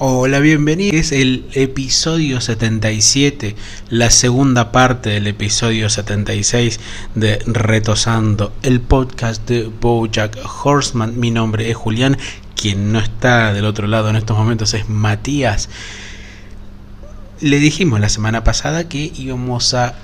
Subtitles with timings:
[0.00, 0.94] Hola, bienvenidos.
[0.94, 3.56] Es el episodio 77,
[3.90, 6.78] la segunda parte del episodio 76
[7.16, 11.18] de Retosando, el podcast de Bojack Horseman.
[11.18, 12.16] Mi nombre es Julián,
[12.54, 15.68] quien no está del otro lado en estos momentos es Matías.
[17.40, 19.96] Le dijimos la semana pasada que íbamos a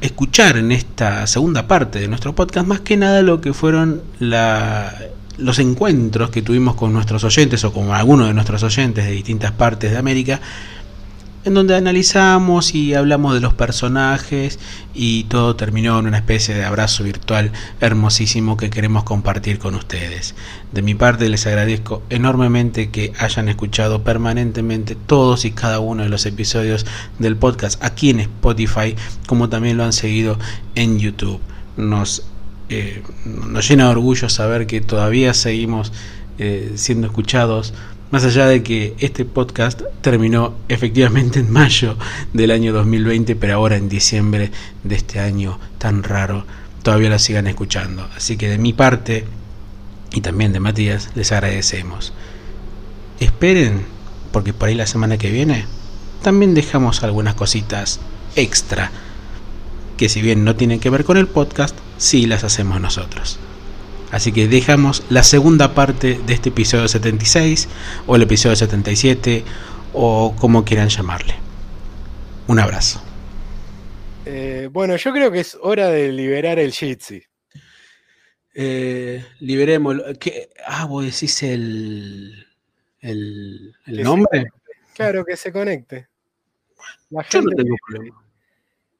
[0.00, 4.96] escuchar en esta segunda parte de nuestro podcast más que nada lo que fueron la
[5.38, 9.52] los encuentros que tuvimos con nuestros oyentes o con algunos de nuestros oyentes de distintas
[9.52, 10.40] partes de América,
[11.44, 14.58] en donde analizamos y hablamos de los personajes
[14.92, 20.34] y todo terminó en una especie de abrazo virtual hermosísimo que queremos compartir con ustedes.
[20.72, 26.08] De mi parte les agradezco enormemente que hayan escuchado permanentemente todos y cada uno de
[26.08, 26.84] los episodios
[27.18, 28.96] del podcast aquí en Spotify,
[29.26, 30.38] como también lo han seguido
[30.74, 31.40] en YouTube.
[31.76, 32.24] Nos
[32.68, 35.92] eh, nos llena de orgullo saber que todavía seguimos
[36.38, 37.74] eh, siendo escuchados,
[38.10, 41.96] más allá de que este podcast terminó efectivamente en mayo
[42.32, 44.50] del año 2020, pero ahora en diciembre
[44.84, 46.46] de este año tan raro,
[46.82, 48.08] todavía lo sigan escuchando.
[48.16, 49.24] Así que de mi parte,
[50.12, 52.12] y también de Matías, les agradecemos.
[53.20, 53.82] Esperen,
[54.32, 55.66] porque por ahí la semana que viene
[56.22, 58.00] también dejamos algunas cositas
[58.36, 58.90] extra
[59.98, 63.38] que si bien no tienen que ver con el podcast, sí las hacemos nosotros.
[64.10, 67.68] Así que dejamos la segunda parte de este episodio 76
[68.06, 69.44] o el episodio 77
[69.92, 71.34] o como quieran llamarle.
[72.46, 73.02] Un abrazo.
[74.24, 77.22] Eh, bueno, yo creo que es hora de liberar el Jitsi.
[78.54, 79.96] Eh, liberemos.
[80.18, 80.48] ¿qué?
[80.66, 82.46] Ah, vos decís el,
[83.00, 84.46] el, el nombre.
[84.94, 86.08] Claro, que se conecte.
[87.10, 88.27] yo no tengo problema.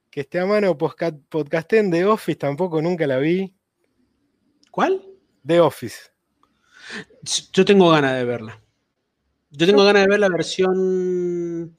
[0.09, 3.53] Que esté a mano podcasté en The Office, tampoco nunca la vi.
[4.71, 5.01] ¿Cuál?
[5.45, 5.97] The Office.
[7.53, 8.61] Yo tengo ganas de verla.
[9.51, 11.75] Yo tengo ganas de ver la versión.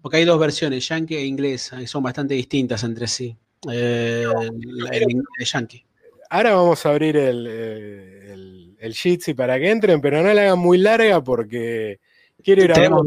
[0.00, 3.36] Porque hay dos versiones, yankee e inglesa, y son bastante distintas entre sí.
[3.70, 4.24] Eh,
[4.92, 5.84] el, yankee.
[6.30, 10.58] Ahora vamos a abrir el, el, el Jitsi para que entren, pero no la hagan
[10.58, 12.00] muy larga porque
[12.42, 13.04] Quiero ir a ver, No,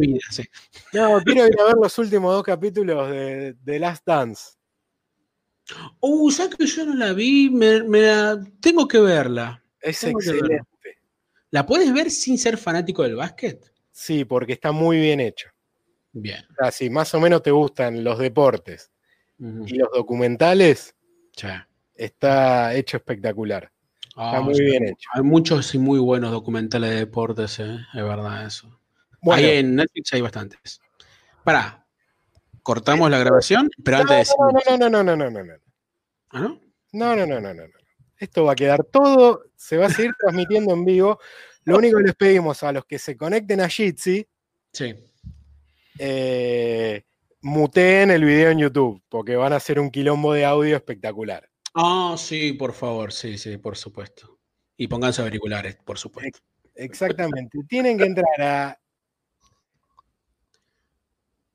[1.24, 4.58] quiero ir a ver los últimos dos capítulos de, The Last Dance.
[6.00, 7.50] Uh, ¿sabes que yo no la vi?
[7.50, 9.64] Me, la, tengo que verla.
[9.80, 10.62] Es excelente.
[11.52, 13.72] ¿La puedes ver sin ser fanático del básquet?
[13.92, 15.50] Sí, porque está muy bien hecho.
[16.12, 16.44] Bien.
[16.58, 18.92] Así, más o menos te gustan los deportes
[19.38, 20.96] y los documentales.
[21.36, 21.68] Ya.
[21.94, 23.72] Está hecho espectacular.
[24.08, 25.10] está ah, muy bien hecho.
[25.14, 27.78] Hay muchos y muy buenos documentales de deportes, ¿eh?
[27.94, 28.80] es verdad eso.
[29.32, 30.80] Ahí en Netflix hay bastantes.
[31.44, 31.86] Para,
[32.62, 35.54] cortamos la grabación, pero antes no, no, no, no, no, no, no, no.
[36.30, 36.62] ¿Ah, no?
[36.94, 37.64] No, no, no, no, no.
[38.18, 41.20] Esto va a quedar todo, se va a seguir transmitiendo en vivo.
[41.66, 44.26] Lo único que les pedimos a los que se conecten a Jitsi,
[44.72, 44.96] sí.
[46.00, 47.04] eh,
[47.42, 51.50] muteen el video en YouTube, porque van a hacer un quilombo de audio espectacular.
[51.74, 54.40] Ah, sí, por favor, sí, sí, por supuesto.
[54.78, 56.40] Y pónganse auriculares, por supuesto.
[56.76, 57.60] Exactamente.
[57.68, 58.80] Tienen que entrar a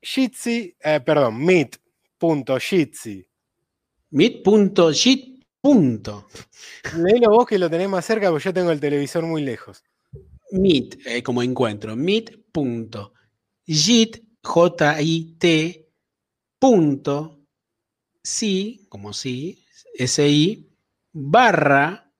[0.01, 3.27] Jitsi, eh, perdón, meet.jitsi.
[4.11, 5.39] Meet.jit.
[5.61, 9.83] Léelo vos que lo tenés más cerca, porque yo tengo el televisor muy lejos.
[10.51, 13.11] Meet, eh, como encuentro, meet.jit,
[14.41, 15.89] J-I-T,
[16.57, 17.41] punto,
[18.23, 20.69] sí, como sí, S-I,
[21.11, 22.13] barra,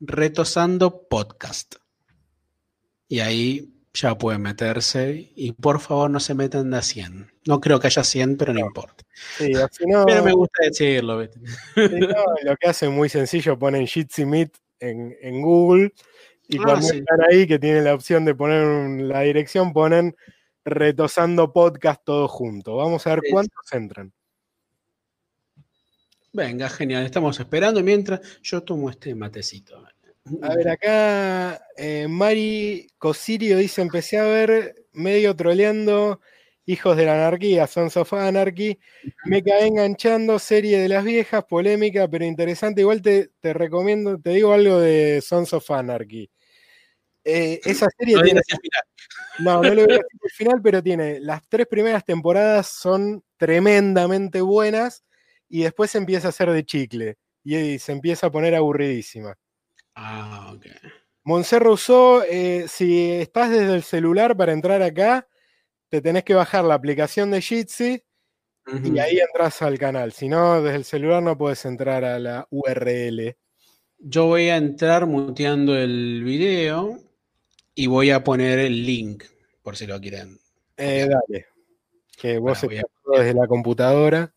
[0.00, 1.76] retosando podcast.
[3.06, 7.30] Y ahí ya pueden meterse y por favor no se metan de a 100.
[7.46, 9.04] No creo que haya 100, pero no, importa.
[9.38, 11.22] pero me gusta decirlo.
[12.42, 15.92] lo que hacen muy sencillo, ponen Jitsi Meet en, en, Google
[16.48, 20.16] y ah, cuando están ahí, que tienen la opción de poner la dirección, ponen
[20.64, 22.76] retosando podcast todo junto.
[22.76, 24.12] Vamos a ver cuántos entran.
[26.32, 27.04] Venga, genial.
[27.04, 29.84] Estamos esperando mientras yo tomo este matecito.
[30.42, 36.20] A ver, acá eh, Mari Cosirio dice: Empecé a ver medio troleando
[36.64, 38.78] Hijos de la Anarquía, Sons of Anarchy.
[39.24, 42.82] Me cae enganchando, serie de las viejas, polémica, pero interesante.
[42.82, 46.30] Igual te, recomiendo, te digo algo de Sons of Anarchy.
[47.24, 48.40] Eh, esa serie no tiene.
[49.40, 51.18] No, no lo voy a decir al final, pero tiene.
[51.18, 55.04] Las tres primeras temporadas son tremendamente buenas
[55.48, 59.36] y después empieza a ser de chicle y se empieza a poner aburridísima.
[59.94, 60.66] Ah, ok.
[61.24, 65.28] Monserrat usó, eh, si estás desde el celular para entrar acá,
[65.88, 68.02] te tenés que bajar la aplicación de Jitsi
[68.84, 70.12] y ahí entras al canal.
[70.12, 73.36] Si no, desde el celular no puedes entrar a la URL.
[73.98, 76.98] Yo voy a entrar muteando el video
[77.74, 79.24] y voy a poner el link
[79.62, 80.38] por si lo quieren.
[80.76, 81.46] Eh, dale.
[82.16, 82.84] Que vos a- estás
[83.16, 84.32] desde la computadora.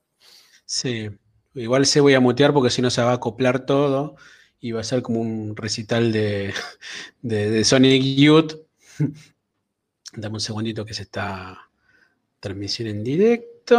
[0.65, 1.09] Sí,
[1.55, 4.15] igual se voy a mutear porque si no se va a acoplar todo
[4.59, 6.53] y va a ser como un recital de,
[7.21, 8.53] de, de Sonic Youth.
[10.13, 11.59] Dame un segundito que se está
[12.39, 13.75] transmisión en directo.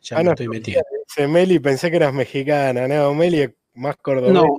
[0.00, 0.82] Ya Ah, me no, estoy metiendo.
[1.08, 2.88] Dice Meli, pensé que eras mexicana.
[2.88, 4.32] No, Meli es más cordobesa.
[4.32, 4.58] No,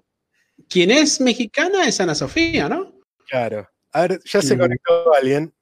[0.69, 2.93] quien es mexicana es Ana Sofía, ¿no?
[3.27, 3.67] Claro.
[3.91, 4.59] A ver, ya se Mm.
[4.59, 5.53] conectó alguien.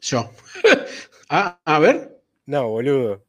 [0.00, 0.30] Yo.
[1.30, 2.20] ah, a ver.
[2.46, 3.24] No, boludo.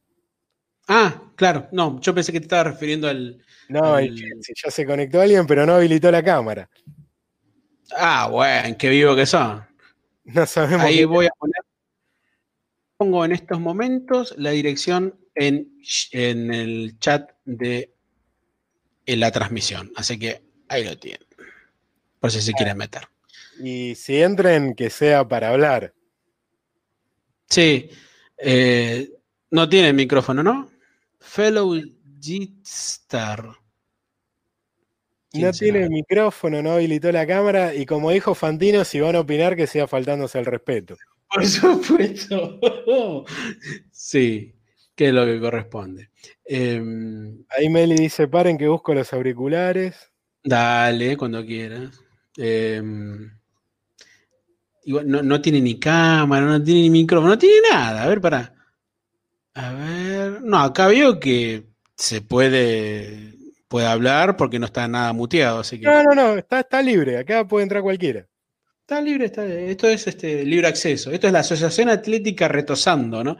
[0.87, 3.41] Ah, claro, no, yo pensé que te estaba refiriendo al.
[3.69, 6.69] No, al- ya se conectó alguien, pero no habilitó la cámara.
[7.95, 9.63] Ah, bueno, qué vivo que son.
[10.25, 10.85] No sabemos.
[10.85, 11.55] Ahí voy a poner.
[12.97, 15.69] Pongo en estos momentos la dirección en,
[16.11, 17.93] en el chat de
[19.05, 19.91] en la transmisión.
[19.95, 21.27] Así que ahí lo tienen.
[22.19, 23.03] Por si se quieren meter.
[23.61, 25.93] Y si entren, que sea para hablar.
[27.49, 27.89] Sí.
[28.37, 29.11] eh,
[29.51, 30.71] no tiene micrófono, ¿no?
[31.23, 31.73] Fellow
[32.19, 33.55] G-Star.
[35.31, 37.73] ¿Quién No tiene micrófono, no habilitó la cámara.
[37.73, 40.95] Y como dijo Fantino, si van a opinar, que sea faltándose el respeto.
[41.33, 42.59] Por supuesto.
[43.91, 44.53] sí,
[44.95, 46.11] que es lo que corresponde.
[46.45, 50.11] Em, Ahí Meli dice: paren que busco los auriculares.
[50.43, 51.99] Dale, cuando quieras.
[52.37, 53.31] Em,
[54.83, 58.03] igual no, no tiene ni cámara, no tiene ni micrófono, no tiene nada.
[58.03, 58.53] A ver, para.
[59.55, 60.41] A ver.
[60.41, 61.65] No, acá veo que
[61.95, 63.33] se puede,
[63.67, 65.85] puede hablar porque no está nada muteado, así que.
[65.85, 67.17] No, no, no, está, está libre.
[67.17, 68.27] Acá puede entrar cualquiera.
[68.81, 71.11] Está libre, está, esto es este libre acceso.
[71.11, 73.37] Esto es la Asociación Atlética Retosando, ¿no?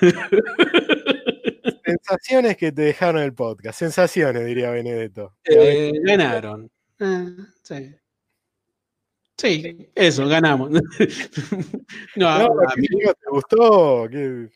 [1.84, 3.78] Sensaciones que te dejaron el podcast.
[3.78, 5.34] Sensaciones, diría Benedetto.
[5.44, 6.70] Eh, ganaron.
[7.00, 7.26] Ah,
[7.62, 7.94] sí.
[9.36, 10.70] Sí, eso, ganamos.
[12.16, 12.88] no, a- No, a ¿qué mí-?
[12.88, 14.06] ¿Te gustó?
[14.10, 14.48] ¿Qué-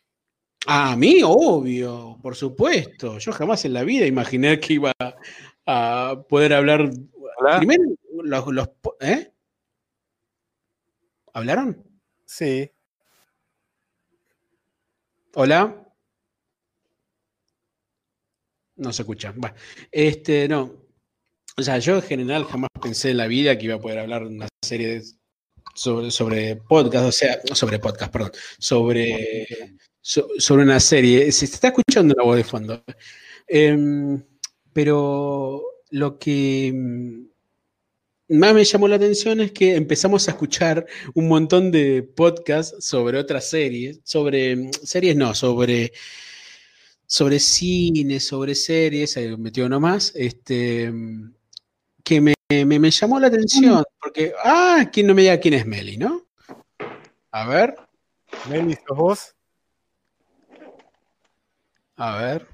[0.70, 3.16] A mí, obvio, por supuesto.
[3.18, 4.92] Yo jamás en la vida imaginé que iba
[5.64, 6.90] a poder hablar.
[7.38, 7.56] Hola.
[7.56, 7.84] Primero,
[8.22, 8.68] los,
[9.00, 9.32] ¿eh?
[11.32, 11.82] ¿Hablaron?
[12.26, 12.70] Sí.
[15.36, 15.88] ¿Hola?
[18.76, 19.32] No se escucha.
[19.42, 19.54] Va.
[19.90, 20.84] Este, no.
[21.56, 24.24] O sea, yo en general jamás pensé en la vida que iba a poder hablar
[24.24, 25.04] una serie de-
[25.74, 29.46] sobre, sobre podcast, o sea, sobre podcast, perdón, sobre,
[30.08, 31.30] so- sobre una serie.
[31.32, 32.82] Se está escuchando la voz de fondo.
[33.46, 34.22] Em,
[34.72, 41.28] pero lo que mm, más me llamó la atención es que empezamos a escuchar un
[41.28, 45.92] montón de podcasts sobre otras series, sobre mm, series no, sobre
[47.06, 51.32] sobre cine, sobre series, ahí metió uno más, este, mm,
[52.04, 55.96] que me, me- llamó la atención, porque, ah, quién no me diga quién es Meli,
[55.96, 56.26] ¿no?
[57.30, 57.74] A ver,
[58.50, 59.34] Meli, ¿sos vos?
[61.98, 62.46] A ver.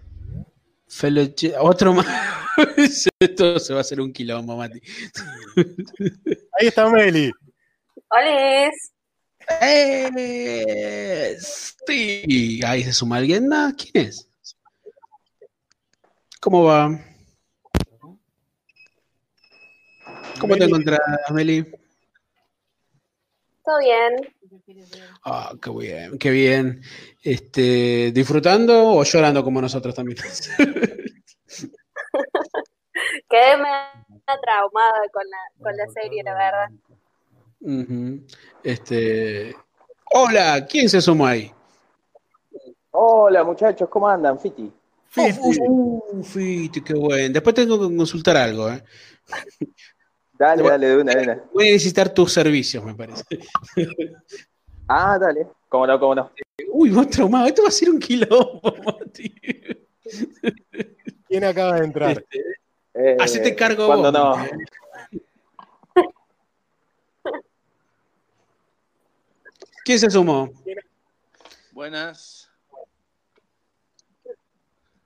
[0.89, 2.07] Fellow Ch- otro más.
[3.21, 4.81] Esto se va a hacer un quilombo, Mati.
[6.59, 7.31] Ahí está Meli.
[8.09, 8.93] ¡Holes!
[9.61, 11.37] ¡Eh!
[11.87, 13.53] Sí, ahí se suma alguien.
[13.53, 14.29] Ah, ¿Quién es?
[16.41, 16.99] ¿Cómo va?
[20.41, 21.01] ¿Cómo te encontrás,
[21.33, 21.63] Meli?
[23.65, 24.35] ¿Todo bien?
[25.25, 26.83] Ah, qué bien, qué bien.
[27.23, 30.19] Este, ¿disfrutando o llorando como nosotros también?
[33.29, 33.57] Quedé
[34.43, 36.71] traumada con la, con la serie, la verdad.
[38.63, 39.55] Este,
[40.13, 41.51] hola, ¿quién se sumó ahí?
[42.91, 44.39] Hola muchachos, ¿cómo andan?
[44.39, 44.73] Fiti.
[45.09, 45.39] Fiti.
[45.69, 47.33] Uh, Fiti, qué bueno.
[47.33, 48.85] Después tengo que consultar algo, ¿eh?
[50.39, 51.45] Dale, dale, de una, de una.
[51.53, 53.25] Voy a necesitar tus servicios, me parece.
[54.87, 55.47] Ah, dale.
[55.71, 56.31] ¿Cómo no, cómo no?
[56.71, 57.47] Uy, vos traumado.
[57.47, 59.35] Esto va a ser un quilombo, Mati.
[61.27, 62.11] ¿Quién acaba de entrar?
[62.11, 62.39] Este,
[62.93, 64.39] Eh, hacete cargo cuando vos.
[64.39, 64.47] no.
[69.85, 70.51] ¿Quién se sumó?
[71.73, 72.51] Buenas.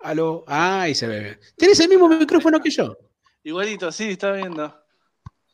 [0.01, 0.45] Aló.
[0.47, 1.21] Ah, ahí se ve.
[1.21, 1.41] bien.
[1.57, 2.97] ¿Tienes el mismo micrófono que yo?
[3.45, 4.75] Igualito, sí, está viendo.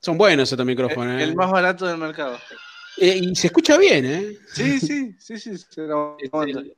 [0.04, 1.24] Son buenos estos El, micrófonos, ¿eh?
[1.24, 2.38] el más barato del mercado.
[2.98, 4.36] Eh, y se escucha bien, ¿eh?
[4.52, 5.56] Sí, sí, sí, sí.
[5.56, 6.58] se lo Es aguanto.
[6.60, 6.76] el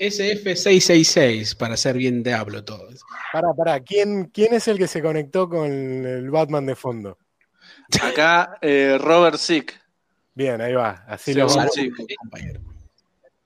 [0.00, 2.88] SF666, para ser bien diablo todo.
[3.32, 3.80] Pará, pará.
[3.80, 7.16] ¿Quién, ¿Quién es el que se conectó con el Batman de fondo?
[8.02, 9.80] Acá, eh, Robert Sick.
[10.34, 11.04] Bien, ahí va.
[11.06, 11.72] Así Sí, los, vamos,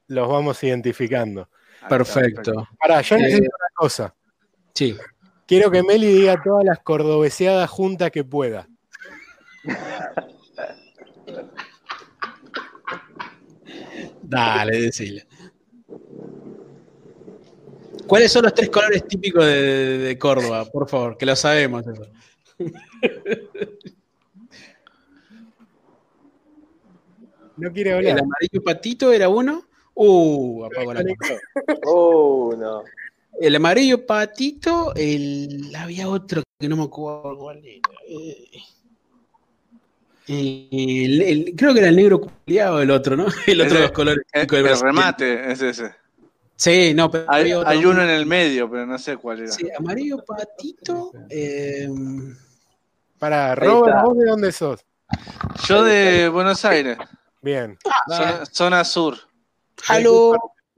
[0.06, 1.48] los vamos identificando.
[1.86, 2.66] Perfecto.
[2.80, 4.14] Pará, yo Eh, necesito una cosa.
[4.74, 4.96] Sí.
[5.46, 8.66] Quiero que Meli diga todas las cordobeseadas juntas que pueda.
[14.22, 15.26] Dale, decile.
[18.06, 20.64] ¿Cuáles son los tres colores típicos de, de- de Córdoba?
[20.64, 21.84] Por favor, que lo sabemos.
[21.86, 22.06] eso.
[27.56, 28.18] No quiere El hablar.
[28.20, 29.64] amarillo patito era uno.
[29.94, 31.02] Uh, apagó la.
[31.86, 32.84] Oh, no.
[33.40, 37.80] El amarillo patito, el había otro que no me acuerdo cuál era.
[38.08, 38.44] Eh,
[40.28, 43.26] el- el- creo que era el negro culiado el otro, ¿no?
[43.46, 44.24] El otro de los colores.
[44.32, 45.94] El, remate es ese.
[46.56, 47.52] Sí, no, pero Hay,
[47.84, 49.52] uno en el medio, pero no sé cuál era.
[49.52, 51.12] Sí, amarillo patito.
[51.30, 51.88] eh,
[53.18, 53.96] Para, Ahí Robert.
[54.04, 54.84] ¿vos de dónde sos?
[55.66, 56.98] Yo de Buenos Aires,
[57.40, 57.78] Bien.
[58.08, 59.16] zona, zona sur,
[59.88, 60.36] aló.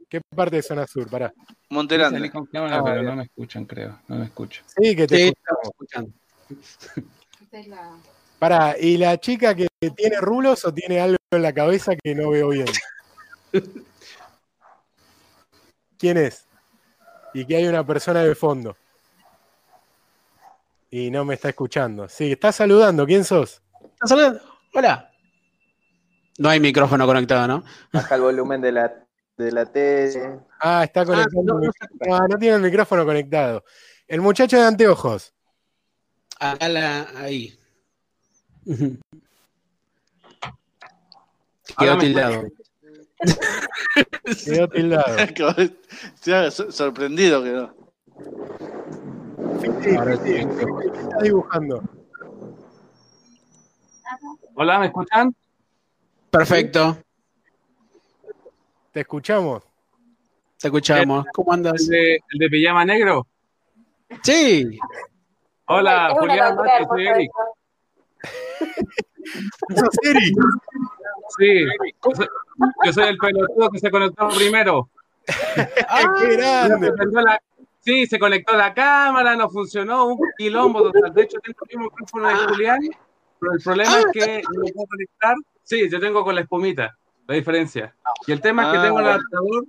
[0.09, 1.09] ¿Qué parte de zona sur?
[1.09, 1.33] Pará.
[1.69, 4.01] Con cámara, Ah, pero no me escuchan, creo.
[4.09, 4.65] No me escuchan.
[4.77, 6.11] Sí, que te Sí, escuchamos.
[8.41, 12.31] Pará, ¿y la chica que tiene rulos o tiene algo en la cabeza que no
[12.31, 12.69] veo bien?
[15.99, 16.47] ¿Quién es?
[17.35, 18.75] Y que hay una persona de fondo.
[20.91, 22.09] Y no me está escuchando.
[22.09, 23.05] Sí, está saludando.
[23.05, 23.61] ¿Quién sos?
[23.93, 24.41] ¿Estás saludando?
[24.73, 25.11] Hola.
[26.39, 27.65] No hay micrófono conectado, ¿no?
[27.93, 29.07] Baja el volumen de la,
[29.37, 30.41] de la tele.
[30.61, 31.43] Ah, está conectado.
[31.45, 31.71] no, no
[32.11, 33.65] Ah, no tiene el micrófono conectado.
[34.09, 35.35] El muchacho de anteojos.
[36.39, 37.60] Acá la, ahí.
[41.79, 42.45] Quedó tildado.
[44.45, 45.31] Quedó tildado.
[46.71, 47.75] Sorprendido quedó.
[49.61, 50.47] Fiti, Ahora Fiti, sí.
[50.47, 50.57] Fiti,
[50.93, 51.83] ¿qué estás dibujando?
[54.55, 55.35] Hola, ¿me escuchan?
[56.31, 56.99] Perfecto.
[58.93, 59.63] Te escuchamos.
[60.59, 61.25] Te escuchamos.
[61.33, 61.87] ¿Cómo ¿El andas?
[61.87, 63.27] de, el de pijama negro?
[64.23, 64.79] Sí.
[65.67, 67.31] Hola, Julián, Mate, soy Eric.
[71.39, 71.65] Sí,
[72.85, 74.91] yo soy, el pelotudo que se conectó primero.
[75.55, 76.93] ¡Qué grande!
[77.81, 81.15] Sí, se conectó la cámara, no funcionó, un quilombo total.
[81.15, 82.81] De hecho, tengo el mismo micrófono de Julián,
[83.39, 85.35] pero el problema es que no lo puedo conectar.
[85.63, 86.97] Sí, yo tengo con la espumita,
[87.27, 87.95] la diferencia.
[88.27, 89.65] Y el tema es que Ah, tengo el adaptador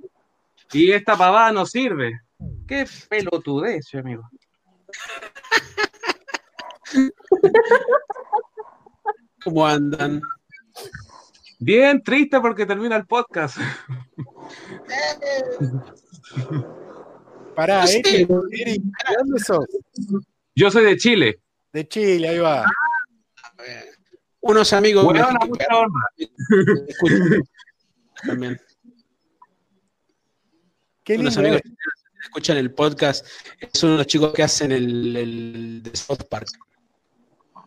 [0.74, 2.20] y esta pavada no sirve.
[2.68, 4.24] Qué pelotudez, amigo.
[9.44, 10.22] ¿Cómo andan?
[11.60, 13.58] Bien triste porque termina el podcast.
[17.56, 17.84] Pará.
[17.86, 19.66] Eric, Eric, ¿de dónde sos?
[20.56, 21.40] Yo soy de Chile.
[21.74, 22.66] De Chile, ahí va.
[24.40, 25.92] Unos amigos Huevona, mexicanos
[28.26, 28.60] también.
[31.04, 31.50] Qué Unos lindo.
[31.50, 33.26] amigos que escuchan el podcast.
[33.60, 36.48] Es uno de los chicos que hacen el, el de South Park.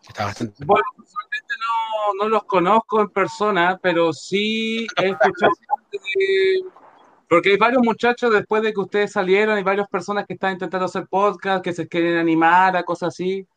[0.05, 0.63] Que Está bastante.
[0.65, 5.51] Bueno, personalmente no, no los conozco en persona, pero sí he escuchado
[5.91, 6.63] de-
[7.27, 10.85] Porque hay varios muchachos después de que ustedes salieron, hay varias personas que están intentando
[10.85, 13.47] hacer podcast, que se quieren animar a cosas así.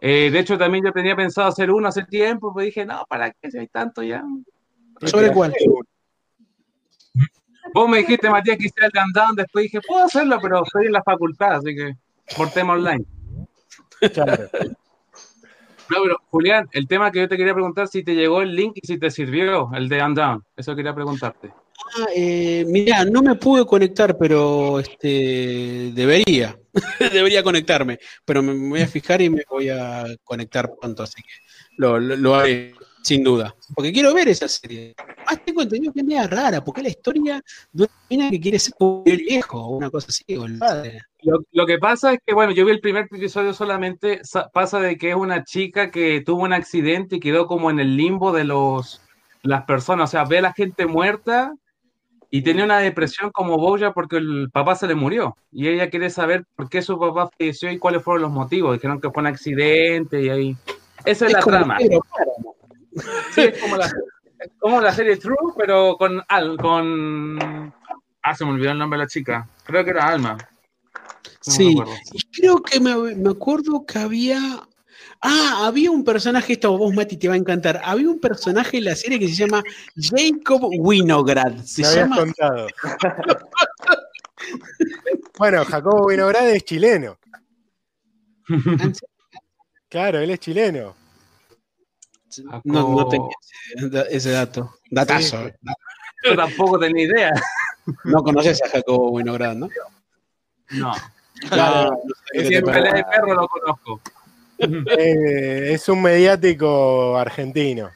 [0.00, 3.30] Eh, de hecho, también yo tenía pensado hacer uno hace tiempo, pero dije, no, ¿para
[3.30, 4.24] qué si hay tanto ya?
[5.02, 5.52] ¿Sobre cuál?
[7.74, 10.92] Vos me dijiste, Matías, que hiciera el countdown, después dije, puedo hacerlo, pero estoy en
[10.92, 11.96] la facultad, así que
[12.36, 13.04] por tema online.
[14.12, 14.48] Claro.
[15.92, 18.72] No, pero Julián, el tema que yo te quería preguntar si te llegó el link
[18.76, 20.42] y si te sirvió el de Undown.
[20.56, 21.52] Eso quería preguntarte.
[21.98, 26.58] Ah, eh, mirá, no me pude conectar, pero este debería.
[27.12, 27.98] debería conectarme.
[28.24, 31.34] Pero me, voy a fijar y me voy a conectar pronto, así que
[31.76, 32.72] lo, lo, haré,
[33.02, 33.54] sin duda.
[33.74, 34.94] Porque quiero ver esa serie.
[35.26, 38.40] Más tengo entendido que es media rara, porque es la historia de una mina que
[38.40, 41.02] quiere ser como el viejo, o una cosa así, o el padre.
[41.24, 44.80] Lo, lo que pasa es que, bueno, yo vi el primer episodio solamente, sa- pasa
[44.80, 48.32] de que es una chica que tuvo un accidente y quedó como en el limbo
[48.32, 49.00] de los
[49.44, 51.52] las personas, o sea, ve a la gente muerta
[52.30, 56.10] y tenía una depresión como Boya porque el papá se le murió y ella quiere
[56.10, 58.74] saber por qué su papá falleció y cuáles fueron los motivos.
[58.74, 60.56] Dijeron que fue un accidente y ahí...
[61.04, 61.76] Esa es, la trama.
[61.78, 66.22] Sí, es como la, es como la serie True, pero con
[66.58, 67.74] con...
[68.22, 69.48] Ah, se me olvidó el nombre de la chica.
[69.64, 70.38] Creo que era Alma.
[71.46, 71.76] No Sí,
[72.12, 74.38] y creo que me, me acuerdo que había.
[75.20, 77.80] Ah, había un personaje, esto vos, Mati, te va a encantar.
[77.84, 79.62] Había un personaje en la serie que se llama
[79.96, 81.58] Jacob Winograd.
[81.64, 82.16] Se Me habías llama.
[82.16, 82.66] contado.
[85.38, 87.18] bueno, Jacobo Vinograd es chileno.
[89.88, 90.94] Claro, él es chileno.
[92.64, 93.28] No, no tenía
[93.76, 94.74] ese, ese dato.
[94.90, 95.46] Datazo.
[95.46, 95.52] Sí.
[96.24, 97.32] Yo tampoco tenía idea.
[98.04, 99.68] No conoces a Jacobo Winograd, ¿no?
[100.70, 100.92] No.
[101.50, 102.78] No, no sé qué Si te en pasa.
[102.78, 104.00] pelea de perro lo conozco.
[104.58, 107.90] Eh, es un mediático argentino.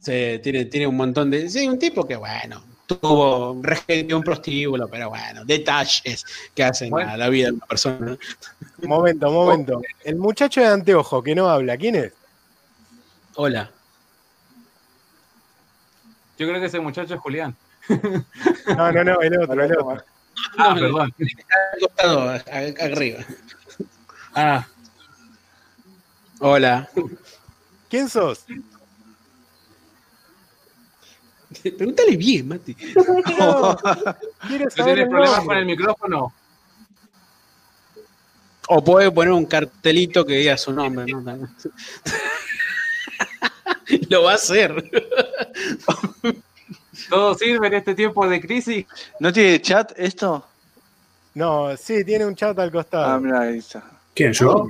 [0.00, 1.48] Sí, tiene, tiene un montón de.
[1.50, 6.24] Sí, un tipo que, bueno, tuvo un prostíbulo, pero bueno, detalles
[6.54, 7.10] que hacen Bueno.
[7.10, 8.16] a la vida de una persona.
[8.82, 9.82] Momento, momento.
[10.04, 12.12] El muchacho de anteojo que no habla, ¿quién es?
[13.34, 13.68] Hola.
[16.38, 17.56] Yo creo que ese muchacho es Julián.
[18.76, 20.04] No, no, no, el otro, el otro.
[20.58, 21.14] Ah, No, perdón.
[21.18, 22.30] Al costado,
[22.80, 23.24] arriba.
[24.34, 24.66] Ah,
[26.38, 26.88] Hola.
[27.88, 28.44] ¿Quién sos?
[31.62, 32.76] Pregúntale bien, Mati.
[33.38, 33.76] No,
[34.48, 36.34] quiero ¿no saber tienes problemas con el micrófono?
[38.68, 41.20] O puede poner un cartelito que diga su nombre, ¿no?
[44.10, 44.90] Lo va a hacer.
[47.08, 48.86] ¿Todo sirve en este tiempo de crisis?
[49.20, 50.44] ¿No tiene chat esto?
[51.34, 53.20] No, sí, tiene un chat al Ah, costado.
[53.20, 53.84] mira, ahí está.
[54.14, 54.68] ¿Quién, yo?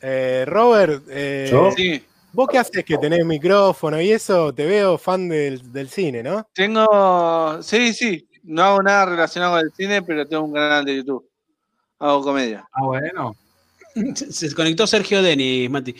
[0.00, 1.70] Eh, Robert, eh, ¿Yo?
[1.74, 6.22] Sí, vos qué haces que tenés micrófono y eso, te veo fan del, del cine,
[6.22, 6.46] ¿no?
[6.52, 7.62] tengo.
[7.62, 8.28] Sí, sí.
[8.42, 11.26] No hago nada relacionado con el cine, pero tengo un canal de YouTube.
[11.98, 12.68] Hago comedia.
[12.72, 13.34] Ah, bueno.
[14.14, 15.94] Se conectó Sergio Denis, Mati.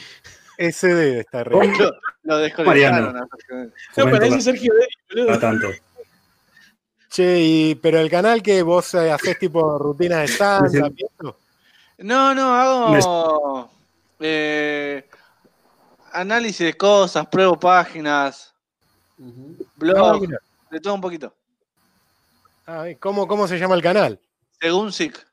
[0.58, 1.56] SD de esta red.
[1.78, 1.92] Lo,
[2.24, 3.14] lo desconectaron.
[3.14, 3.28] No,
[3.94, 4.72] Fomento parece Sergio
[5.08, 5.68] Cada tanto.
[7.08, 11.38] Che, y, pero el canal que vos eh, hacés tipo rutinas de stand y eso,
[11.98, 13.70] No, no, hago.
[14.18, 15.08] eh,
[16.12, 18.52] análisis de cosas, pruebo páginas.
[19.20, 19.24] Ah,
[19.76, 20.38] blog, mira.
[20.70, 21.32] de todo un poquito.
[22.66, 24.18] Ah, ¿cómo, ¿Cómo se llama el canal?
[24.60, 25.24] Según SIC.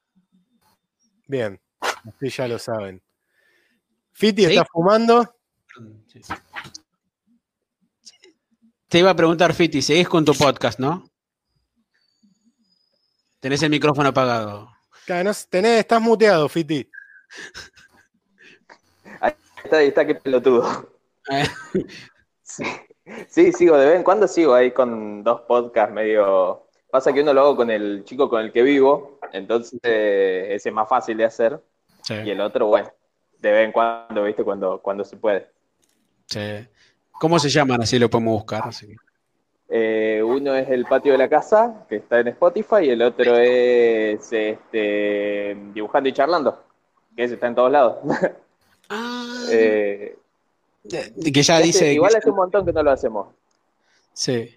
[1.27, 3.01] Bien, así ya lo saben.
[4.11, 4.51] Fiti, ¿Sí?
[4.51, 5.33] ¿estás fumando?
[6.11, 6.21] Sí.
[8.91, 11.05] Te iba a preguntar, Fiti, seguís con tu podcast, ¿no?
[13.39, 14.69] Tenés el micrófono apagado.
[15.05, 16.89] Claro, no, tenés, estás muteado, Fiti.
[19.63, 20.93] Está, ahí está, qué pelotudo.
[21.31, 21.45] Eh,
[22.43, 22.65] Sí.
[23.29, 26.67] sí, sigo, de vez en cuando sigo ahí con dos podcasts medio...
[26.91, 30.67] Pasa que uno lo hago con el chico con el que vivo, entonces eh, ese
[30.67, 31.63] es más fácil de hacer,
[32.03, 32.91] sí, y el otro, bueno,
[33.39, 34.43] de vez en cuando, ¿viste?
[34.43, 35.49] Cuando, cuando se puede.
[36.25, 36.67] sí.
[37.21, 37.83] ¿Cómo se llaman?
[37.83, 38.63] Así lo podemos buscar.
[39.69, 43.37] Eh, uno es El Patio de la Casa, que está en Spotify, y el otro
[43.37, 46.63] es este, Dibujando y Charlando,
[47.15, 47.97] que ese está en todos lados.
[48.89, 50.17] Ah, Eh,
[50.83, 51.93] de que ya dice.
[51.93, 53.27] igual que- hace un montón que no lo hacemos.
[54.13, 54.49] Sí.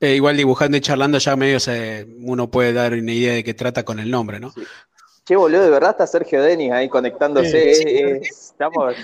[0.00, 3.84] Igual dibujando y charlando ya medio se, uno puede dar una idea de qué trata
[3.84, 4.52] con el nombre, ¿no?
[5.24, 7.74] Che, boludo, de verdad está Sergio Denis ahí conectándose.
[7.74, 8.94] Sí, eh, eh, estamos,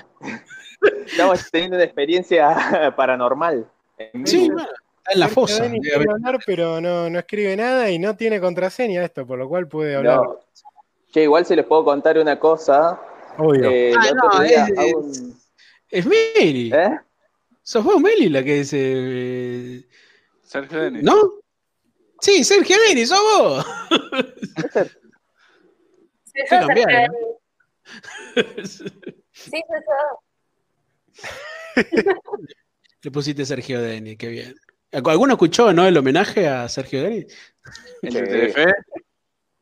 [1.06, 3.66] estamos teniendo una experiencia paranormal.
[3.98, 5.64] en Sí, bueno, está en la Sergio fosa.
[6.12, 9.96] Hablar, pero no, no escribe nada y no tiene contraseña esto, por lo cual puede
[9.96, 10.16] hablar.
[10.16, 10.38] No.
[11.12, 13.00] Che, igual si les puedo contar una cosa.
[13.38, 13.68] Obvio.
[13.70, 15.40] eh, Ah, no, día es- un-
[15.90, 16.70] Es Meli.
[16.72, 16.98] ¿Eh?
[17.62, 18.78] Sos vos, Meli, la que dice.
[18.80, 19.84] eh,
[20.42, 21.02] Sergio Denis.
[21.02, 21.14] ¿No?
[22.20, 23.66] Sí, Sergio Denis, sos vos.
[26.24, 26.66] Sí, ¿no?
[26.68, 27.08] de-
[28.66, 28.84] Sí,
[29.32, 30.20] sí, yo.
[33.02, 34.54] Le pusiste Sergio Denis, qué bien.
[34.92, 37.26] ¿Alguno escuchó, no, el homenaje a Sergio Denis?
[38.02, 38.18] ¿En Sí.
[38.18, 38.64] el Telefe?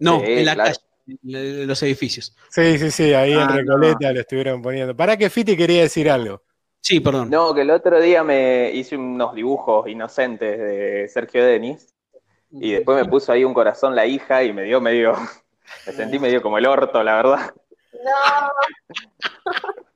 [0.01, 0.71] No, Sí, en la claro.
[0.71, 2.37] calle, en los edificios.
[2.51, 4.97] Sí, sí, sí, ahí en Ah, Recoleta lo estuvieron poniendo.
[4.97, 6.43] Para que Fiti quería decir algo.
[6.81, 7.29] Sí, perdón.
[7.31, 11.95] No, que el otro día me hice unos dibujos inocentes de Sergio Denis
[12.51, 15.15] y después me puso ahí un corazón la hija y me dio medio.
[15.87, 17.55] Me sentí medio como el orto, la verdad.
[17.93, 18.51] No,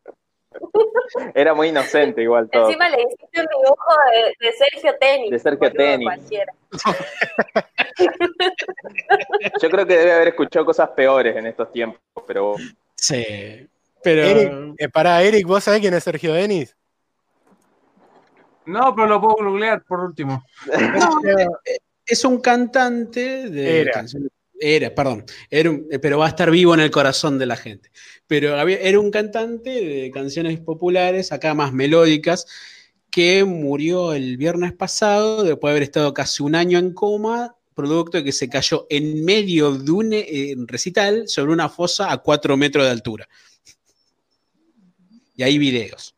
[1.35, 2.67] Era muy inocente igual todo.
[2.67, 5.31] encima le hiciste un dibujo de, de Sergio Tenis.
[5.31, 6.07] De Sergio Tenis.
[6.09, 6.53] cualquiera.
[9.61, 12.55] Yo creo que debe haber escuchado cosas peores en estos tiempos, pero
[12.95, 13.69] Sí,
[14.03, 14.23] pero.
[14.23, 16.77] Eric, eh, pará, Eric, ¿vos sabés quién es Sergio Denis?
[18.65, 20.43] No, pero lo puedo googlear por último.
[20.67, 21.21] No,
[22.07, 23.93] es un cantante de Era.
[23.93, 24.31] canciones.
[24.65, 25.25] Era, perdón.
[25.51, 27.91] Era eh, pero va a estar vivo en el corazón de la gente.
[28.29, 32.47] Pero había- era un cantante de canciones populares, acá más melódicas,
[33.11, 38.19] que murió el viernes pasado después de haber estado casi un año en coma, producto
[38.19, 42.57] de que se cayó en medio de un eh, recital sobre una fosa a cuatro
[42.57, 43.29] metros de altura.
[45.35, 46.15] Y hay videos.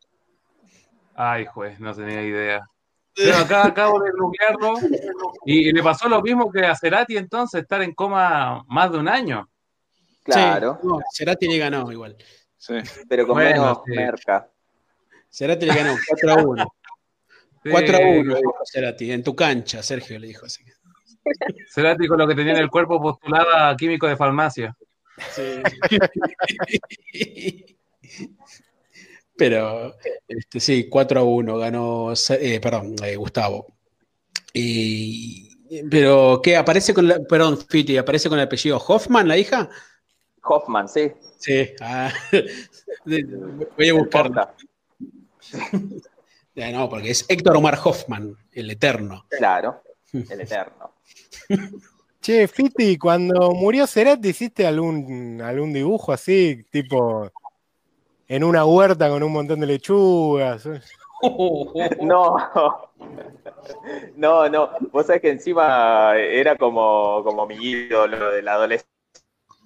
[1.15, 2.69] Ay, juez, no tenía idea.
[3.15, 4.73] Pero acá acabo de googlearlo
[5.45, 8.97] y, y le pasó lo mismo que a Cerati entonces, estar en coma más de
[8.97, 9.49] un año.
[10.23, 12.17] claro, Sí, no, Cerati le ganó igual.
[12.57, 12.75] Sí.
[13.07, 13.91] pero con Bueno, menos sí.
[13.93, 14.49] merca.
[15.29, 16.65] Cerati le ganó 4 a 1.
[17.63, 20.63] Sí, 4 a 1, dijo Cerati, en tu cancha, Sergio le dijo así.
[21.73, 24.75] Cerati con lo que tenía en el cuerpo postulaba químico de farmacia.
[29.37, 29.95] Pero
[30.27, 33.67] este, sí, 4 a 1 ganó, eh, perdón, eh, Gustavo.
[34.53, 35.55] Y,
[35.89, 36.55] pero, ¿qué?
[36.55, 39.69] ¿Aparece con la, perdón, Fiti, ¿aparece con el apellido Hoffman, la hija?
[40.43, 41.11] Hoffman, sí.
[41.37, 42.11] Sí, ah,
[43.05, 44.55] voy a buscarla.
[46.55, 49.25] Ya, no, porque es Héctor Omar Hoffman, el eterno.
[49.27, 50.93] Claro, el eterno.
[52.21, 57.29] Che, Fiti, cuando murió Cerati, ¿hiciste algún, algún dibujo así, tipo
[58.27, 60.67] en una huerta con un montón de lechugas?
[62.01, 62.37] No,
[64.15, 64.69] no, no.
[64.91, 68.91] Vos sabés que encima era como, como mi ídolo de la adolescencia,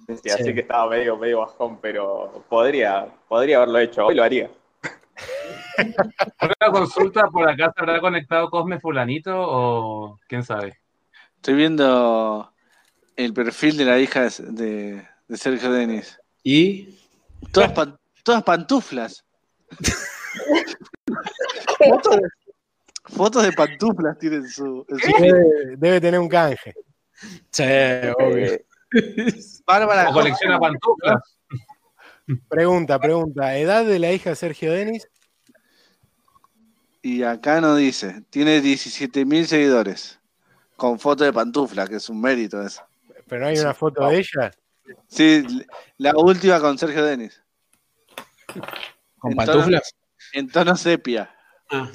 [0.08, 0.30] Sí.
[0.30, 4.06] así que estaba medio, medio bajón, pero podría, podría haberlo hecho.
[4.06, 4.50] Hoy lo haría.
[6.40, 10.78] Una consulta, ¿por acá se habrá conectado Cosme Fulanito o quién sabe?
[11.36, 12.50] Estoy viendo
[13.16, 16.18] el perfil de la hija de, de- Sergio Denis.
[16.42, 16.98] Y
[17.52, 19.24] Todas, pan- todas pantuflas.
[21.78, 22.22] fotos, de,
[23.04, 24.84] fotos de pantuflas tiene en su.
[24.88, 26.74] en su- Debe, debe tener un canje.
[27.50, 27.62] sí,
[28.18, 28.58] obvio.
[29.66, 31.36] Bárbara O colecciona pantuflas.
[32.48, 33.56] Pregunta, pregunta.
[33.56, 35.08] ¿Edad de la hija de Sergio Denis?
[37.02, 38.22] Y acá no dice.
[38.30, 40.20] Tiene 17.000 seguidores.
[40.76, 42.82] Con foto de pantuflas, que es un mérito eso.
[43.26, 44.50] Pero no hay una foto de ella.
[45.08, 45.44] Sí,
[45.98, 47.42] la última con Sergio Denis.
[49.18, 49.94] ¿Con En pantuflas?
[50.32, 51.30] En tono sepia.
[51.70, 51.88] Ah,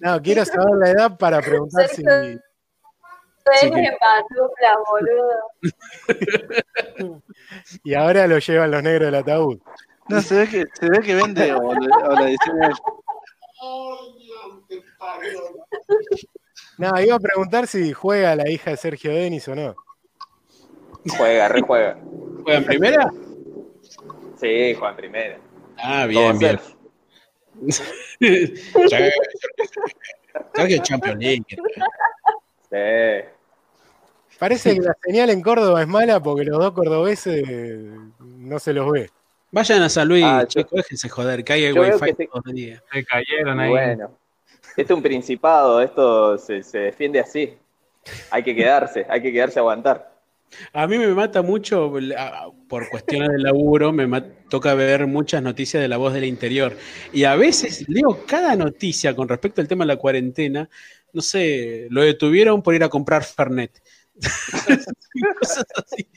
[0.00, 1.96] No, quiero saber la edad para preguntar si.
[1.96, 2.02] Sí,
[3.70, 5.38] que- en pantuflas, boludo.
[7.84, 9.58] Y ahora lo llevan los negros del ataúd.
[10.08, 12.70] No, se ve que, se ve que vende o, le- o la diseña.
[16.78, 19.74] No, iba a preguntar si juega la hija de Sergio Denis o no.
[21.16, 21.98] juega, rejuega.
[22.42, 23.10] ¿Juega en primera?
[24.40, 25.36] Sí, Juan primero.
[25.78, 26.58] Ah, bien, bien.
[27.70, 27.86] Sergio.
[30.82, 31.44] Champions League.
[32.70, 33.28] Sí.
[34.38, 37.42] Parece que la señal en Córdoba es mala porque los dos cordobeses
[38.20, 39.10] no se los ve.
[39.50, 42.26] Vayan a San Luis, Ah, yo- chicos, déjense joder, que hay veo wifi que se-
[42.26, 42.82] todo el día.
[42.92, 43.70] Se cayeron ahí.
[43.70, 44.10] bueno,
[44.76, 47.56] esto es un principado, esto se, se defiende así.
[48.30, 50.15] Hay que quedarse, hay que quedarse a aguantar.
[50.72, 51.92] A mí me mata mucho,
[52.68, 56.76] por cuestiones de laburo, me toca ver muchas noticias de la voz del interior.
[57.12, 60.68] Y a veces leo cada noticia con respecto al tema de la cuarentena.
[61.12, 63.82] No sé, lo detuvieron por ir a comprar Fernet.
[65.40, 66.08] Cosas así.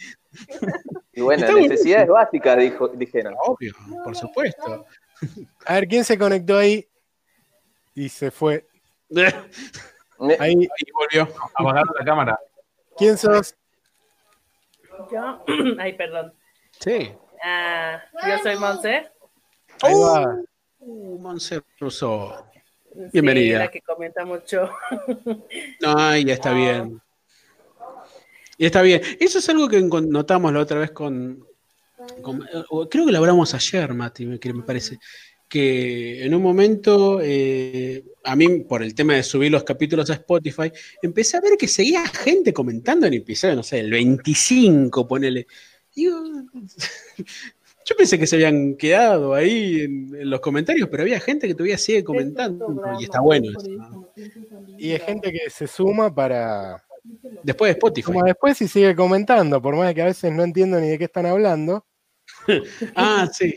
[1.13, 3.36] Y bueno, Está necesidades básicas, dijo, dijeron.
[3.45, 3.73] Obvio,
[4.04, 4.86] por supuesto.
[5.65, 6.88] A ver, ¿quién se conectó ahí?
[7.95, 8.65] Y se fue.
[10.21, 11.34] Eh, Ahí, volvió.
[11.56, 12.39] Apagaron la cámara.
[12.97, 13.56] ¿quién sos?
[15.12, 15.43] Yo,
[15.79, 16.33] ay, perdón.
[16.79, 17.12] Sí.
[17.43, 19.07] Ah, yo soy Monse.
[19.81, 20.35] Ahí va.
[20.79, 22.33] Uh, Monse Rousseau.
[22.91, 23.59] Sí, Bienvenida.
[23.59, 24.69] la que comenta mucho.
[25.85, 26.99] Ay, ya está bien.
[28.57, 29.01] Y está bien.
[29.19, 31.45] Eso es algo que notamos la otra vez con.
[32.21, 34.97] con- eh, creo que lo hablamos ayer, Mati, me parece.
[35.49, 40.13] Que en un momento, eh, a mí, por el tema de subir los capítulos a
[40.13, 45.47] Spotify, empecé a ver que seguía gente comentando en episodio, no sé, el 25, ponele.
[45.95, 46.21] Digo,
[47.85, 51.55] yo pensé que se habían quedado ahí en, en los comentarios, pero había gente que
[51.55, 52.81] todavía sigue comentando.
[52.99, 53.69] Y está bueno eso.
[53.69, 54.13] ¿no?
[54.77, 56.83] Y hay gente que se suma para.
[57.43, 58.05] Después de Spotify.
[58.05, 61.05] Suma después y sigue comentando, por más que a veces no entiendo ni de qué
[61.05, 61.85] están hablando,
[62.95, 63.55] Ah, sí.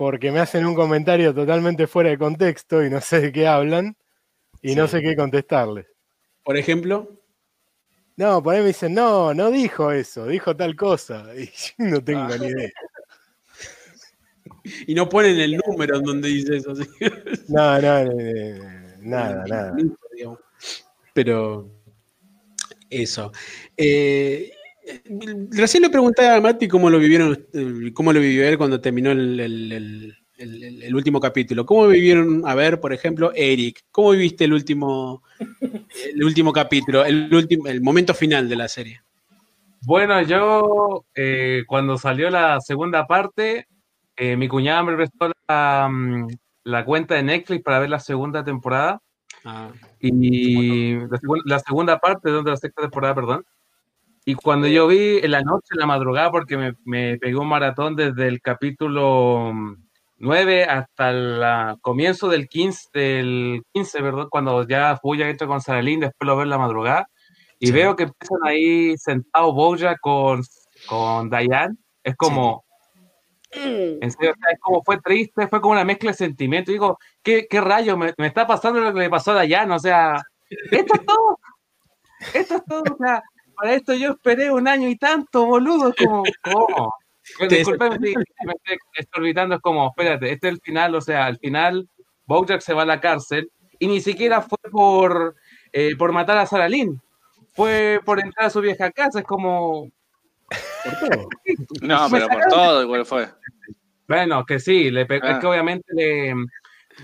[0.00, 3.94] Porque me hacen un comentario totalmente fuera de contexto y no sé de qué hablan
[4.62, 5.88] y no sé qué contestarles.
[6.42, 7.20] Por ejemplo,
[8.16, 11.26] No, por ahí me dicen, no, no dijo eso, dijo tal cosa.
[11.36, 12.36] Y yo no tengo Ah.
[12.40, 12.70] ni idea.
[14.86, 16.74] y no ponen el número en donde dice eso.
[16.74, 16.84] ¿sí?
[17.48, 18.58] No, no, eh,
[19.00, 19.76] nada, nada.
[21.12, 21.68] Pero
[22.88, 23.32] eso.
[23.76, 24.50] Eh,
[25.50, 27.46] recién le pregunté a Mati cómo lo vivieron,
[27.94, 31.66] cómo lo vivió él cuando terminó el, el- el- el- el último capítulo.
[31.66, 33.82] ¿Cómo vivieron, a ver, por ejemplo, Eric?
[33.90, 35.22] ¿Cómo viviste el último,
[36.14, 39.02] el último capítulo, el último, el momento final de la serie?
[39.82, 43.66] Bueno, yo eh, cuando salió la segunda parte,
[44.16, 46.28] eh, mi cuñada me prestó la, mm,
[46.64, 49.00] la cuenta de Netflix para ver la segunda temporada.
[49.44, 50.94] Ah, Y
[51.46, 53.44] la segunda parte de la sexta temporada, perdón.
[54.24, 57.48] Y cuando yo vi en la noche, en la madrugada, porque me, me pegó un
[57.48, 59.76] maratón desde el capítulo mm,
[60.18, 64.26] 9 hasta el comienzo del 15, del 15, ¿verdad?
[64.30, 67.06] Cuando ya Fuya entra con Saralín, después lo veo en la madrugada.
[67.58, 67.72] Y Sí.
[67.72, 70.42] veo que empiezan ahí sentado Boya con,
[70.86, 71.74] con Diane.
[72.04, 72.64] Es como,
[73.52, 76.72] en serio, o sea, es como fue triste, fue como una mezcla de sentimientos.
[76.72, 77.96] Digo, ¿qué, qué rayo?
[77.96, 80.22] Me, me está pasando lo que le pasó a Dayan, o sea,
[80.70, 81.38] Esto es todo.
[82.34, 82.82] Esto es todo.
[82.92, 83.22] O sea,
[83.60, 85.90] para esto yo esperé un año y tanto, boludo.
[85.90, 86.94] Es como, ¿cómo?
[87.22, 88.14] Si me estoy
[88.94, 91.86] exorbitando, es como, espérate, este es el final, o sea, al final
[92.24, 95.36] Bojack se va a la cárcel y ni siquiera fue por,
[95.72, 97.00] eh, por matar a Sarah Lynn,
[97.52, 99.90] fue por entrar a su vieja casa, es como...
[101.82, 103.28] No, pero por todo igual fue.
[104.08, 105.32] Bueno, que sí, le Ah.
[105.32, 106.34] es que obviamente le,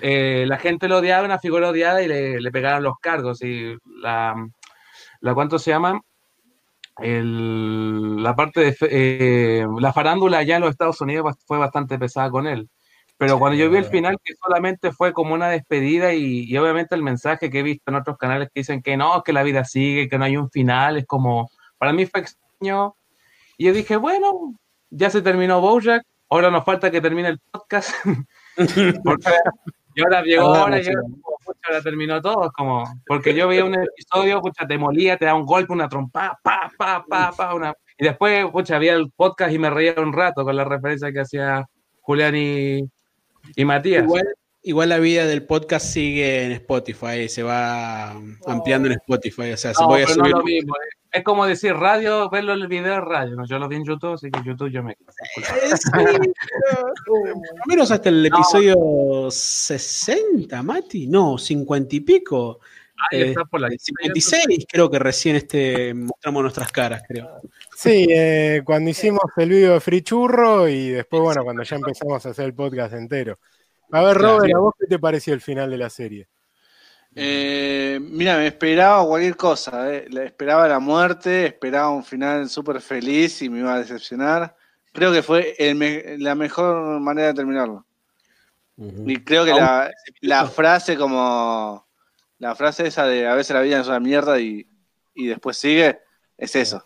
[0.01, 3.77] eh, la gente lo odiaba, una figura odiada y le, le pegaron los cargos y
[4.01, 4.35] la,
[5.21, 6.01] la ¿cuánto se llama?
[6.99, 12.31] El, la parte de eh, la farándula allá en los Estados Unidos fue bastante pesada
[12.31, 12.69] con él.
[13.19, 16.95] Pero cuando yo vi el final, que solamente fue como una despedida y, y obviamente
[16.95, 19.65] el mensaje que he visto en otros canales que dicen que no, que la vida
[19.65, 22.95] sigue, que no hay un final, es como, para mí fue extraño.
[23.57, 24.55] Y yo dije, bueno,
[24.91, 27.91] ya se terminó Bojack, ahora nos falta que termine el podcast.
[29.05, 29.31] Porque-
[29.95, 30.91] y ahora llegó, Hablamos, ahora sí.
[30.91, 31.36] llegó,
[31.67, 35.45] ahora terminó todo, como, porque yo veía un episodio, pucha, te molía, te da un
[35.47, 39.59] golpe, una trompa, pa, pa, pa, pa, una, y después, pucha, había el podcast y
[39.59, 41.65] me reía un rato con la referencia que hacía
[42.01, 42.81] Julián y,
[43.57, 44.05] y Matías.
[44.05, 44.25] Igual,
[44.63, 48.11] igual la vida del podcast sigue en Spotify, se va
[48.47, 49.53] ampliando en Spotify.
[49.53, 50.33] O sea, se No, voy a no subir.
[50.33, 51.06] lo mismo, eh.
[51.17, 53.37] Es como decir radio, verlo en el video radio.
[53.37, 53.47] ¿no?
[53.47, 54.97] Yo lo vi en YouTube, así que YouTube yo me.
[55.99, 56.33] Eh,
[57.07, 58.37] lo menos hasta el No.
[58.37, 61.07] episodio 60, Mati.
[61.07, 62.61] No, 50 y pico.
[63.11, 67.41] Ahí Eh, está por la 56, creo que recién este mostramos nuestras caras, creo.
[67.75, 72.27] Sí, eh, cuando hicimos el video de Free Churro y después, bueno, cuando ya empezamos
[72.27, 73.39] a hacer el podcast entero.
[73.91, 74.17] A ver.
[74.19, 76.29] Robert, ¿a vos qué te pareció el final de la serie?
[77.19, 79.93] Eh, mira, me esperaba cualquier cosa.
[79.95, 80.07] eh.
[80.25, 84.55] Esperaba la muerte, esperaba un final súper feliz y me iba a decepcionar.
[84.93, 87.85] Creo que fue el me- la mejor manera de terminarlo.
[89.07, 91.87] Y creo que la, la frase como
[92.39, 94.67] la frase esa de a veces la vida es una mierda y,
[95.15, 95.99] y después sigue,
[96.37, 96.85] es eso.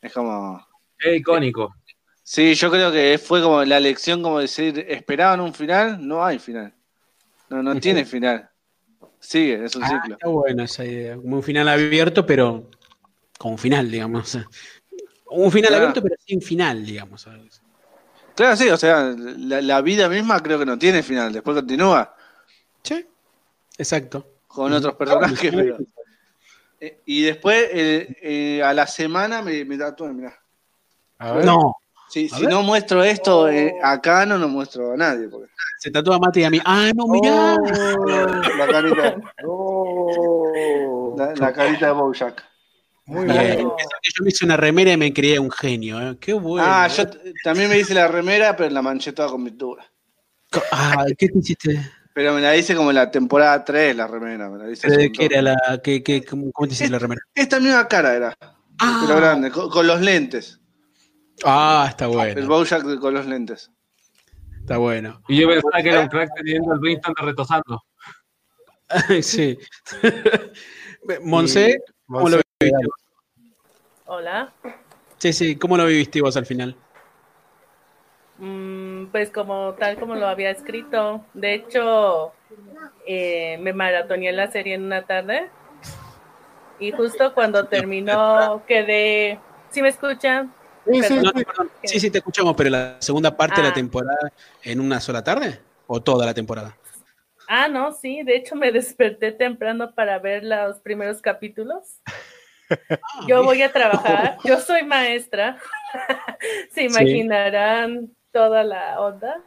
[0.00, 0.64] Es como.
[1.00, 1.74] Es icónico.
[2.22, 6.38] Sí, yo creo que fue como la lección como decir, esperaban un final, no hay
[6.38, 6.72] final.
[7.48, 8.48] No, no tiene final.
[9.26, 10.14] Sigue, es un Ah, ciclo.
[10.14, 11.16] está bueno esa idea.
[11.16, 12.70] Como un final abierto, pero
[13.38, 14.38] con un final, digamos.
[15.28, 15.82] Un final Claro.
[15.82, 17.22] abierto, pero sin final, digamos.
[17.22, 17.60] ¿sabes?
[18.36, 22.14] Claro, sí, o sea, la, la vida misma creo que no tiene final, después continúa
[22.84, 23.04] Sí,
[23.76, 24.34] exacto.
[24.46, 25.50] con otros personajes.
[25.54, 25.78] pero-
[26.78, 30.38] Eh, y después, eh, eh, a la semana me, me tatué, mirá.
[31.18, 31.44] A ver.
[31.44, 31.74] No,
[32.08, 32.50] Si, A si ver.
[32.50, 35.28] no muestro esto eh, acá, no lo muestro a nadie.
[35.28, 35.50] Porque...
[35.80, 36.60] se tatúa Mati y a mí.
[36.64, 37.56] Ah, no, mirá.
[38.56, 39.16] La carita,
[41.16, 42.44] la, la carita de Bojack.
[43.06, 43.40] Muy Bien.
[43.40, 43.58] bien.
[43.60, 46.00] Yo me hice una remera y me creía un genio.
[46.00, 46.16] ¿eh?
[46.20, 46.66] Qué bueno.
[46.68, 49.84] Ah, yo t- también me hice la remera, pero la manché toda con pintura.
[50.72, 51.80] Ah, ¿qué te hiciste?
[52.14, 54.48] Pero me la hice como en la temporada 3, la remera.
[54.48, 55.80] Me la hice hace ¿De un qué era la.?
[55.84, 57.20] qué- qué- cómo, cómo te hiciste la remera?
[57.34, 58.36] Esta misma cara era,
[58.78, 60.60] Ah, pero grande, con, con los lentes.
[61.44, 62.46] Ah, está El bueno.
[62.46, 63.70] Bojack de- con los lentes.
[64.60, 65.22] Está bueno.
[65.28, 67.82] Y yo pensaba que era un crack teniendo el Winston de retosando.
[69.22, 69.58] sí.
[71.22, 72.88] Monse, ¿cómo lo viviste?
[74.06, 74.52] Hola.
[75.18, 76.76] Sí, sí, ¿cómo lo viviste vos al final?
[78.38, 81.24] Mm, pues como tal como lo había escrito.
[81.32, 82.32] De hecho,
[83.06, 85.48] eh, me maratoneé la serie en una tarde.
[86.78, 89.40] Y justo cuando terminó, quedé.
[89.70, 90.52] ¿Sí me escuchan?
[90.92, 91.44] Sí, sí, No, sí.
[91.44, 91.70] perdón.
[91.84, 93.74] Sí, sí, te escuchamos, pero la segunda parte de la Ah.
[93.74, 96.76] temporada en una sola tarde o toda la temporada.
[97.48, 98.22] Ah, no, sí.
[98.22, 102.00] De hecho, me desperté temprano para ver los primeros capítulos.
[103.28, 104.38] Yo voy a trabajar.
[104.44, 105.58] Yo soy maestra.
[106.72, 109.40] Se imaginarán toda la onda.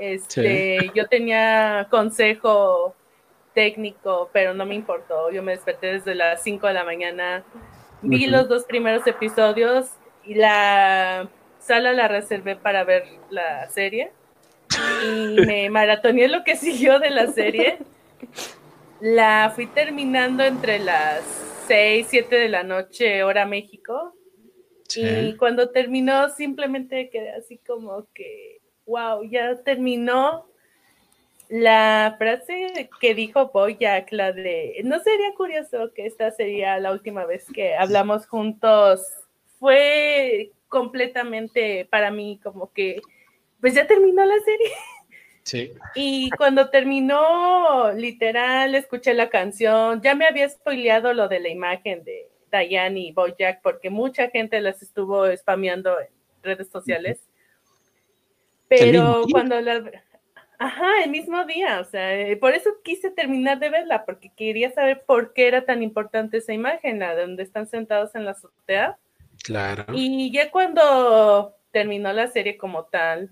[0.00, 2.94] Este, yo tenía consejo
[3.54, 5.30] técnico, pero no me importó.
[5.30, 7.44] Yo me desperté desde las 5 de la mañana.
[8.02, 9.90] Vi los dos primeros episodios
[10.28, 11.26] y la
[11.58, 14.12] sala la reservé para ver la serie.
[15.06, 17.78] Y me maratoneé lo que siguió de la serie.
[19.00, 21.22] La fui terminando entre las
[21.66, 24.14] 6, 7 de la noche, hora México.
[24.94, 30.46] Y cuando terminó, simplemente quedé así como que, wow, ya terminó.
[31.48, 37.24] La frase que dijo Boyack, la de, no sería curioso que esta sería la última
[37.24, 39.00] vez que hablamos juntos,
[39.58, 43.00] fue completamente para mí como que,
[43.60, 44.72] pues ya terminó la serie.
[45.42, 45.72] Sí.
[45.94, 50.02] Y cuando terminó, literal, escuché la canción.
[50.02, 54.60] Ya me había spoileado lo de la imagen de Diane y Bojack porque mucha gente
[54.60, 56.08] las estuvo spameando en
[56.42, 57.20] redes sociales.
[58.68, 59.90] ¿El mismo Pero cuando la...
[60.60, 64.72] Ajá, el mismo día, o sea, eh, por eso quise terminar de verla, porque quería
[64.72, 68.32] saber por qué era tan importante esa imagen, la de donde están sentados en la
[68.32, 68.98] azotea.
[69.42, 69.84] Claro.
[69.92, 73.30] Y ya cuando terminó la serie como tal,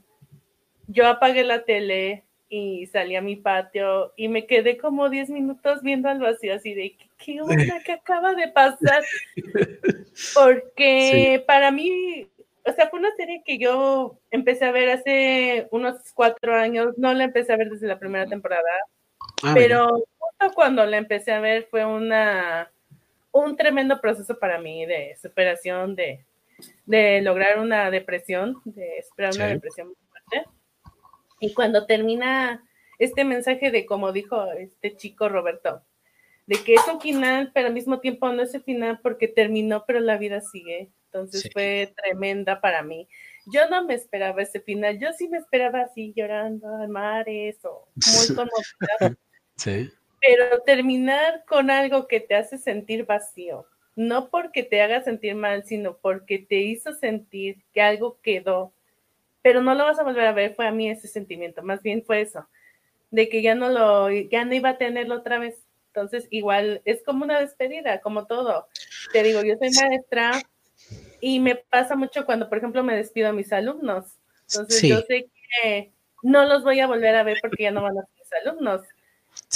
[0.86, 5.82] yo apagué la tele y salí a mi patio y me quedé como 10 minutos
[5.82, 9.02] viendo al vacío, así de, ¿qué, onda que acaba de pasar?
[10.34, 12.28] Porque para mí
[12.68, 17.14] o sea, fue una serie que yo empecé a ver hace unos cuatro años, no
[17.14, 18.68] la empecé a ver desde la primera temporada,
[19.42, 19.88] Ah, pero
[20.18, 22.70] justo cuando la empecé a ver fue una
[23.44, 26.24] un tremendo proceso para mí de superación, de,
[26.84, 30.48] de lograr una depresión, de superar una depresión muy fuerte.
[31.40, 32.64] Y cuando termina
[32.98, 35.82] este mensaje de, como dijo este chico Roberto,
[36.46, 39.84] de que es un final, pero al mismo tiempo no es el final porque terminó,
[39.86, 40.90] pero la vida sigue.
[41.06, 41.50] Entonces Sí.
[41.52, 43.08] fue tremenda para mí.
[43.46, 47.88] Yo no me esperaba ese final, yo sí me esperaba así llorando a mares o
[47.96, 49.16] muy conmovida,
[49.56, 49.90] Sí.
[50.20, 55.64] Pero terminar con algo que te hace sentir vacío, no porque te haga sentir mal,
[55.64, 58.72] sino porque te hizo sentir que algo quedó,
[59.42, 62.04] pero no lo vas a volver a ver, fue a mí ese sentimiento, más bien
[62.04, 62.48] fue eso,
[63.10, 65.62] de que ya no lo, ya no iba a tenerlo otra vez.
[65.88, 68.68] Entonces, igual es como una despedida, como todo.
[69.12, 70.42] Te digo, yo soy maestra
[71.20, 74.18] y me pasa mucho cuando, por ejemplo, me despido a mis alumnos.
[74.50, 74.88] Entonces, Sí.
[74.90, 75.30] yo sé
[75.62, 78.32] que no los voy a volver a ver porque ya no van a ser mis
[78.46, 78.82] alumnos.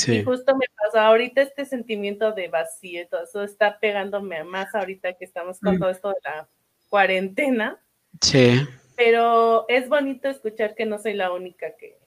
[0.06, 4.74] Y justo me pasa ahorita este sentimiento de vacío y todo eso está pegándome más
[4.74, 5.78] ahorita que estamos con Mm.
[5.80, 6.48] todo esto de la
[6.88, 7.80] cuarentena,
[8.20, 8.60] Sí.
[8.96, 11.98] pero es bonito escuchar que no soy la única que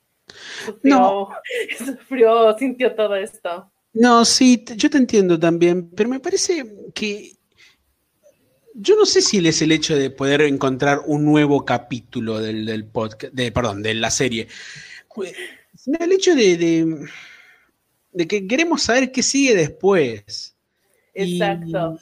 [0.65, 1.29] sufrió, No.
[1.77, 3.69] sufrió, sintió todo esto.
[3.93, 6.65] No, sí, yo te entiendo también, pero me parece
[6.95, 7.33] que
[8.75, 12.85] yo no sé si es el hecho de poder encontrar un nuevo capítulo del, del
[12.85, 14.47] podcast, de, perdón, de la serie,
[15.99, 17.05] el hecho de, de,
[18.13, 20.55] de que queremos saber qué sigue después.
[21.13, 21.97] Exacto.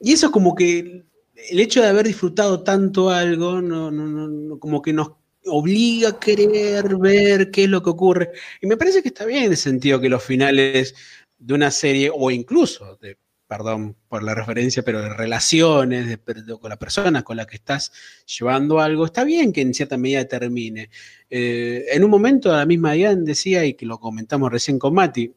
[0.00, 1.04] Y, eso como que
[1.50, 5.12] el hecho de haber disfrutado tanto algo, no, no, no, no, como que nos
[5.46, 8.30] obliga a querer ver qué es lo que ocurre.
[8.60, 10.94] Y me parece que está bien en el sentido que los finales
[11.38, 16.18] de una serie, o incluso de, perdón por la referencia, pero de relaciones de,
[16.58, 17.92] con la persona con la que estás
[18.26, 20.90] llevando algo, está bien que en cierta medida termine.
[21.30, 24.94] Eh, en un momento, a la misma Diane decía, y que lo comentamos recién con
[24.94, 25.34] Mati,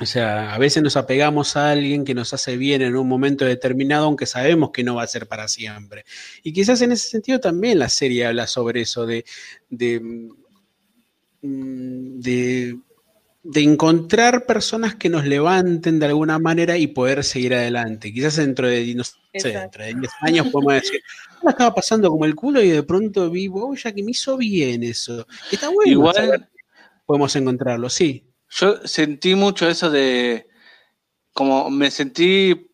[0.00, 3.44] o sea, a veces nos apegamos a alguien que nos hace bien en un momento
[3.44, 6.04] determinado, aunque sabemos que no va a ser para siempre.
[6.42, 9.24] Y quizás en ese sentido también la serie habla sobre eso, de,
[9.70, 10.00] de,
[11.42, 12.76] mm, de,
[13.44, 18.10] de encontrar personas que nos levanten de alguna manera y poder seguir adelante.
[18.12, 21.02] Quizás dentro de, no sé, dentro de 10 años podemos decir,
[21.42, 24.38] "Me la estaba pasando como el culo y de pronto vi ya que me hizo
[24.38, 25.26] bien eso.
[25.52, 25.92] Está bueno.
[25.92, 26.48] Igual- saber
[27.04, 28.26] podemos encontrarlo, sí.
[28.48, 30.48] Yo sentí mucho eso de.
[31.34, 32.70] Como me sentí.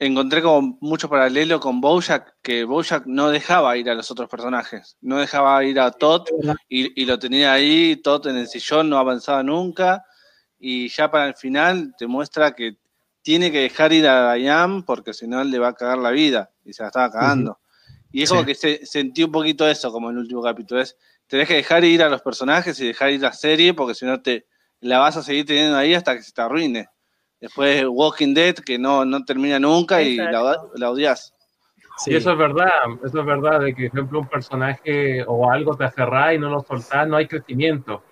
[0.00, 4.96] Encontré como mucho paralelo con Bojack, que Bojack no dejaba ir a los otros personajes.
[5.00, 6.22] No dejaba ir a Todd
[6.68, 10.04] y, y lo tenía ahí, Todd en el sillón, no avanzaba nunca.
[10.58, 12.76] Y ya para el final te muestra que
[13.22, 16.50] tiene que dejar ir a Diane porque si no le va a cagar la vida.
[16.64, 17.58] Y se la estaba cagando.
[18.10, 20.80] Y es como que se, sentí un poquito eso, como en el último capítulo.
[20.80, 24.06] Es, tenés que dejar ir a los personajes y dejar ir la serie porque si
[24.06, 24.46] no te
[24.80, 26.88] la vas a seguir teniendo ahí hasta que se te arruine.
[27.40, 31.34] Después Walking Dead, que no, no termina nunca y la, la odias.
[31.98, 32.12] Sí.
[32.12, 32.70] Y eso es verdad,
[33.04, 36.48] eso es verdad, de que, por ejemplo, un personaje o algo te aferrás y no
[36.48, 38.02] lo soltás, no hay crecimiento.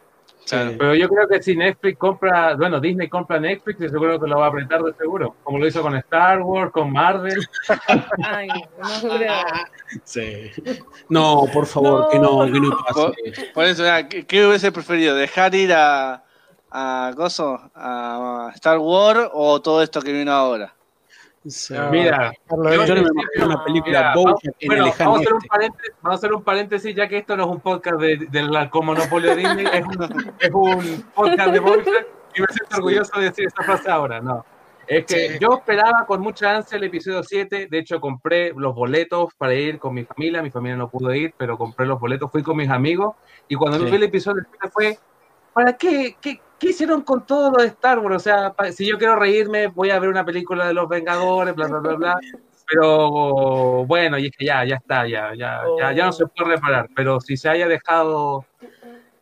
[0.49, 0.73] Claro.
[0.79, 4.39] Pero yo creo que si Netflix compra, bueno, Disney compra Netflix, y seguro que lo
[4.39, 7.45] va a apretar de seguro, como lo hizo con Star Wars, con Marvel.
[8.25, 9.33] Ay, no creo.
[10.05, 10.51] Sí.
[11.09, 13.51] No, por favor, No, que no, que no Por, pase.
[13.55, 15.17] por eso, ah, ¿qué, qué hubiese preferido?
[15.17, 16.23] ¿Dejar ir a,
[16.71, 20.73] a Gozo, a Star Wars o todo esto que vino ahora?
[21.49, 21.75] Sí.
[21.91, 25.35] Mira, yo me imagino una película mira, vamos- en el bueno, lejano vamos a, hacer
[25.35, 28.17] un paréntesis, vamos a hacer un paréntesis, ya que esto no es un podcast de,
[28.31, 32.77] del como monopolio de Disney, es un, es un podcast de Bojack, y me siento
[32.77, 34.45] orgulloso de decir esa frase ahora, no.
[34.89, 35.39] Es que Sí.
[35.41, 39.79] yo esperaba con mucha ansia el episodio 7, de hecho compré los boletos para ir
[39.79, 42.70] con mi familia, mi familia no pudo ir, pero compré los boletos, fui con mis
[42.70, 43.14] amigos,
[43.49, 43.85] y cuando Sí.
[43.87, 44.99] vi el episodio 7 fue,
[45.53, 46.16] ¿para qué?
[46.20, 48.17] ¿Qué, qué hicieron con todo lo de Star Wars?
[48.17, 51.55] O sea, pa- si yo quiero reírme, voy a ver una película de los Vengadores,
[51.55, 52.21] bla, bla, bla, bla.
[52.69, 56.51] Pero bueno, y es que ya, ya está, ya, ya, ya, ya no se puede
[56.57, 56.89] reparar.
[56.97, 58.45] Pero si se haya dejado.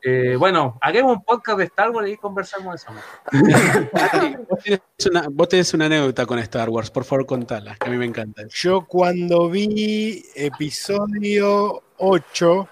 [0.02, 2.92] eh, bueno, hagamos un podcast de Star Wars y conversamos de eso.
[4.48, 4.80] Vos tenés,
[5.10, 8.04] una, vos tenés una anécdota con Star Wars, por favor contala, que a mí me
[8.06, 8.42] encanta.
[8.48, 12.68] Yo cuando vi episodio 8,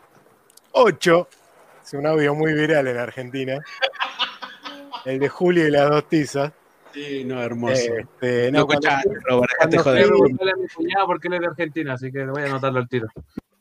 [0.72, 1.28] 8,
[1.84, 3.58] es un audio muy viral en Argentina.
[5.04, 6.52] El de Julio y las dos tizas.
[6.92, 7.74] Sí, no, hermoso.
[7.74, 10.06] Este, no, no, cuando, escuchá, Robert, cuando joder.
[10.06, 10.36] fui-
[11.06, 13.08] porque él es de Argentina, así que voy a anotarlo al tiro.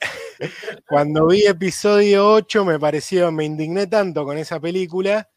[0.87, 5.29] cuando vi episodio 8 me pareció, me indigné tanto con esa película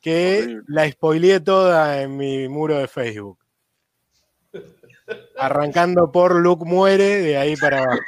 [0.00, 0.62] que Horrible.
[0.68, 3.38] la spoileé toda en mi muro de Facebook.
[5.36, 8.00] Arrancando por Luke muere, de ahí para abajo.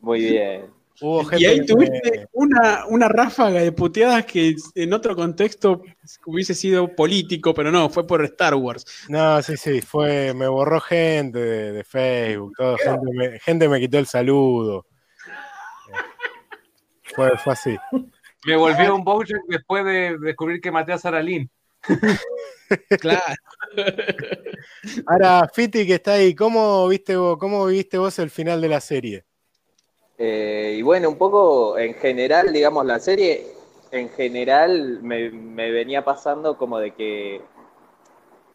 [0.00, 0.81] Muy bien.
[1.00, 5.82] Hubo Y ahí que tuviste una, una ráfaga de puteadas que en otro contexto
[6.26, 8.84] hubiese sido político, pero no, fue por Star Wars.
[9.08, 13.80] No, sí, sí, fue, me borró gente de, de Facebook, todo, gente, me, gente me
[13.80, 14.86] quitó el saludo.
[17.14, 17.76] Fue, fue así.
[18.44, 21.50] Me volvió un Bojack después de descubrir que maté a Sarah Lynn.
[23.00, 23.20] Claro.
[25.06, 28.80] Ahora, Fiti, que está ahí, ¿cómo viste vos, cómo viviste vos el final de la
[28.80, 29.26] serie?
[30.24, 33.44] Eh, y bueno, un poco en general, digamos, la serie,
[33.90, 37.40] en general me, me venía pasando como de que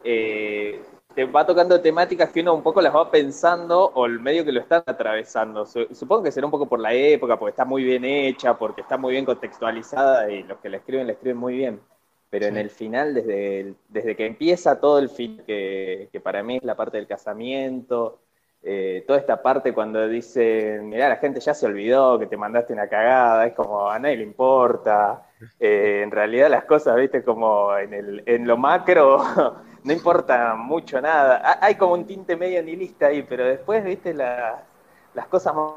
[0.03, 0.81] eh,
[1.15, 4.51] te va tocando temáticas que uno un poco las va pensando o el medio que
[4.51, 5.65] lo están atravesando.
[5.65, 8.81] Su- Supongo que será un poco por la época, porque está muy bien hecha, porque
[8.81, 11.81] está muy bien contextualizada y los que la escriben la escriben muy bien.
[12.29, 16.43] Pero en el final, desde, el- desde que empieza todo el fin, que, que para
[16.43, 18.19] mí es la parte del casamiento,
[18.63, 22.73] eh, toda esta parte cuando dicen, mirá, la gente ya se olvidó que te mandaste
[22.73, 25.23] una cagada, es como a nadie le importa.
[25.59, 29.19] Eh, en realidad las cosas, viste, como en, el, en lo macro
[29.83, 31.37] no importa mucho nada.
[31.43, 34.67] Ha- Hay como un tinte medio nihilista ahí, pero después, viste, la-
[35.13, 35.73] las cosas más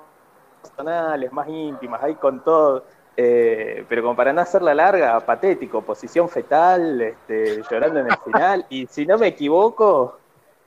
[0.63, 2.87] personales, más íntimas, ahí con todo.
[3.17, 8.67] Eh, pero como para no hacerla larga, patético, posición fetal, este, llorando en el final.
[8.71, 10.20] Y si no me equivoco,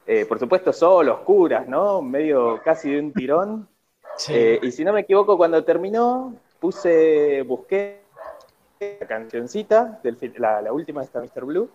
[0.05, 2.01] eh, por supuesto solo, oscuras, ¿no?
[2.01, 3.67] Medio casi de un tirón.
[4.29, 8.01] Eh, y si no me equivoco, cuando terminó, puse, busqué
[8.79, 11.45] la cancioncita, del, la, la última de esta Mr.
[11.45, 11.67] Blue.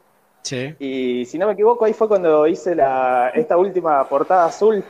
[0.42, 0.72] Sí.
[0.78, 4.84] Y si no me equivoco, ahí fue cuando hice la, esta última portada azul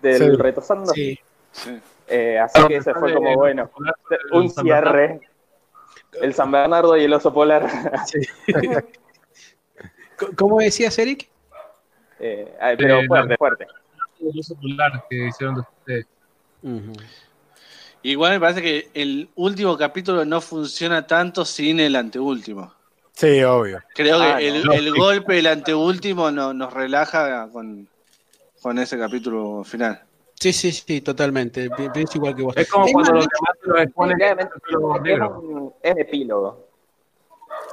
[0.00, 0.36] del Sí.
[0.36, 0.92] Retosando.
[0.94, 1.18] Sí.
[1.50, 1.78] Sí.
[2.08, 3.70] Eh, así que ese fue como, bueno,
[4.32, 5.20] un cierre.
[6.20, 7.68] El San Bernardo y el oso polar.
[10.36, 11.31] ¿Cómo decías, Eric?
[12.24, 13.66] Eh, ay, pero Eh, fuerte, fuerte.
[15.10, 15.66] Que hicieron.
[18.04, 22.72] Igual me parece que el último capítulo no funciona tanto sin el anteúltimo.
[23.12, 23.80] Sí, obvio.
[23.94, 24.72] Creo Ah, que el, no.
[24.72, 27.86] el golpe del anteúltimo no- nos relaja con,
[28.62, 30.00] con ese capítulo final.
[30.40, 31.68] Sí, sí, sí, totalmente.
[32.14, 32.56] Igual que vos.
[32.56, 33.28] Es como Es cuando demás
[33.60, 36.68] te los exponen es es un epílogo.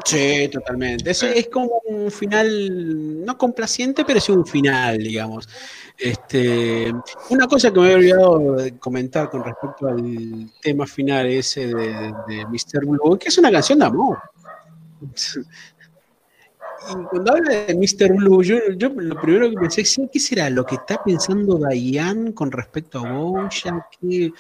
[0.06, 1.12] Sí, totalmente.
[1.12, 5.48] Eso es como un final, no complaciente, pero sí un final, digamos.
[5.98, 6.92] Este,
[7.30, 12.14] una cosa que me había olvidado de comentar con respecto al tema final ese de,
[12.28, 12.86] de Mr.
[12.86, 14.18] Blue, que es una canción de amor.
[16.92, 18.14] Y cuando habla de Mr.
[18.14, 22.34] Blue, yo, yo lo primero que pensé es, ¿qué será lo que está pensando Diane
[22.34, 23.90] con respecto a Bojack?
[24.00, 24.32] ¿Qué-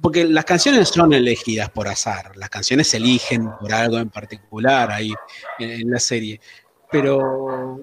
[0.00, 4.90] porque las canciones son elegidas por azar, las canciones se eligen por algo en particular
[4.90, 5.12] ahí
[5.58, 6.40] en, la serie,
[6.90, 7.80] pero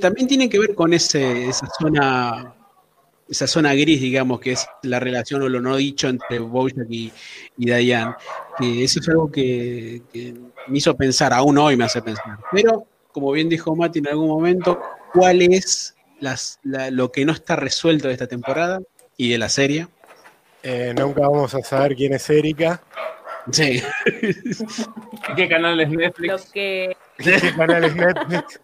[0.00, 2.54] también tiene que ver con ese, esa zona
[3.28, 7.12] esa zona gris, digamos, que es la relación o lo no dicho entre Bojack y,
[7.56, 8.14] Diane,
[8.58, 10.02] que eso es algo que,
[10.68, 14.28] me hizo pensar, aún hoy me hace pensar, pero como bien dijo Mati en algún
[14.28, 14.80] momento,
[15.12, 18.80] ¿cuál es la- lo que no está resuelto de esta temporada
[19.16, 19.88] y de la serie?
[20.66, 22.80] Eh, nunca vamos a saber quién es Erika.
[23.52, 23.82] Sí.
[25.28, 26.32] ¿Y ¿Qué canal es Netflix?
[26.46, 28.60] Lo que, ¿Qué canal es Netflix?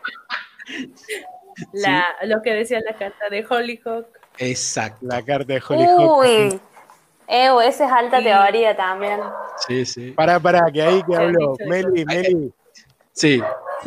[1.72, 4.06] la, lo que decía la carta de Hollyhock.
[4.38, 4.98] Exacto.
[5.06, 6.18] La carta de Holly Hawk.
[6.18, 6.60] Uy,
[7.28, 8.24] Ew, esa es alta Sí.
[8.24, 9.20] teoría también.
[9.68, 10.10] Sí, sí.
[10.12, 12.52] Pará, pará, que ahí que de Meli, Meli,
[13.12, 13.42] Sí,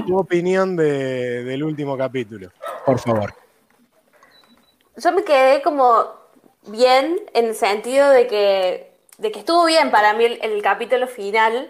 [0.05, 2.51] tu opinión de- del último capítulo.
[2.85, 3.33] por favor.
[4.97, 6.21] Yo me quedé como
[6.67, 11.07] bien en el sentido de que, de que estuvo bien para mí el, el capítulo
[11.07, 11.69] final,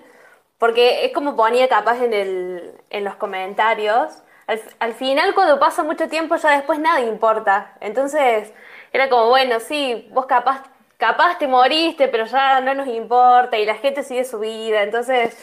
[0.57, 4.23] porque es como ponía capaz en, el, en los comentarios.
[4.47, 7.73] Al, al final, cuando pasa mucho tiempo, ya después nada importa.
[7.81, 8.53] Entonces,
[8.91, 10.63] era como, bueno, sí, vos capaz,
[10.97, 14.83] capaz te moriste, pero ya no nos importa y la gente sigue su vida.
[14.83, 15.37] Entonces,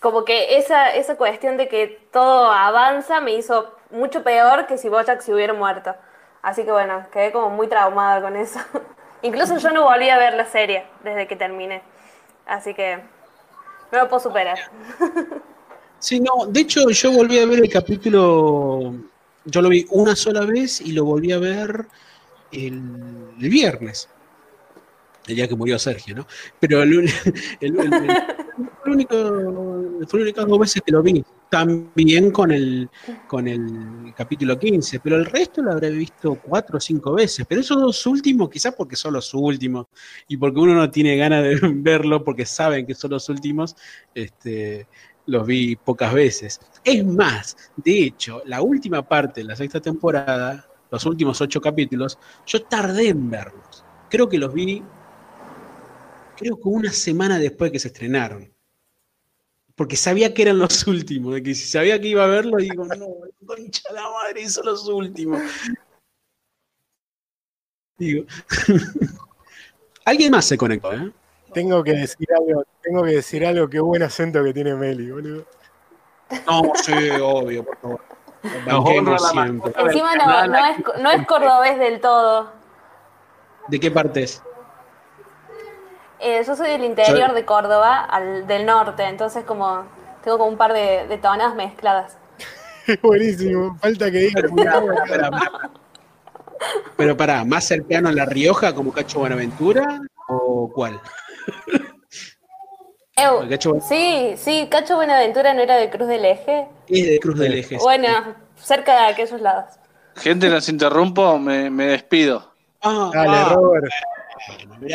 [0.00, 4.88] como que esa, esa cuestión de que todo avanza me hizo mucho peor que si
[4.88, 5.94] Bojack se hubiera muerto.
[6.48, 8.58] Así que bueno, quedé como muy traumada con eso.
[9.22, 11.82] Incluso yo no volví a ver la serie desde que terminé.
[12.46, 12.96] Así que
[13.92, 14.58] no lo puedo superar.
[16.00, 18.94] Sí, no, de hecho yo volví a ver el capítulo,
[19.44, 21.86] yo lo vi una sola vez y lo volví a ver
[22.52, 22.80] el,
[23.40, 24.08] el viernes.
[25.28, 26.26] El día que murió Sergio, ¿no?
[26.58, 26.92] Pero el,
[27.60, 27.90] el, el,
[28.82, 29.16] fue, único,
[30.06, 32.88] fue únicas dos veces que lo vi, también con el,
[33.26, 37.60] con el capítulo 15, pero el resto lo habré visto cuatro o cinco veces, pero
[37.60, 39.86] esos dos últimos, quizás porque son los últimos
[40.28, 43.76] y porque uno no tiene ganas de verlo porque saben que son los últimos,
[44.14, 44.86] este,
[45.26, 46.60] los vi pocas veces.
[46.84, 52.18] Es más, de hecho, la última parte de la sexta temporada, los últimos ocho capítulos,
[52.46, 53.84] yo tardé en verlos.
[54.08, 54.82] Creo que los vi
[56.38, 58.52] creo que una semana después que se estrenaron.
[59.74, 62.84] Porque sabía que eran los últimos, de que si sabía que iba a verlo, digo,
[62.84, 63.06] no,
[63.46, 65.40] concha la madre, son los últimos.
[67.96, 68.24] Digo.
[70.04, 71.12] Alguien más se conectó, ¿eh?
[71.52, 75.46] Tengo que decir algo, tengo que decir algo, qué buen acento que tiene Meli, boludo.
[76.46, 78.00] No, sí, obvio, por favor.
[79.18, 79.72] siempre.
[79.76, 82.52] Encima no, no, es, no es cordobés del todo.
[83.68, 84.42] ¿De qué parte es?
[86.20, 89.84] Eh, yo soy del interior de Córdoba, al, del norte, entonces como
[90.24, 92.16] tengo como un par de, de tonadas mezcladas.
[93.02, 94.42] Buenísimo, falta que diga.
[96.96, 101.00] Pero pará, ¿más cercano a La Rioja como Cacho Buenaventura o cuál?
[103.88, 106.66] sí, sí, Cacho Buenaventura no era de Cruz del Eje.
[106.88, 107.78] Es de Cruz del Eje.
[107.78, 108.08] Bueno,
[108.56, 109.76] cerca de aquellos lados.
[110.16, 112.52] Gente, los interrumpo, me, me despido.
[112.82, 113.52] Ah, Dale, ah.
[113.54, 113.86] Robert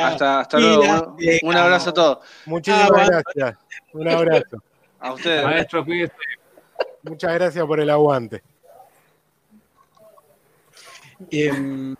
[0.01, 1.15] hasta, hasta luego.
[1.43, 2.17] Un, abrazo a todos.
[2.45, 3.57] Muchísimas gracias.
[3.93, 4.63] Un abrazo.
[4.99, 5.43] A ustedes.
[5.43, 5.85] Maestro,
[7.03, 8.41] Muchas gracias por el aguante.
[11.29, 11.95] Em,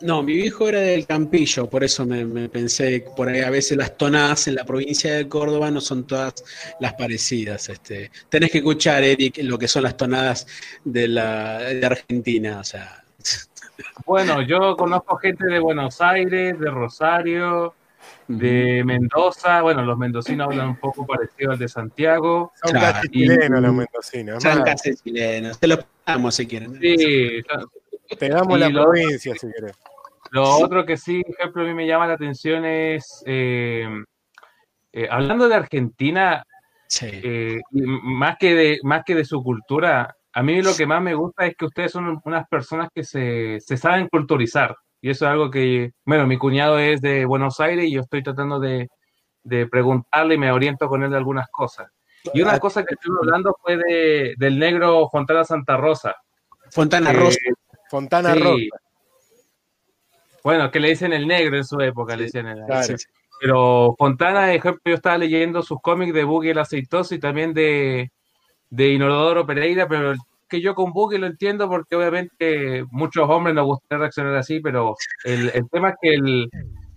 [0.00, 3.96] no, mi viejo era del Campillo, por eso me, pensé, por ahí a veces las
[3.96, 6.34] tonadas en la provincia de Córdoba no son todas
[6.80, 7.68] las parecidas.
[7.68, 10.46] Este, tenés que escuchar, Eric, lo que son las tonadas
[10.84, 13.05] de, la, de Argentina, o sea,
[14.04, 17.74] bueno, yo conozco gente de Buenos Aires, de Rosario,
[18.28, 19.62] de Mendoza.
[19.62, 22.52] Bueno, los mendocinos hablan un poco parecido al de Santiago.
[22.62, 24.42] Son casi chilenos los mendocinos.
[24.42, 25.58] Son casi chilenos.
[25.58, 26.78] Te lo damos si quieren.
[26.80, 27.42] Sí.
[28.18, 29.76] Te damos la provincia si quieres.
[30.30, 33.88] Lo otro que sí, por ejemplo, a mí me llama la atención es, eh,
[34.92, 36.44] eh, hablando de Argentina,
[37.02, 41.14] eh, más, que de, más que de su cultura, a mí lo que más me
[41.14, 44.76] gusta es que ustedes son unas personas que se, saben culturizar.
[45.00, 48.22] Y eso es algo que, bueno, mi cuñado es de Buenos Aires y yo estoy
[48.22, 48.86] tratando de,
[49.70, 51.90] preguntarle y me oriento con él de algunas cosas.
[52.34, 56.14] Y una ah, cosa que estuve hablando fue de, del negro Fontana Santa Rosa.
[56.70, 57.38] Fontana Rosa.
[57.88, 58.76] Fontana Rosa.
[60.44, 62.62] Bueno, que le dicen el negro en su época, le decían el
[63.40, 68.10] Pero Fontana, ejemplo, yo estaba leyendo sus cómics de Boogie el Aceitoso y también de,
[68.70, 70.14] de Inodoro Pereira, pero
[70.48, 74.96] que yo con Buki lo entiendo porque obviamente muchos hombres nos gustaría reaccionar así, pero
[75.24, 76.48] el, tema es que el,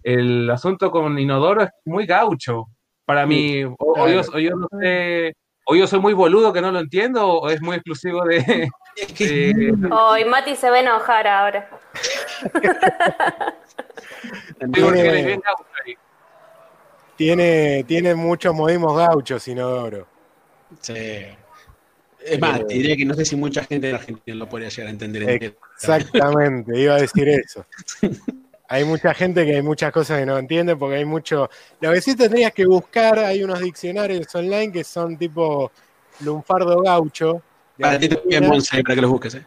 [0.03, 2.67] el, asunto con Inodoro es muy gaucho.
[3.05, 4.21] Para mí, o, yo,
[4.55, 5.33] no sé,
[5.65, 8.69] o yo soy muy boludo que no lo entiendo, o es muy exclusivo de...
[9.91, 11.69] Oh, y Mati se va a enojar ahora.
[17.15, 20.05] tiene, tiene muchos modismos gauchos, Inodoro.
[20.81, 21.25] Sí.
[22.29, 24.87] Es más, te diría que no sé si mucha gente en Argentina lo podría llegar
[24.87, 25.55] a entender.
[25.75, 27.65] Exactamente, iba a decir eso.
[28.71, 31.49] Hay mucha gente que hay muchas cosas que no entiende porque hay mucho.
[31.81, 35.71] Lo que sí tendrías que buscar, hay unos diccionarios online que son tipo
[36.19, 37.41] lunfardo gaucho.
[37.79, 39.45] Para ti también, Monse, para que los busques, ¿eh?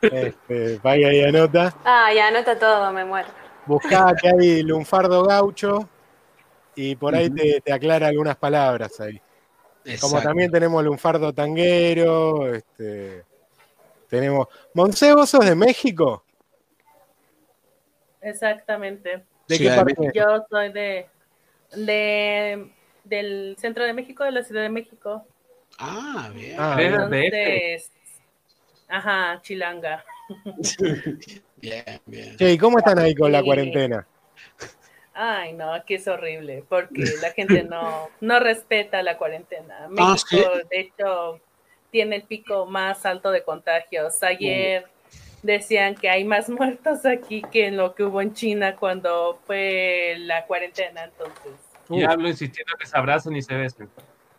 [0.00, 1.72] Este, vaya y anota.
[1.84, 3.28] Ah, ya anota todo, me muero.
[3.66, 5.88] Buscá que hay lunfardo gaucho
[6.74, 9.20] y por ahí te, te aclara algunas palabras ahí.
[10.00, 13.24] Como también tenemos el lunfardo tanguero, este,
[14.08, 14.46] tenemos...
[14.74, 16.24] Monse, ¿vos sos de México?
[18.20, 19.24] Exactamente.
[19.48, 20.12] ¿De qué parte?
[20.14, 21.06] Yo soy de,
[21.72, 22.70] de,
[23.04, 25.26] del centro de México, de la Ciudad de México.
[25.78, 26.56] Ah, bien.
[26.58, 27.90] Ah, Entonces,
[28.88, 30.04] ajá, chilanga.
[31.56, 32.36] bien, bien.
[32.38, 34.06] ¿y cómo están ahí con la cuarentena?
[35.14, 39.80] Ay, no, aquí es horrible, porque la gente no, no respeta la cuarentena.
[39.82, 41.40] Ah, México, de hecho,
[41.90, 44.22] tiene el pico más alto de contagios.
[44.22, 44.86] Ayer
[45.42, 50.14] decían que hay más muertos aquí que en lo que hubo en China cuando fue
[50.18, 51.52] la cuarentena, entonces.
[51.88, 53.90] Y hablo insistiendo que se abrazan y se besan.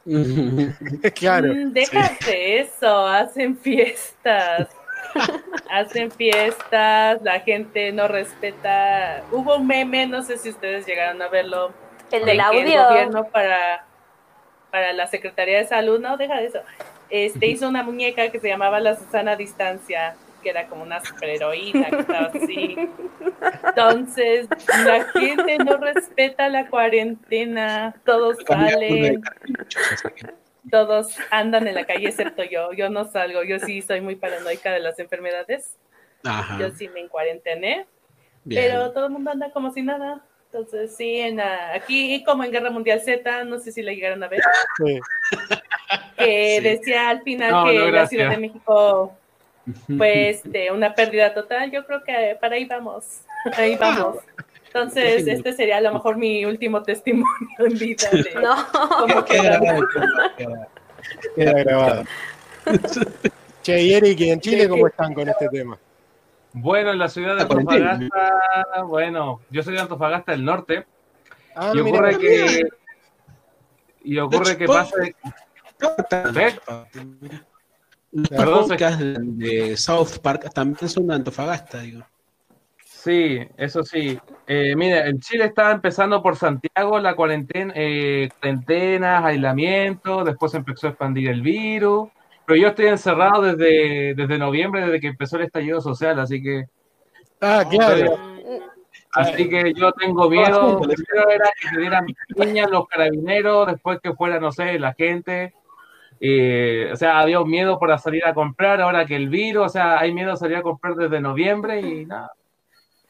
[1.15, 1.53] claro.
[1.53, 4.69] Mm, déjate eso, hacen fiestas.
[5.69, 9.23] hacen fiestas, la gente no respeta.
[9.31, 11.71] Hubo un meme, no sé si ustedes llegaron a verlo.
[12.11, 12.59] El del audio.
[12.61, 13.85] El gobierno para,
[14.71, 16.59] para la Secretaría de Salud, no, deja de eso.
[17.09, 21.89] Este hizo una muñeca que se llamaba la Susana Distancia que era como una superheroína,
[21.89, 22.75] que estaba así.
[23.65, 24.47] Entonces,
[24.85, 29.23] la gente no respeta la cuarentena, todos salen,
[30.71, 32.71] todos andan en la calle, excepto yo.
[32.73, 35.77] Yo no salgo, yo sí soy muy paranoica de las enfermedades.
[36.23, 36.57] Ajá.
[36.59, 37.85] Yo sí me encuarentené,
[38.43, 38.61] Bien.
[38.71, 40.23] pero todo el mundo anda como si nada.
[40.45, 44.23] Entonces, sí, en, ah, aquí como en Guerra Mundial Z, no sé si la llegaron
[44.23, 44.41] a ver,
[44.77, 44.99] Sí.
[46.17, 46.63] que Sí.
[46.63, 48.07] decía al final No, que no, la.
[48.07, 49.17] Ciudad de México
[49.97, 53.21] pues de una pérdida total, yo creo que para ahí vamos,
[53.57, 54.17] ahí vamos.
[54.73, 57.27] Entonces, este sería a lo mejor mi último testimonio
[57.59, 58.55] en vida de No.
[58.71, 60.67] cómo Queda queda-
[61.35, 62.03] Queda grabado.
[63.61, 65.77] Che, y Eric, ¿y en Chile cómo están con este tema?
[66.53, 67.91] Bueno, en la ciudad de cuarentena.
[67.91, 70.85] Antofagasta, bueno, yo soy de Antofagasta del Norte,
[71.55, 72.61] Ah, y mira, ocurre que
[74.05, 74.95] y ocurre que pasa
[76.33, 76.59] ¿Ves?
[78.11, 79.03] Los Perdón, podcasts
[79.37, 82.03] de South Park también son de Antofagasta, digo.
[83.03, 84.17] Sí, eso sí.
[84.47, 90.59] Eh, mira, en Chile estaba empezando por Santiago la cuarentena, eh, cuarentenas, aislamiento, después se
[90.59, 92.07] empezó a expandir el virus,
[92.45, 96.63] pero yo estoy encerrado desde, desde noviembre, desde que empezó el estallido social, así que,
[97.41, 98.17] Ah, claro.
[99.15, 100.79] así que yo tengo miedo.
[100.79, 102.05] Primero era que te dieran
[102.37, 105.53] piñas los carabineros, después que fuera, no sé, la gente.
[106.21, 109.69] Eh, o sea, había un miedo para salir a comprar, ahora que el virus, o
[109.69, 112.31] sea, hay miedo a salir a comprar desde noviembre y nada.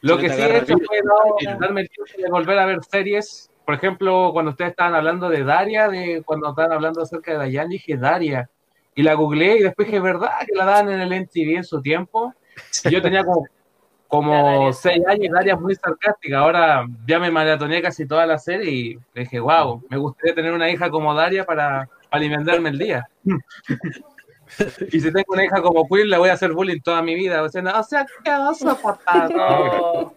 [0.04, 3.50] Lo que sí he hecho fue no, darme el tiempo de volver a ver series.
[3.66, 7.70] Por ejemplo, cuando ustedes estaban hablando de Daria, de cuando estaban hablando acerca de Dayan,
[7.70, 8.50] dije Daria.
[8.96, 10.32] Y la googleé y después dije, ¿verdad?
[10.46, 12.34] Que la daban en el MTV en su tiempo.
[12.84, 13.48] Y yo tenía como,
[14.10, 14.74] como Daria.
[14.74, 16.40] seis años y Daria es muy sarcástica.
[16.40, 20.70] Ahora ya me maratoneé casi toda la serie y dije, wow, me gustaría tener una
[20.70, 23.08] hija como Daria para, para alimentarme el día.
[24.92, 27.42] Y si tengo una hija como Quill, le voy a hacer bullying toda mi vida.
[27.44, 29.30] O sea, no, o sea ¿qué oso, papá?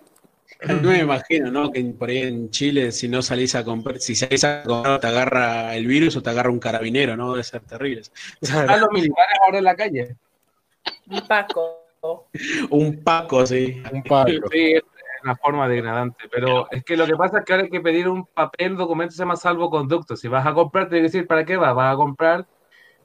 [0.68, 1.70] No, No me imagino, ¿no?
[1.70, 5.07] Que por ahí en Chile, si no salís a comprar, si salís a comprar, te
[5.07, 7.33] agarra el virus o te agarra un carabinero, ¿no?
[7.33, 8.03] Debe ser terrible.
[8.41, 10.16] Están los militares ahora en la calle.
[11.11, 11.87] un Paco.
[12.70, 13.83] Un paco, sí.
[13.93, 14.31] Un Paco.
[14.51, 14.83] Sí, es
[15.24, 18.09] una forma degradante, pero es que lo que pasa es que ahora hay que pedir
[18.09, 20.16] un papel, documento se llama salvoconducto.
[20.16, 21.74] Si vas a comprar, tienes que decir para qué vas.
[21.74, 22.47] Vas a comprar,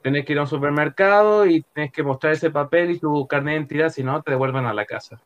[0.02, 3.52] tenés que ir a un supermercado y tienes que mostrar ese papel y tu carnet
[3.54, 5.20] de identidad, si no, te devuelven a la casa.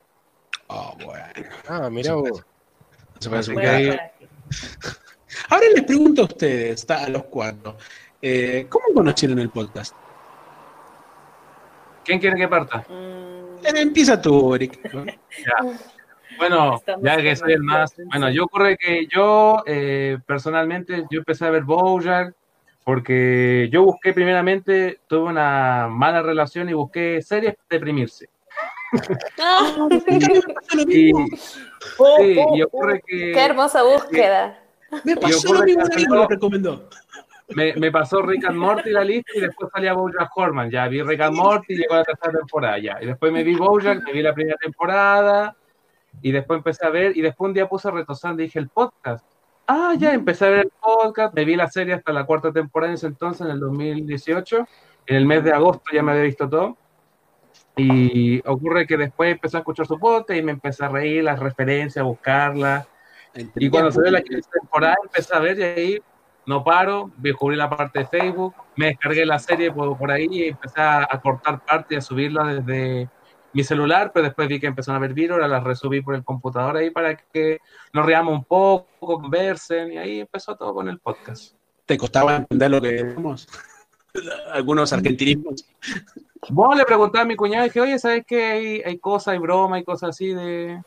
[0.68, 1.24] Oh, bueno.
[1.68, 2.44] Ah, mirá vos.
[3.18, 4.26] Se parece Así que Bueno, hay- para aquí.
[5.50, 7.76] Ahora les pregunto a ustedes, está a los cuatro,
[8.22, 9.94] eh, ¿cómo conocieron el podcast?
[12.04, 12.78] ¿Quién quiere que parta?
[12.88, 14.78] Mm, Eh, Empieza tú, Eric.
[16.38, 21.20] Bueno, Estamos ya que soy el más, bueno, yo ocurre que yo eh, personalmente yo
[21.20, 22.34] empecé a ver Bojack
[22.86, 28.28] porque yo busqué primeramente, tuve una mala relación y busqué series para deprimirse.
[29.42, 29.88] Ah,
[30.86, 31.12] Y,
[31.98, 32.66] Oh, sí, oh, y oh.
[32.66, 34.62] ocurre que qué hermosa búsqueda.
[35.02, 36.88] Me pasó lo mismo, que lo recomendó.
[37.48, 40.70] me, me pasó Rick and Morty la lista y después salía Bojack Horman.
[40.70, 42.98] Ya vi Rick and Morty y llegó la tercera temporada ya.
[43.02, 45.56] Y después me vi Bojack, me vi la primera temporada
[46.22, 49.26] y después empecé a ver y después un día puse retosando y dije el podcast.
[49.66, 52.92] Ah, ya empecé a ver el podcast, me vi la serie hasta la cuarta temporada
[52.92, 54.66] en ese entonces, en el 2018.
[55.06, 56.76] En el mes de agosto ya me había visto todo.
[57.76, 61.40] Y ocurre que después empecé a escuchar su podcast y me empecé a reír, las
[61.40, 62.88] referencias, a buscarlas.
[63.56, 66.02] Y cuando salió la quinta temporada empecé a ver y ahí
[66.46, 70.44] no paro, descubrí la parte de Facebook, me descargué la serie por, por ahí y
[70.44, 73.10] empecé a cortar parte y a subirla desde
[73.56, 76.22] mi celular, pero después vi que empezaron a ver virus, ahora las resubí por el
[76.22, 77.58] computador ahí para que
[77.94, 81.54] nos riamos un poco, conversen y ahí empezó todo con el podcast.
[81.86, 83.48] ¿Te costaba entender lo que decimos?
[84.52, 85.64] Algunos argentinismos.
[86.50, 88.44] Vos le preguntaba a mi cuñado y dije, oye, ¿sabes qué?
[88.44, 90.82] Hay, hay cosas, hay broma, hay cosas así de,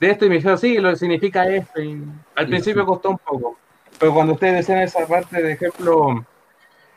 [0.00, 1.80] de esto y me dijo, sí, lo que significa esto.
[1.80, 2.02] Y
[2.34, 3.56] al principio costó un poco,
[4.00, 6.26] pero cuando ustedes decían esa parte, de ejemplo,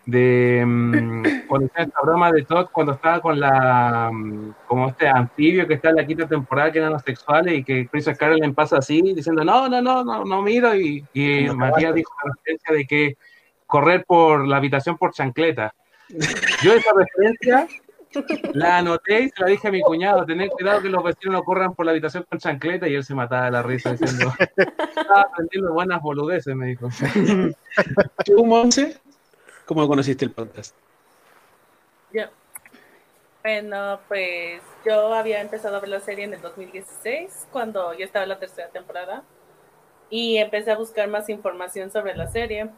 [0.05, 5.67] de mm, cuando esta broma de Todd, cuando estaba con la, mm, como este anfibio
[5.67, 8.77] que está en la quinta temporada, que eran los sexuales, y que Chris Carolyn pasa
[8.77, 12.85] así, diciendo, no, no, no, no, no miro, y, y Matías dijo la referencia de
[12.85, 13.17] que
[13.65, 15.73] correr por la habitación por chancleta.
[16.61, 17.67] Yo esa referencia
[18.53, 21.43] la anoté y se la dije a mi cuñado, tener cuidado que los vecinos no
[21.43, 25.21] corran por la habitación con chancleta y él se mataba de la risa diciendo, estaba
[25.21, 26.89] aprendiendo buenas boludeces, me dijo.
[28.25, 28.97] ¿Tú, Monse?
[29.65, 30.75] ¿Cómo conociste el podcast?
[32.11, 32.23] Yo.
[33.41, 38.23] Bueno, pues yo había empezado a ver la serie en el 2016, cuando ya estaba
[38.23, 39.23] en la tercera temporada,
[40.09, 42.69] y empecé a buscar más información sobre la serie.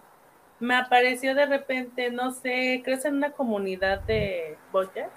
[0.60, 5.12] Me apareció de repente, no sé, creo que en una comunidad de Bojack,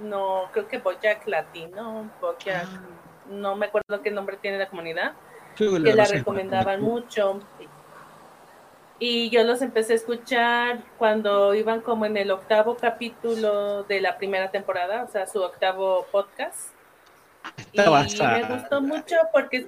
[0.00, 2.80] no, creo que Bojack Latino, Bojack, Ah.
[3.28, 5.12] no me acuerdo qué nombre tiene la comunidad,
[5.56, 7.40] que la recomendaban mucho.
[9.02, 14.18] Y yo los empecé a escuchar cuando iban como en el octavo capítulo de la
[14.18, 16.68] primera temporada, o sea, su octavo podcast.
[17.56, 19.66] Estaba y me gustó mucho porque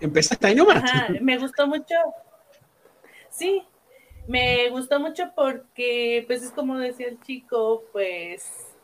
[0.00, 0.82] Empezaste ahí nomás.
[0.82, 1.94] Ajá, me gustó mucho.
[3.30, 3.62] Sí,
[4.26, 8.74] me gustó mucho porque, pues es como decía el chico, pues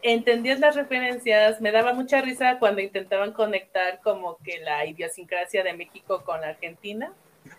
[0.00, 5.74] entendías las referencias, me daba mucha risa cuando intentaban conectar como que la idiosincrasia de
[5.74, 7.12] México con la Argentina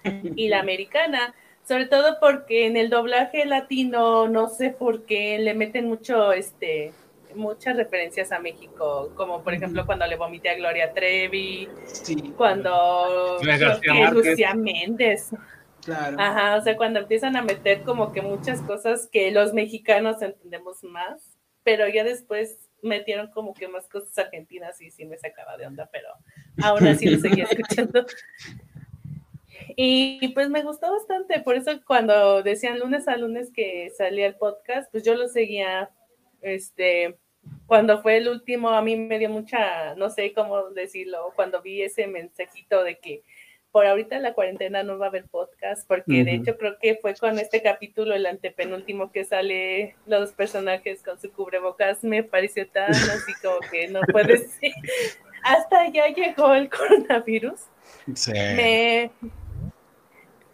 [0.04, 1.34] y la americana,
[1.68, 6.94] sobre todo porque en el doblaje latino, no sé por qué, le meten mucho, este,
[7.36, 13.38] muchas referencias a México, como por ejemplo cuando le vomité a Gloria Trevi, Sí, cuando
[13.42, 14.12] García.
[14.12, 15.30] Lucía Méndez.
[15.84, 16.18] claro.
[16.20, 20.84] Ajá, o sea, cuando empiezan a meter como que muchas cosas que los mexicanos entendemos
[20.84, 25.68] más, pero ya después metieron como que más cosas argentinas y sí me sacaba de
[25.68, 26.08] onda, pero
[26.64, 28.06] aún así lo seguía escuchando.
[29.82, 34.36] Y pues me gustó bastante, por eso cuando decían lunes a lunes que salía el
[34.36, 35.90] podcast, pues yo lo seguía,
[36.42, 37.18] este,
[37.66, 41.82] cuando fue el último, a mí me dio mucha, no sé cómo decirlo, cuando vi
[41.82, 43.24] ese mensajito de que
[43.72, 46.96] por ahorita en la cuarentena no va a haber podcast, porque de hecho creo que
[46.96, 52.68] fue con este capítulo, el antepenúltimo, que sale los personajes con su cubrebocas, me pareció
[52.68, 54.74] tan así como que no puede ser.
[55.46, 57.62] Hasta ya llegó el coronavirus.
[58.14, 58.34] Sí.
[58.34, 59.12] Me...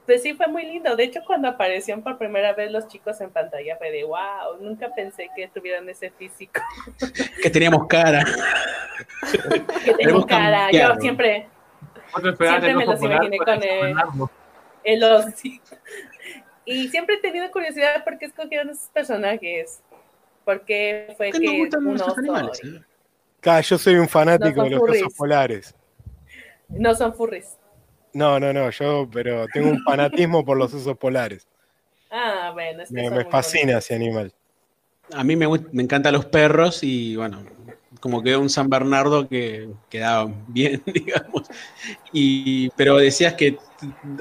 [0.05, 0.95] Pues sí, fue muy lindo.
[0.95, 4.89] De hecho, cuando aparecieron por primera vez los chicos en pantalla, fue de wow, nunca
[4.95, 6.61] pensé que tuvieran ese físico.
[7.41, 8.23] Que teníamos cara.
[9.83, 10.71] Que tengo cara.
[10.71, 11.47] Yo siempre,
[12.37, 13.95] Siempre me los imaginé con el-
[14.83, 15.75] el osito.
[16.65, 19.81] Y siempre he tenido curiosidad por qué escogieron esos personajes.
[20.43, 22.61] Porque fue Que que gustan un los oso animales.
[22.63, 23.61] y- ¿eh?
[23.63, 25.75] Yo soy un fanático No de los osos polares.
[26.69, 27.57] no son furries.
[28.16, 31.45] No, no, no, yo, pero tengo un fanatismo por los osos polares.
[32.09, 34.32] Ah, bueno, es que Me, fascina ese animal.
[35.13, 37.43] A mí me, me encantan los perros y bueno,
[37.99, 41.43] como quedó un San Bernardo que quedaba bien, digamos.
[42.13, 43.57] Y, pero decías que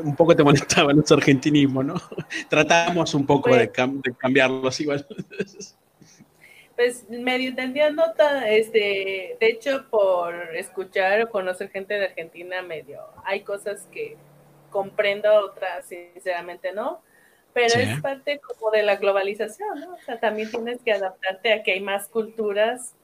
[0.03, 1.95] un poco te molestaba los argentinismos, ¿no?
[2.51, 5.07] Tratamos un poco Pues- de, cam- de cambiarlos igual.
[6.77, 13.01] Pues medio entendía nota, este, de hecho por escuchar o conocer gente de Argentina medio,
[13.25, 14.17] hay cosas que
[14.71, 17.01] comprendo, otras sinceramente no,
[17.53, 17.83] pero Sí.
[17.83, 19.95] es parte como de la globalización, ¿no?
[19.95, 22.97] O sea, también tienes que adaptarte a que hay más culturas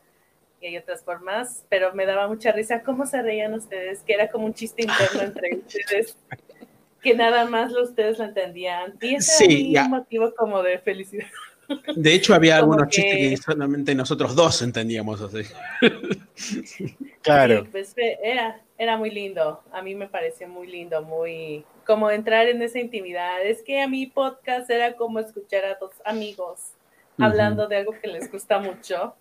[0.61, 4.29] y hay otras formas, pero me daba mucha risa cómo se reían ustedes, que era
[4.29, 6.17] como un chiste interno entre ustedes,
[7.01, 9.89] que nada más ustedes lo entendían, y ese Sí, era ya.
[9.89, 11.29] motivo como de felicidad.
[11.97, 15.43] De hecho, había Como algunos que- chistes que solamente nosotros dos entendíamos así.
[17.23, 17.65] Claro.
[17.65, 19.63] Sí, pues fue- era, era muy lindo.
[19.73, 23.43] A mí me pareció muy lindo, muy como entrar en esa intimidad.
[23.45, 26.73] Es que a mi podcast era como escuchar a dos amigos
[27.19, 29.15] hablando de algo que les gusta mucho.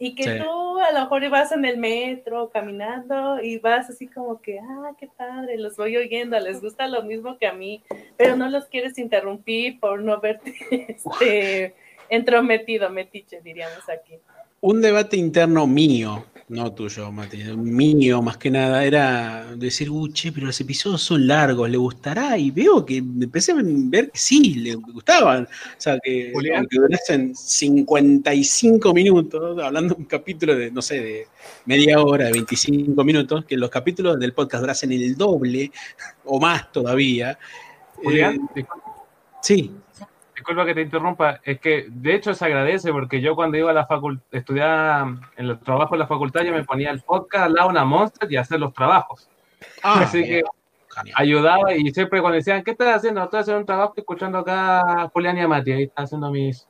[0.00, 0.30] Y que Sí.
[0.38, 4.92] tú a lo mejor vas en el metro caminando y vas así como que, ah,
[4.98, 7.82] qué padre, los voy oyendo, les gusta lo mismo que a mí,
[8.16, 10.54] pero no los quieres interrumpir por no verte
[10.88, 11.74] este,
[12.08, 14.14] entrometido, metiche, diríamos aquí.
[14.60, 20.32] Un debate interno mío, no tuyo, Mati, mío más que nada, era decir, uh, che,
[20.32, 22.38] pero los episodios son largos, ¿le gustará?
[22.38, 25.44] Y veo que empecé a ver que sí, le gustaban.
[25.44, 31.26] O sea, que aunque durasen 55 minutos, hablando de un capítulo de, no sé, de
[31.66, 35.70] media hora, de 25 minutos, que los capítulos del podcast durasen el doble
[36.24, 37.38] o más todavía.
[38.10, 38.38] Eh,
[39.42, 39.70] sí,
[40.38, 43.74] disculpa que te interrumpa, es que de hecho se agradece porque yo cuando iba a
[43.74, 47.54] la facultad, estudiar en los trabajos de la facultad, yo me ponía el podcast al
[47.54, 49.28] lado de una monster y hacer los trabajos.
[49.82, 50.44] Ah, Así que
[50.94, 51.14] genial.
[51.16, 53.20] ayudaba y siempre cuando decían, ¿qué estás haciendo?
[53.24, 56.68] Estoy haciendo un trabajo escuchando acá a Julián y a Mati, ahí está haciendo mis...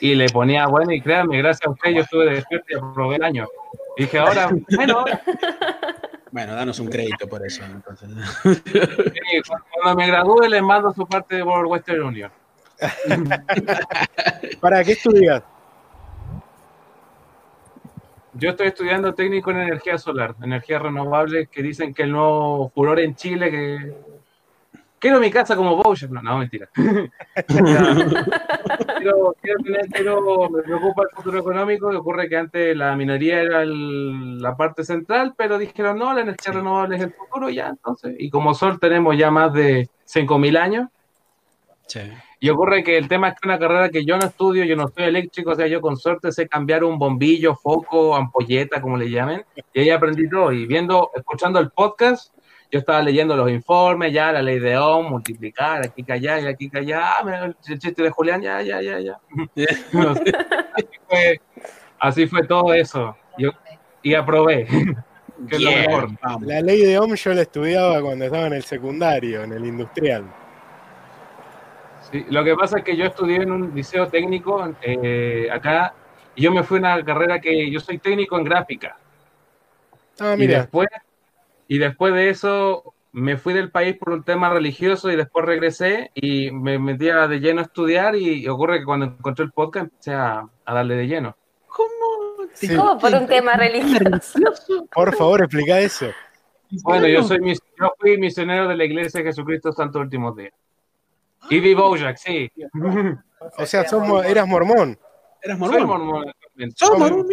[0.00, 3.24] Y le ponía, bueno, y créanme, gracias a usted yo estuve despierto y aprobé el
[3.24, 3.46] año.
[3.98, 5.04] Y dije, ahora, bueno,
[6.32, 7.62] Bueno, danos un crédito por eso.
[7.62, 8.08] Entonces.
[8.42, 9.42] sí,
[9.82, 12.32] cuando me gradúe les mando su parte de World Western Union.
[14.60, 15.42] ¿Para qué estudias?
[18.36, 22.98] Yo estoy estudiando técnico en energía solar, energías renovables, que dicen que el nuevo furor
[22.98, 23.94] en Chile, que
[24.98, 26.10] quiero mi casa como Bowser.
[26.10, 26.68] No, no, mentira.
[26.74, 27.06] quiero,
[29.40, 33.62] quiero tener, quiero- me preocupa el futuro económico, que ocurre que antes la minería era
[33.62, 38.16] el- la parte central, pero dijeron, no, la energía renovable es el futuro ya, entonces.
[38.18, 40.88] Y como Sol tenemos ya más de 5.000 años,
[41.86, 42.00] Sí.
[42.44, 44.86] Y ocurre que el tema es que una carrera que yo no estudio, yo no
[44.88, 49.08] soy eléctrico, o sea, yo con suerte sé cambiar un bombillo, foco, ampolleta, como le
[49.08, 50.52] llamen, y ahí aprendí todo.
[50.52, 52.34] Y viendo, escuchando el podcast,
[52.70, 56.70] yo estaba leyendo los informes, ya la ley de Ohm, multiplicar, aquí allá y aquí
[56.74, 59.18] allá, ah, el chiste de Julián, ya, ya, ya, ya.
[60.76, 61.40] así, fue,
[61.98, 63.16] así, fue, todo eso.
[63.38, 63.52] Yo,
[64.02, 64.66] y aprobé.
[65.48, 66.10] que es lo mejor.
[66.42, 70.43] La ley de Ohm yo la estudiaba cuando estaba en el secundario, en el industrial
[72.28, 75.94] lo que pasa es que yo estudié en un liceo técnico eh, acá
[76.36, 78.96] y yo me fui a una carrera que yo soy técnico en gráfica.
[80.20, 80.52] Ah, mira.
[80.52, 80.88] Y después,
[81.68, 86.10] y después de eso me fui del país por un tema religioso y después regresé
[86.14, 89.86] y me metí a de lleno a estudiar y, ocurre que cuando encontré el podcast
[89.86, 91.36] empecé a, darle de lleno.
[91.66, 92.48] ¿Cómo?
[92.76, 94.86] ¿Cómo por un tema religioso?
[94.92, 96.06] Por favor, explica eso.
[96.82, 97.38] Bueno, yo soy
[97.78, 100.52] yo fui misionero de la Iglesia de Jesucristo Santo Últimos Días.
[101.50, 102.50] Ivy Bojack, sí.
[103.58, 103.84] O sea,
[104.26, 104.98] eras mormón.
[105.42, 105.76] Eras mormón.
[105.78, 106.32] Soy mormón.
[106.74, 107.26] Soy, mormón,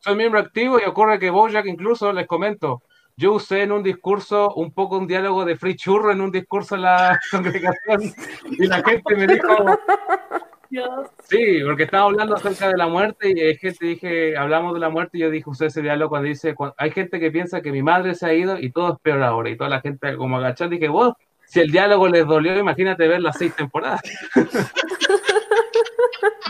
[0.00, 2.82] soy, miembro activo y ocurre que Bojack, incluso les comento,
[3.16, 6.74] yo usé en un discurso un poco un diálogo de free churro en un discurso
[6.74, 8.12] en la congregación
[8.50, 9.78] y la gente me dijo
[11.28, 14.88] sí porque estaba hablando acerca de la muerte y hay gente dije hablamos de la
[14.88, 17.82] muerte y yo dije usé ese diálogo cuando dice hay gente que piensa que mi
[17.82, 20.70] madre se ha ido y todo es peor ahora y toda la gente como agachada
[20.70, 21.12] dije vos
[21.52, 24.00] si el diálogo les dolió, imagínate ver las seis temporadas.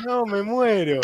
[0.06, 1.00] No, me muero.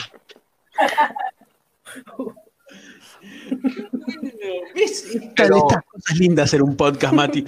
[4.74, 5.14] ¿Ves?
[5.14, 7.44] Estas cosas lindas hacer un podcast, Mati.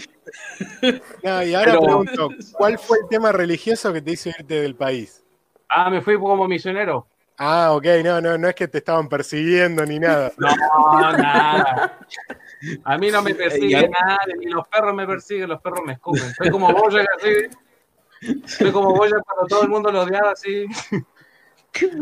[1.22, 5.22] No, y ahora pregunto, ¿cuál fue el tema religioso que te hizo irte del país?
[5.68, 7.07] Ah, me fui como misionero.
[7.38, 10.32] Ah, ok, no, no, no es que te estaban persiguiendo ni nada.
[10.36, 10.48] No,
[11.16, 11.98] nada.
[12.84, 16.34] A mí no me persigue nadie, ni los perros me persiguen, los perros me escupen.
[16.34, 18.36] Soy como Boya así.
[18.46, 20.66] Soy como Boya cuando todo el mundo lo odiaba así.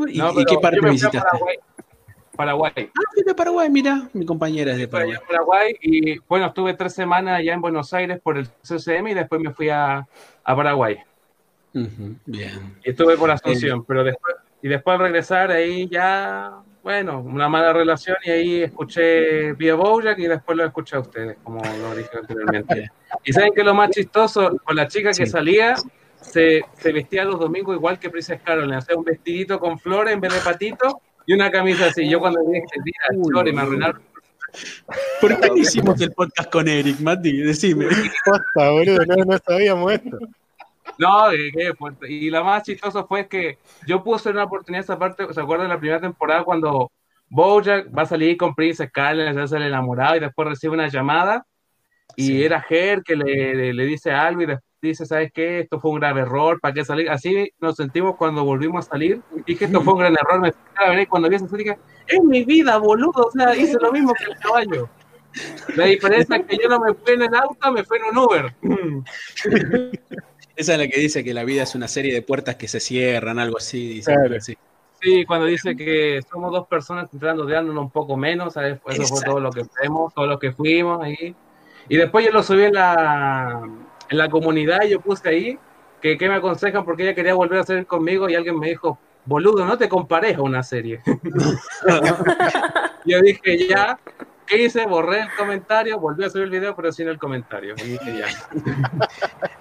[0.08, 1.20] ¿Y, qué parte visitaste?
[1.20, 1.56] Paraguay.
[2.34, 2.72] Paraguay.
[2.76, 5.18] Ah, de Paraguay, mira, mi compañera es de Paraguay.
[5.26, 5.76] Paraguay.
[5.80, 9.52] Y bueno, estuve tres semanas allá en Buenos Aires por el CCM y después me
[9.52, 10.06] fui a,
[10.44, 10.98] a Paraguay.
[11.72, 12.78] bien.
[12.84, 17.70] Y estuve por Asunción, pero después, y después al regresar ahí ya bueno, una mala
[17.74, 22.08] relación y ahí escuché Via Bojack y después lo escuché a ustedes, como lo dije
[22.18, 22.90] anteriormente.
[23.24, 25.74] y saben que lo más chistoso, con la chica que salía,
[26.18, 30.20] se, se, vestía los domingos igual que Princess Carolyn, hacía un vestidito con flores en
[30.22, 32.08] vez de patito y una camisa así.
[32.08, 34.00] Yo cuando dije que día flores me arruinaron.
[35.20, 37.36] ¿Por qué hicimos el podcast con Eric, Mati?
[37.36, 37.84] Decime.
[38.24, 40.18] Posta, boludo, no, no sabíamos esto.
[40.98, 42.10] No, qué fuerte.
[42.10, 45.74] Y lo más chistoso fue que yo puse una oportunidad esa parte, ¿se acuerdan de
[45.74, 46.90] la primera temporada cuando
[47.28, 50.88] Bojack va a salir con Princess Carly, se hace el enamorado y después recibe una
[50.88, 51.46] llamada
[52.16, 55.60] y era Ger que le, le, dice algo y después dice, ¿sabes qué?
[55.60, 57.10] Esto fue un grave error, ¿para qué salir?
[57.10, 59.20] Así nos sentimos cuando volvimos a salir.
[59.46, 60.40] Dije, esto fue un gran error.
[60.40, 63.26] Me y cuando vi esa dije, es mi vida, boludo.
[63.26, 64.88] O sea, hice lo mismo que el caballo.
[65.76, 68.18] La diferencia es que yo no me fui en el auto, me fui en un
[68.18, 68.54] Uber.
[70.58, 72.80] Esa es la que dice que la vida es una serie de puertas que se
[72.80, 73.88] cierran, algo así.
[73.90, 74.12] Dice,
[75.00, 78.80] Sí, cuando dice que somos dos personas tratando de darnos un poco menos, ¿sabes?
[78.88, 81.36] Eso fue todo lo que fuimos, todo lo que fuimos ahí.
[81.88, 83.62] Y después yo lo subí en la,
[84.10, 85.58] en la comunidad y yo puse ahí
[86.02, 88.98] que, que me aconsejan porque ella quería volver a salir conmigo y alguien me dijo,
[89.26, 91.00] boludo, no te compares a una serie.
[93.04, 93.96] yo dije, ya,
[94.44, 94.86] ¿qué hice?
[94.86, 97.76] Borré el comentario, volví a subir el video, pero sin el comentario.
[97.78, 98.26] Y dije, ya.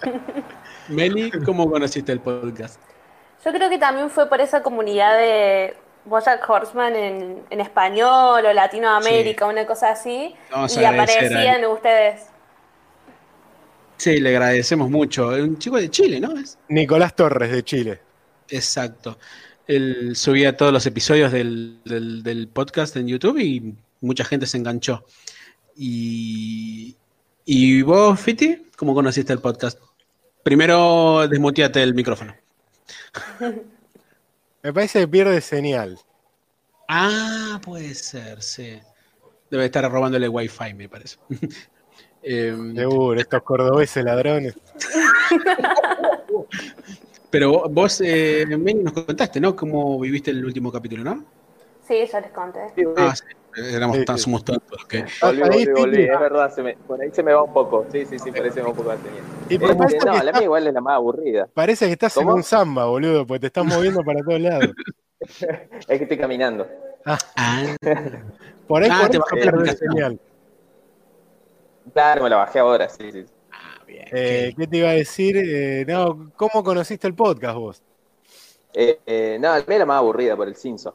[0.90, 2.80] Meli, ¿cómo conociste el podcast?
[3.44, 5.76] Yo creo que también fue por esa comunidad de
[6.06, 10.34] Bojack Horseman en, español o Latinoamérica, una cosa así,
[10.76, 12.28] y aparecían ustedes.
[13.98, 15.30] Sí, le agradecemos mucho.
[15.30, 16.34] Un chico de Chile, ¿no?
[16.70, 18.00] Nicolás Torres de Chile.
[18.50, 19.18] Exacto.
[19.68, 25.04] Él subía todos los episodios del, del, podcast en YouTube y mucha gente se enganchó.
[25.76, 26.96] Y,
[27.44, 29.80] ¿Y vos, Fiti, cómo conociste el podcast?
[30.48, 32.34] Primero desmuteate el micrófono.
[34.64, 36.00] Me parece que pierde señal.
[36.88, 38.80] Ah, puede ser, sí.
[39.52, 41.18] Debe estar robándole wifi, me parece.
[42.24, 44.56] Em, Seguro, estos cordobeses ladrones.
[47.30, 49.54] Pero vos, eh, nos contaste, ¿no?
[49.54, 51.26] Cómo viviste el último capítulo, ¿no?
[51.86, 52.62] Sí, ya les conté.
[52.96, 53.26] Ah, sí.
[53.58, 54.86] Éramos tan, somos tantos.
[54.86, 55.06] Que...
[55.22, 57.86] Volví, volví, es verdad, se me, por ahí se me va un poco.
[57.92, 58.94] Sí, sí, sí, parece un poco
[59.50, 61.48] Y por este, no, la mía igual es la más aburrida.
[61.54, 64.72] Parece que estás en un samba, boludo, porque te estás moviendo para todos lados.
[65.20, 66.68] es que estoy caminando.
[67.06, 67.18] Ah.
[68.68, 70.20] Por ahí ah, te bajé la señal.
[71.94, 73.26] Claro, me la bajé ahora, sí, sí.
[73.52, 74.06] Ah, bien.
[74.12, 75.38] Eh, ¿Qué te iba a decir?
[75.38, 77.82] Eh, no, ¿Cómo conociste el podcast vos?
[78.74, 80.94] Eh, eh, no, era más aburrida por el Simpson.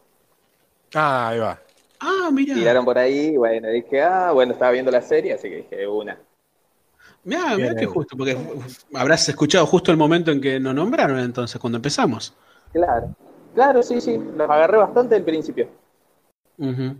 [0.94, 1.58] Ah, ahí va.
[2.04, 2.54] Ah, mira.
[2.54, 6.18] Tiraron por ahí, bueno, dije, ah, bueno, estaba viendo la serie, así que dije, una.
[7.22, 8.36] Mira, mira que justo, porque
[8.94, 12.34] habrás escuchado justo el momento en que nos nombraron entonces, cuando empezamos.
[12.72, 13.14] Claro.
[13.54, 15.68] Claro, sí, sí, los agarré bastante al principio.
[16.58, 16.96] Ujú.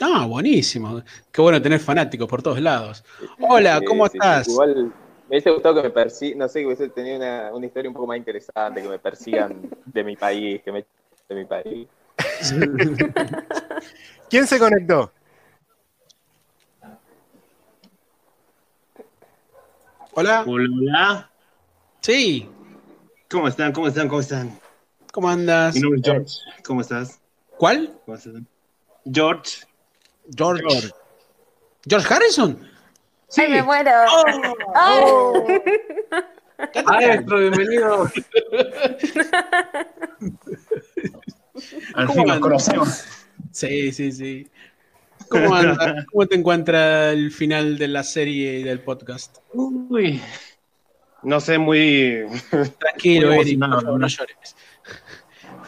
[0.00, 1.02] Ah, buenísimo.
[1.30, 3.04] Qué bueno tener fanáticos por todos lados.
[3.38, 4.18] Hola, Sí, ¿cómo sí, sí.
[4.18, 4.48] estás?
[4.48, 4.92] Igual me
[5.28, 8.08] hubiese gustado que me persigan, no sé, que hubiese tenido una, una historia un poco
[8.08, 9.54] más interesante, que me persigan
[9.86, 10.84] de mi país, que me
[11.28, 11.86] de mi país.
[14.32, 15.12] ¿Quién se conectó?
[20.14, 20.44] Hola.
[20.46, 21.30] Hola, hola.
[22.00, 22.48] Sí.
[23.30, 23.72] ¿Cómo están?
[23.74, 24.08] ¿Cómo están?
[24.08, 24.58] ¿Cómo están?
[25.12, 25.74] ¿Cómo andas?
[25.74, 26.34] Mi nombre es George.
[26.64, 27.20] ¿Cómo estás?
[27.58, 27.94] ¿Cuál?
[28.06, 28.32] ¿Cómo estás?
[29.04, 29.66] George.
[30.34, 30.94] George.
[31.86, 32.70] George Harrison.
[33.36, 33.90] ¡Ay, me muero!
[34.08, 35.46] Oh.
[36.56, 36.72] Ay.
[36.86, 38.04] Maestro, bienvenido.
[41.94, 43.21] Al ¿Cómo fin nos conocemos.
[43.52, 44.50] Sí, sí, sí.
[45.28, 49.38] ¿Cómo te encuentra el final de la serie y del podcast?
[49.54, 50.20] Uy.
[51.22, 52.24] No sé, muy,
[52.80, 54.06] Tranquilo, Muy Eric, por emocionado, favor, no ¿no?
[54.08, 54.56] llores.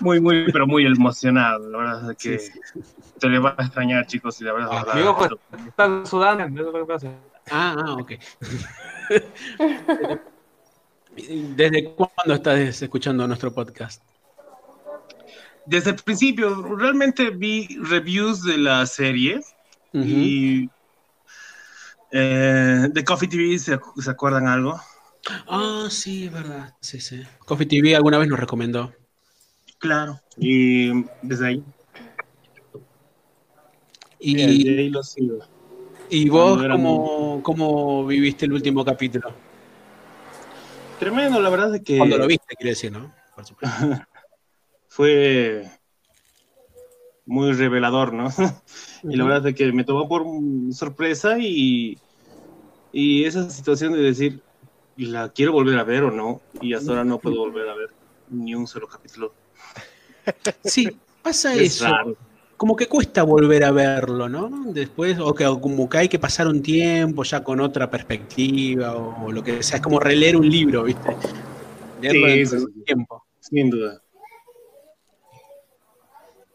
[0.01, 1.71] muy, muy, pero muy emocionado.
[1.71, 2.81] La verdad es que Sí, sí.
[3.21, 4.71] te le va a extrañar, chicos, y la verdad.
[4.73, 6.45] Ah, Mi ojo verdad, está sudando.
[6.61, 7.09] eso es lo que pasa.
[7.51, 8.13] Ah, ah, ok.
[11.57, 14.03] ¿Desde cuándo estás escuchando nuestro podcast?
[15.67, 19.41] Desde el principio, realmente vi reviews de la serie
[19.93, 20.69] y
[22.11, 24.79] eh, de Coffee TV, ¿se, ¿se acuerdan algo?
[25.49, 26.75] Ah, sí, es verdad.
[26.81, 27.23] Sí, sí.
[27.47, 28.93] Coffee TV alguna vez nos recomendó.
[29.79, 30.21] Claro.
[30.37, 31.65] Y desde ahí,
[34.19, 35.39] Y, desde ahí lo sigo.
[36.11, 39.35] y vos, cómo, cómo viviste el último capítulo?
[40.99, 43.13] Tremendo, la verdad es que Cuando lo viste, quiero decir, ¿no?
[43.35, 43.77] Por supuesto.
[44.95, 45.69] fue
[47.27, 48.29] muy revelador, ¿no?
[49.03, 50.25] Y la verdad es que me tomó por
[50.73, 51.99] sorpresa y,
[52.91, 54.41] y esa situación de decir,
[54.97, 56.41] ¿la quiero volver a ver o no?
[56.63, 57.91] Y hasta ahora no puedo volver a ver
[58.31, 59.33] ni un solo capítulo.
[60.65, 60.89] Sí,
[61.23, 61.85] pasa Es eso.
[61.85, 62.17] raro.
[62.57, 64.49] Como que cuesta volver a verlo, ¿no?
[64.73, 68.97] Después, o que o como que hay que pasar un tiempo ya con otra perspectiva
[68.97, 69.77] o, lo que sea.
[69.77, 71.15] Es como releer un libro, ¿viste?
[72.01, 72.83] Leerlo Sí, dentro de sí, un sí.
[72.85, 73.25] tiempo.
[73.41, 74.04] Sin duda.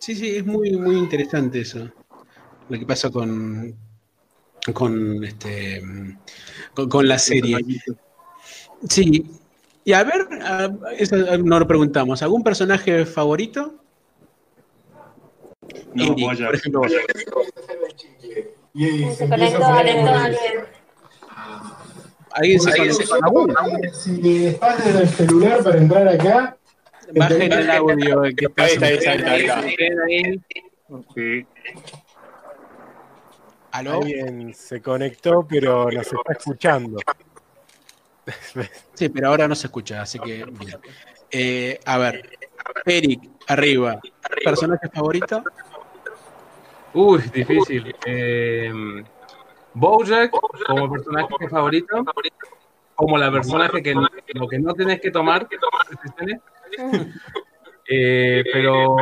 [0.10, 1.88] Sí, sí, es muy, muy interesante eso.
[2.68, 3.76] Lo que pasa con,
[4.74, 5.84] con este
[6.74, 7.58] con, con la serie.
[8.90, 9.30] Sí.
[9.84, 12.24] Y a ver, a- eso no lo preguntamos.
[12.24, 13.76] ¿Algún personaje favorito?
[15.94, 16.46] No, Eric, Bojack.
[16.48, 16.82] por ejemplo.
[19.16, 20.08] Se conectó alguien.
[22.32, 23.54] ¿Alguien se conoce con alguno?
[23.94, 26.58] Si estás desde el celular para entrar acá,
[27.16, 28.22] Bajen el audio.
[28.36, 30.04] que está Ahí está, ahí está, ahí está, ahí está.
[30.06, 30.42] Ahí.
[31.14, 31.48] Sí.
[33.72, 34.02] ¿Aló?
[34.02, 36.98] Alguien se conectó, pero nos está escuchando.
[38.94, 40.78] Sí, pero ahora no se escucha, así que bien.
[41.32, 42.30] Eh, a ver,
[42.86, 44.00] Eric, arriba.
[44.44, 45.44] ¿Personaje favorito?
[46.94, 47.96] Uy, difícil.
[48.06, 48.72] Eh,
[49.74, 50.32] Bojack
[50.68, 52.04] como personaje favorito,
[53.00, 55.48] como la personaje que lo que no tienes que tomar,
[55.90, 56.42] decisiones.
[57.88, 58.96] Eh, pero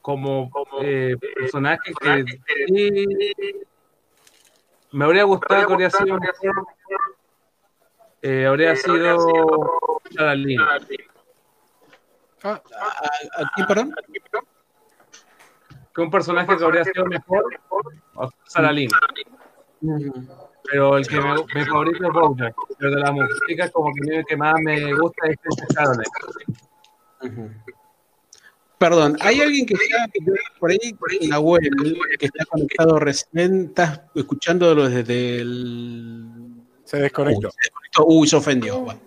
[0.00, 2.24] como eh, personaje que
[2.66, 3.06] sí,
[4.92, 6.66] me habría gustado que habría sido mejor,
[8.22, 9.70] eh, habría sido
[10.16, 10.60] Sarah Lynn.
[12.42, 12.54] ¿A, a-
[13.44, 13.94] a quién, perdón?
[15.94, 17.44] que un personaje que habría sido mejor
[18.46, 18.88] Sarah Lynn.
[20.70, 22.54] Pero el que me, mi favorito es Bojack.
[22.78, 26.04] Pero de la música, como que el que más me gusta es Princess Caroline.
[28.78, 30.06] Perdón, ¿hay alguien que está
[30.58, 31.60] por ahí, por ahí en la web,
[32.18, 33.66] que está conectado recién?
[33.66, 36.28] ¿Estás escuchándolo desde el...?
[36.84, 37.48] Se desconectó.
[37.48, 38.06] Uy, se desconectó.
[38.06, 38.80] Uy, se ofendió.
[38.80, 39.00] Bueno.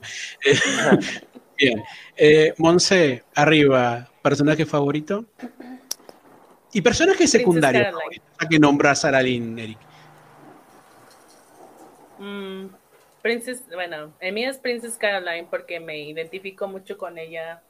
[0.45, 0.55] Eh,
[1.57, 1.83] Bien.
[2.15, 5.25] Eh, Monse, arriba, ¿personaje favorito?
[6.73, 7.83] Y personaje secundario
[8.41, 9.77] ya que nombras a Sarah Lynn, Eric.
[12.23, 12.67] Mm,
[13.21, 17.61] Princess, bueno, el mío es Princess Caroline porque me identifico mucho con ella.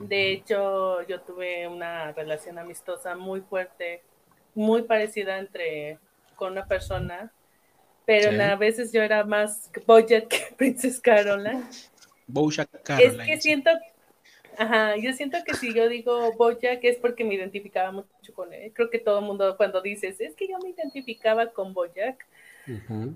[0.00, 4.02] De hecho, yo tuve una relación amistosa muy fuerte,
[4.54, 5.98] muy parecida entre
[6.36, 7.32] con una persona,
[8.06, 8.40] pero Sí.
[8.40, 11.62] a veces yo era más Bojack que Princess Caroline.
[12.26, 13.26] Bojack Es Caroline.
[13.26, 13.70] que siento,
[14.56, 18.72] ajá, yo siento que si yo digo Bojack es porque me identificaba mucho con él.
[18.72, 22.26] Creo que todo el mundo cuando dices, es que yo me identificaba con Bojack,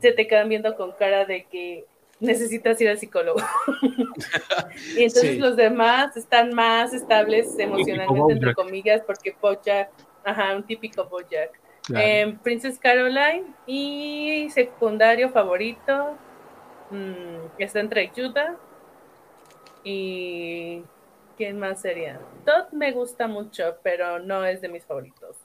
[0.00, 1.84] Se te quedan viendo con cara de que
[2.20, 3.40] necesitas ir al psicólogo.
[4.96, 5.38] y entonces Sí.
[5.38, 9.90] los demás están más estables emocionalmente, entre comillas, porque Bojack,
[10.24, 11.50] ajá, un típico Bojack.
[11.86, 12.06] Claro.
[12.06, 16.16] Eh, Princess Caroline y secundario favorito
[16.90, 18.56] mm, está entre Judah
[19.82, 20.82] y
[21.36, 22.18] ¿quién más sería?
[22.46, 25.36] Todd me gusta mucho, pero no es de mis favoritos.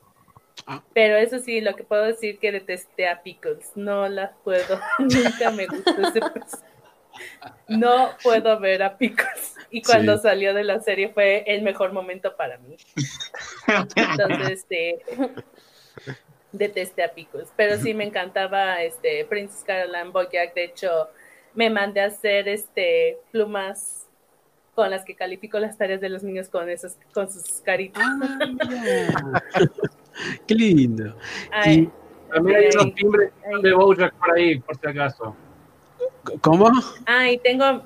[0.65, 0.83] Ah.
[0.93, 5.51] Pero eso sí, lo que puedo decir que detesté a Pickles, no la puedo, nunca
[5.51, 6.65] me gustó ese personaje.
[7.67, 9.55] No puedo ver a Pickles.
[9.71, 10.23] Y cuando Sí.
[10.23, 12.77] salió de la serie fue el mejor momento para mí.
[13.95, 14.99] Entonces, este,
[16.51, 17.49] detesté a Pickles.
[17.55, 20.53] Pero sí me encantaba este Princess Caroline Bojack.
[20.53, 21.09] De hecho,
[21.53, 24.05] me mandé a hacer este plumas
[24.75, 28.01] con las que califico las tareas de los niños con esos, con sus caritas.
[28.01, 29.41] Ah.
[30.47, 31.15] Qué lindo.
[31.51, 31.89] Ay,
[32.31, 35.35] También hay unos timbres de Bojack por ahí, por si acaso.
[36.41, 36.69] ¿Cómo?
[37.05, 37.83] ah, y tengo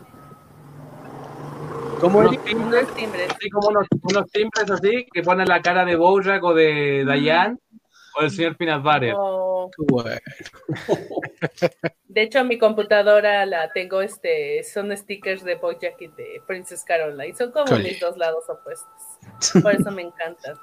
[1.99, 3.29] ¿Cómo Unos timbres, unos timbres.
[3.31, 7.57] así como unos, unos timbres así, que ponen la cara de Bojack o de Diane
[8.17, 9.13] o del señor Butter.
[9.15, 10.19] Oh, Qué bueno.
[12.09, 17.35] de hecho, mi computadora la tengo, este, son stickers de Bojack y de Princess Caroline.
[17.35, 17.83] Son como Cole.
[17.83, 19.61] mis dos lados opuestos.
[19.61, 20.57] Por eso me encantan.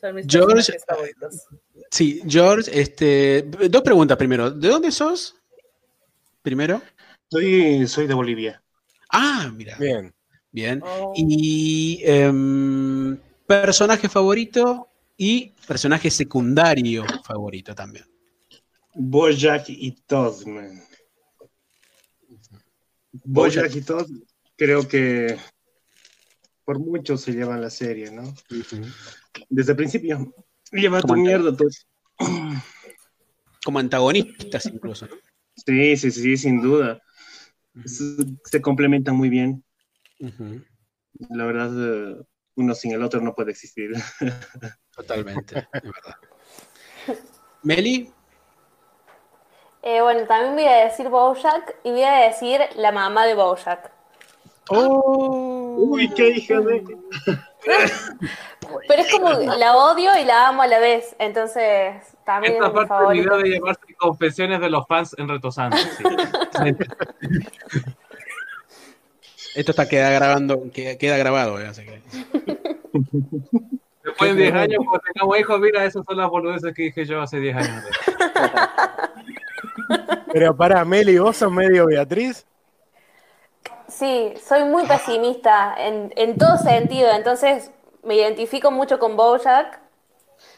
[0.00, 1.42] Son mis George- favoritos.
[1.90, 4.50] Sí, George, este, dos preguntas primero.
[4.50, 5.36] ¿De dónde sos?
[6.42, 6.82] Primero.
[7.30, 8.62] Soy, soy de Bolivia.
[9.10, 9.76] Ah, mira.
[9.78, 10.12] Bien.
[10.50, 10.80] Bien.
[10.84, 11.12] Oh.
[11.16, 18.04] Y em, personaje favorito y personaje secundario favorito también.
[18.94, 20.80] Bojack y Todd, man.
[23.12, 24.08] Bojack y Todd,
[24.56, 25.36] creo que
[26.64, 28.32] por mucho se llevan la serie, ¿no?
[29.54, 30.34] Desde el principio.
[30.72, 31.70] Lleva tu mierda, Todd.
[33.64, 35.06] Como antagonistas incluso.
[35.54, 37.00] Sí, sí, sí, sin duda.
[37.84, 39.64] Se, se complementan muy bien.
[41.30, 42.16] La verdad, eh,
[42.56, 43.92] uno sin el otro no puede existir.
[44.96, 46.16] Totalmente, es verdad.
[47.62, 48.10] Meli,
[49.82, 53.92] Eh, bueno, también voy a decir Bojack y voy a decir la mamá de Bojack.
[54.70, 55.76] Oh.
[55.76, 56.84] Uy, qué hija de...
[58.88, 61.94] Pero es como la odio y la amo a la vez, entonces
[62.24, 63.36] también Esta es mi parte del video favorito.
[63.48, 65.76] de llamarse Confesiones de los fans en Retosando.
[65.76, 66.04] sí.
[69.54, 72.02] esto está queda grabando, queda, queda grabado, eh, así que-
[74.04, 77.22] Después de 10 años, cuando tengamos hijos, mira, esas son las boludeces que dije yo
[77.22, 77.84] hace 10 años.
[80.30, 82.44] Pero pará, Meli, ¿vos sos medio Beatriz?
[83.88, 87.70] Sí, soy muy pesimista en, en todo sentido, entonces
[88.04, 89.80] me identifico mucho con Bojack.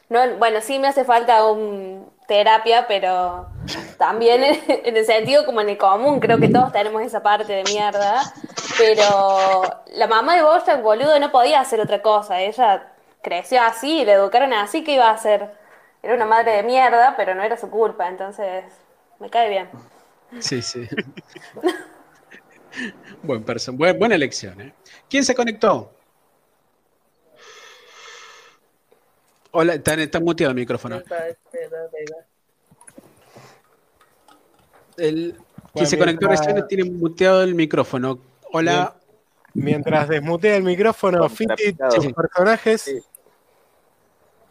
[0.08, 3.48] No, bueno, sí me hace falta un terapia, pero
[3.98, 7.64] también en, el sentido como en el común, creo que todos tenemos esa parte de
[7.64, 8.22] mierda.
[8.78, 9.62] Pero
[9.94, 12.40] la mamá de Bojack, boludo, no podía hacer otra cosa.
[12.40, 12.92] Ella
[13.22, 15.50] creció así, la educaron así, ¿qué iba a hacer?
[16.02, 18.64] Era una madre de mierda, pero no era su culpa, entonces
[19.18, 19.68] me cae bien.
[20.38, 20.86] Sí, sí.
[23.22, 23.44] Buen-
[23.98, 24.60] buena elección.
[24.60, 24.74] ¿eh?
[25.08, 25.95] ¿Quién se conectó?
[29.58, 30.96] Hola, está, está muteado el micrófono.
[34.98, 38.18] El, quien Bueno, se conectó recién tiene muteado el micrófono.
[38.52, 38.94] Hola.
[39.54, 42.82] Mientras desmutea el micrófono, Fiti, tus personajes.
[42.82, 43.02] Sí.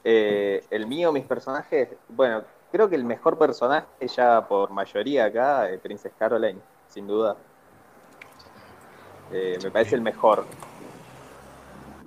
[0.03, 5.69] Eh, el mío, mis personajes, bueno, creo que el mejor personaje ya por mayoría acá,
[5.69, 7.37] eh, Princess Caroline, sin duda.
[9.31, 10.47] Eh, me parece el mejor.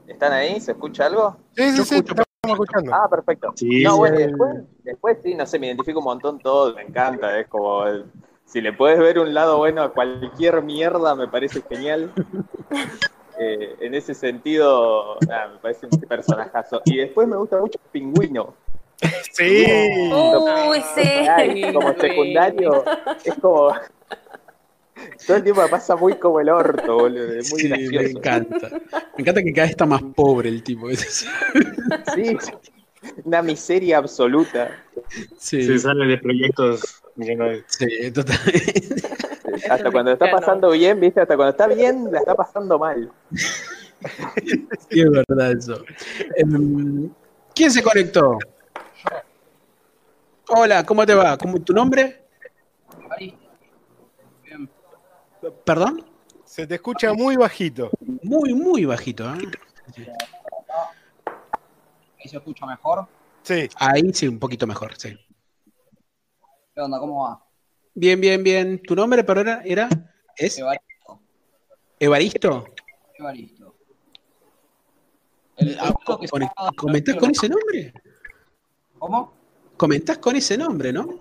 [0.08, 0.60] ¿Están ahí?
[0.60, 1.36] ¿Se escucha algo?
[1.54, 2.94] Sí, sí, sí, escucho estamos escuchando.
[2.94, 3.52] Ah, perfecto.
[3.56, 3.98] Sí, no, sí.
[3.98, 4.50] bueno, después,
[4.84, 8.06] después sí, no sé, me identifico un montón todo, me encanta, es como, el-
[8.44, 12.10] si le puedes ver un lado bueno a cualquier mierda, me parece genial.
[13.40, 16.82] Eh, en ese sentido, me parece un personajazo.
[16.86, 18.52] Y después me gusta mucho el pingüino.
[19.30, 19.64] Sí.
[20.10, 21.02] Uy, sí.
[21.02, 22.82] Ay, como secundario,
[23.24, 23.70] es como...
[25.26, 28.68] Todo el tiempo me pasa muy como el orto, boludo, es muy Sí, me encanta.
[28.70, 30.88] Me encanta que cada vez está más pobre el tipo.
[30.90, 32.36] Sí,
[33.24, 34.70] una miseria absoluta.
[35.38, 37.64] Sí, Se sale de proyectos millonarios.
[37.68, 39.02] sí, totalmente.
[39.70, 41.20] Hasta cuando está pasando bien, ¿viste?
[41.20, 43.10] Hasta cuando está bien, la está pasando mal.
[44.90, 45.84] Sí, es verdad eso.
[46.36, 47.10] Em,
[47.54, 48.38] ¿Quién se conectó?
[50.48, 51.36] Hola, ¿cómo te va?
[51.36, 52.22] ¿Cómo, ¿Tu nombre?
[55.64, 56.04] ¿Perdón?
[56.44, 57.90] Se te escucha muy bajito.
[58.22, 59.24] Muy, muy bajito.
[59.34, 59.38] ¿eh?
[62.18, 63.06] Ahí se escucha mejor.
[63.42, 63.68] Sí.
[63.76, 65.16] Ahí sí, un poquito mejor, sí.
[66.74, 66.98] ¿Qué onda?
[66.98, 67.44] ¿Cómo va?
[67.94, 68.80] Bien, bien, bien.
[68.82, 69.62] ¿Tu nombre, pero era?
[69.64, 69.88] era
[70.36, 71.20] ¿Es Evaristo.
[71.98, 72.64] Evaristo?
[73.18, 73.74] Evaristo.
[75.56, 77.92] El, el Ah, que con- ¿Comentás con ese nombre?
[78.98, 79.32] ¿Cómo?
[79.76, 81.18] Comentás con ese nombre, ¿no?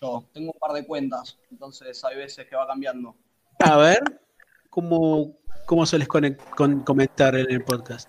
[0.00, 3.14] Yo tengo un par de cuentas, entonces hay veces que va cambiando.
[3.60, 3.98] A ver,
[4.70, 8.08] ¿cómo, cómo sueles con- comentar en el podcast?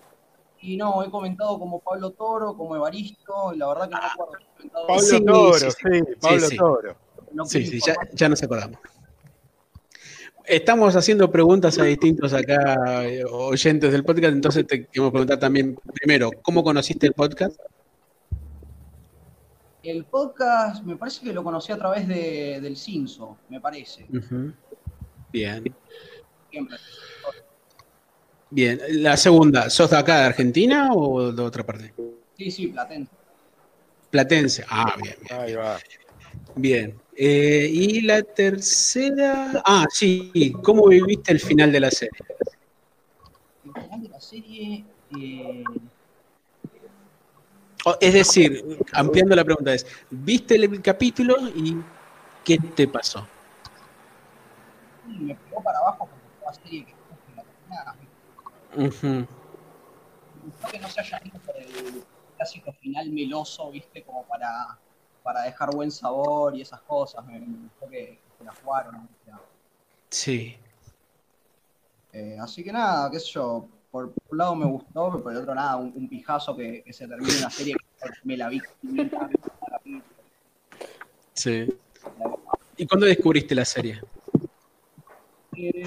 [0.61, 4.07] Y no, he comentado como Pablo Toro, como Evaristo, y la verdad que no me
[4.07, 4.33] acuerdo.
[4.37, 6.15] He comentado- Pablo Sí, Toro, sí, sí, sí.
[6.21, 6.57] Pablo Sí, sí.
[6.57, 6.95] Toro.
[7.31, 8.79] no Sí, sí, ya, ya nos acordamos.
[10.45, 15.77] Estamos haciendo preguntas a distintos acá eh, oyentes del podcast, entonces te queremos preguntar también,
[15.93, 17.59] primero, ¿cómo conociste el podcast?
[19.89, 24.05] El podcast me parece que lo conocí a través de, del Cinso, me parece.
[25.31, 25.63] Bien,
[26.51, 26.77] Siempre.
[28.51, 28.79] bien.
[29.01, 31.91] La segunda, ¿sos de acá de Argentina o de otra parte?
[32.37, 33.11] Sí, sí, Platense.
[34.11, 34.65] Platense.
[34.69, 35.41] Ah, bien, bien.
[35.41, 35.79] Ahí va.
[36.55, 36.95] Bien.
[37.15, 39.63] Eh, y la tercera.
[39.65, 40.53] Ah, sí.
[40.61, 42.19] ¿Cómo viviste el final de la serie?
[43.65, 44.85] El final de la serie,
[45.19, 45.63] eh,
[47.99, 51.77] es decir, ampliando la pregunta es, ¿viste el capítulo y
[52.43, 53.27] qué te pasó?
[55.07, 57.43] me pegó para abajo como toda serie que que la
[58.75, 59.27] gustó
[60.71, 62.03] que no se haya ido por el
[62.35, 64.77] clásico final meloso, viste, como para,
[65.23, 67.25] para dejar buen sabor y esas cosas.
[67.25, 69.09] Me, gustó que, que la jugaron.
[70.09, 70.57] Sí.
[72.11, 75.39] Eh, así que nada, qué sé yo, por un lado me gustó, pero por el
[75.39, 78.61] otro nada, un, un pijazo que, que se termine una serie que me la vi
[78.81, 80.03] 500 veces cada capítulo.
[81.33, 81.67] Sí.
[82.77, 84.01] ¿Y cuándo descubriste la serie?
[85.55, 85.83] Eh,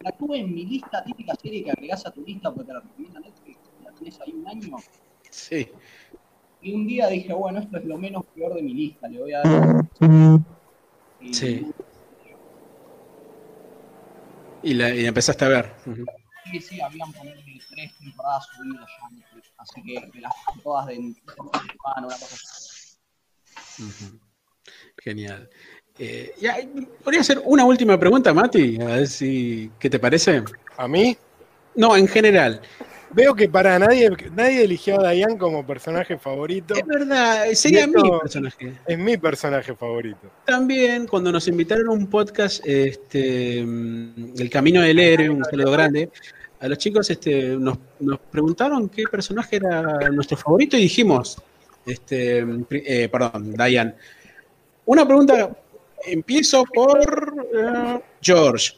[0.00, 2.80] la tuve en mi lista, típica serie que agregás a tu lista porque te la
[2.80, 4.76] recomienda Netflix, la tenés ahí un año.
[5.30, 5.68] Sí.
[6.60, 9.32] Y un día dije, bueno, esto es lo menos peor de mi lista, le voy
[9.32, 9.84] a dar.
[11.20, 11.66] Y Sí.
[14.64, 15.74] Y la, y empezaste a ver.
[15.84, 15.90] Sí,
[16.60, 21.14] sí, habían ponerle tres temporadas subidas ya así que las todas de una
[22.02, 22.98] cosa así.
[24.98, 25.48] Genial.
[25.98, 26.56] Eh, ya,
[27.02, 29.70] podría hacer una última pregunta, Mati, a ver si.
[29.78, 30.42] ¿Qué te parece?
[30.76, 31.16] ¿A mí?
[31.74, 32.60] No, en general.
[33.14, 36.74] Veo que para nadie, nadie eligió a Diane como personaje favorito.
[36.74, 38.72] Es verdad, sería mi personaje.
[38.86, 40.30] Es mi personaje favorito.
[40.46, 45.72] También, cuando nos invitaron a un podcast, este, mm, El Camino del Héroe, un saludo
[45.72, 46.10] grande,
[46.62, 51.36] a los chicos este, nos, nos preguntaron qué personaje era nuestro favorito y dijimos,
[51.84, 53.96] este, eh, perdón, Diane.
[54.84, 55.56] Una pregunta,
[56.06, 58.74] empiezo por eh, George.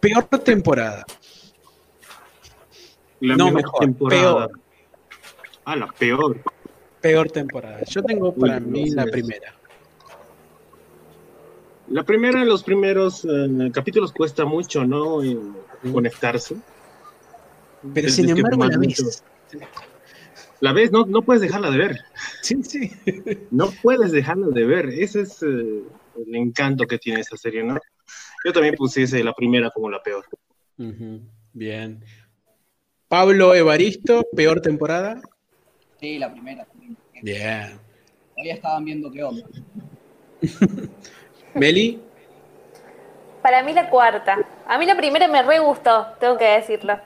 [0.00, 1.04] Peor temporada.
[3.20, 4.48] La No, mejor temporada.
[4.48, 4.60] peor.
[5.66, 6.40] Ah, la peor.
[7.02, 7.82] Peor temporada.
[7.84, 9.54] Yo tengo para Uy, mí la primera.
[11.88, 15.22] La primera, los primeros eh, capítulos cuesta mucho, ¿no?
[15.22, 15.54] En.
[15.92, 16.56] Conectarse.
[17.94, 19.24] Pero Es sin embargo, la ves.
[20.60, 22.00] La ves, no, no puedes dejarla de ver.
[22.42, 22.90] Sí, sí.
[23.50, 24.86] No puedes dejarla de ver.
[24.90, 27.78] Ese es eh, el encanto que tiene esa serie, ¿no?
[28.44, 30.24] Yo también pusiese la primera como la peor.
[31.52, 32.04] Bien.
[33.08, 35.20] Pablo Evaristo, peor temporada.
[35.98, 36.64] Sí, la primera.
[36.64, 36.96] también.
[37.22, 37.78] Bien.
[38.34, 39.46] Todavía estaban viendo qué onda.
[41.54, 42.00] Meli,
[43.42, 44.38] Para mí la cuarta.
[44.66, 46.98] A mí la primera me re gustó, tengo que decirlo.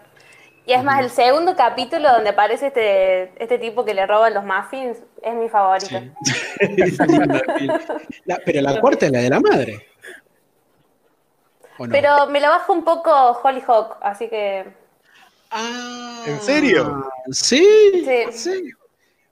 [0.67, 4.45] Y es más, el segundo capítulo donde aparece este, este tipo que le roban los
[4.45, 6.01] muffins es mi favorito.
[6.23, 6.39] Sí.
[8.25, 9.87] La- pero la cuarta es la de la madre.
[11.91, 13.11] Pero me la baja un poco
[13.43, 14.65] Hollyhock, así que
[15.51, 17.09] Ah, ¿En serio?
[17.31, 17.65] ¿Sí?
[18.05, 18.33] Sí.
[18.33, 18.71] sí.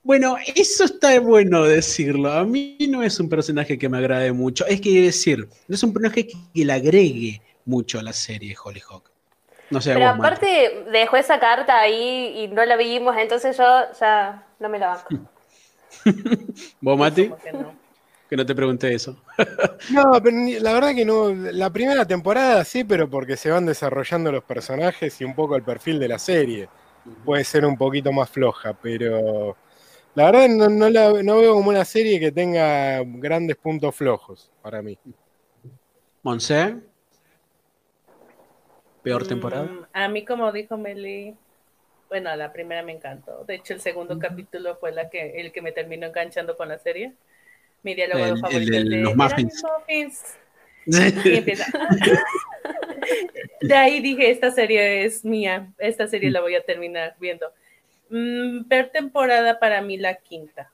[0.03, 2.33] Bueno, eso está bueno decirlo.
[2.33, 4.66] A mí no es un personaje que me agrade mucho.
[4.66, 8.57] Es que decir, no es un personaje que, que le agregue mucho a la serie
[8.62, 9.11] Hollyhock.
[9.70, 13.65] No sé, Pero aparte dejó esa carta ahí y no la vimos, entonces yo
[13.99, 15.31] ya no me la banco.
[16.81, 17.31] ¿Vos, Mati?
[18.29, 18.47] Que no.
[18.47, 19.16] Te pregunté eso.
[19.91, 21.31] No, pero la verdad que no.
[21.31, 25.62] La primera temporada sí, pero porque se van desarrollando los personajes y un poco el
[25.62, 26.69] perfil de la serie.
[27.24, 29.57] Puede ser un poquito más floja, pero
[30.14, 34.51] la verdad no, no la, no veo como una serie que tenga grandes puntos flojos
[34.62, 34.98] para mí.
[36.22, 36.76] Monse.
[39.02, 39.64] Peor temporada.
[39.64, 41.34] Mm, a mí, como dijo Meli,
[42.09, 43.44] bueno, la primera me encantó.
[43.44, 46.78] De hecho, el segundo capítulo fue la que, el que me terminó enganchando con la
[46.78, 47.14] serie.
[47.82, 49.44] Mi diálogo El- el favorito de es de los "Eran muffins".
[49.44, 50.39] mis muffins".
[51.24, 51.66] Y empieza.
[53.60, 57.52] De ahí dije, esta serie es mía, esta serie la voy a terminar viendo.
[58.12, 60.70] Mm, ver temporada para mí la quinta.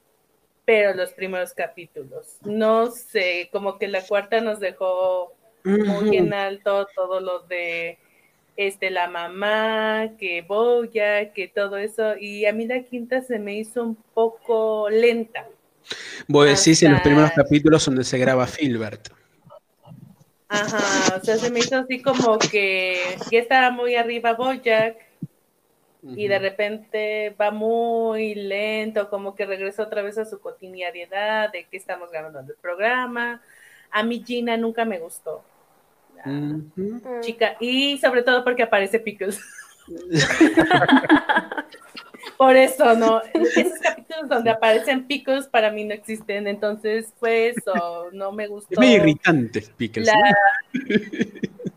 [0.65, 2.37] pero los primeros capítulos.
[2.45, 5.33] No sé, como que la cuarta nos dejó
[5.65, 7.97] muy en alto todo lo de
[8.59, 13.55] este la mamá, que Boya, que todo eso, y a mí la quinta se me
[13.55, 15.47] hizo un poco lenta.
[16.27, 19.09] Vos decís en los primeros capítulos donde se graba Filbert.
[20.49, 24.37] Ajá, o sea, se me hizo así como que ya estaba muy arriba
[26.03, 31.53] Bojack y de repente va muy lento, como que regresa otra vez a su cotidianidad
[31.53, 33.43] de que estamos grabando el programa.
[33.91, 35.43] A mí Gina nunca me gustó.
[37.21, 39.41] Chica, y sobre todo porque aparece Pickles.
[42.37, 43.21] Por eso, ¿no?
[43.35, 48.75] Esos capítulos donde aparecen Pickles para mí no existen, entonces fue eso, no me gustó.
[48.75, 50.09] Es muy irritante Pickles.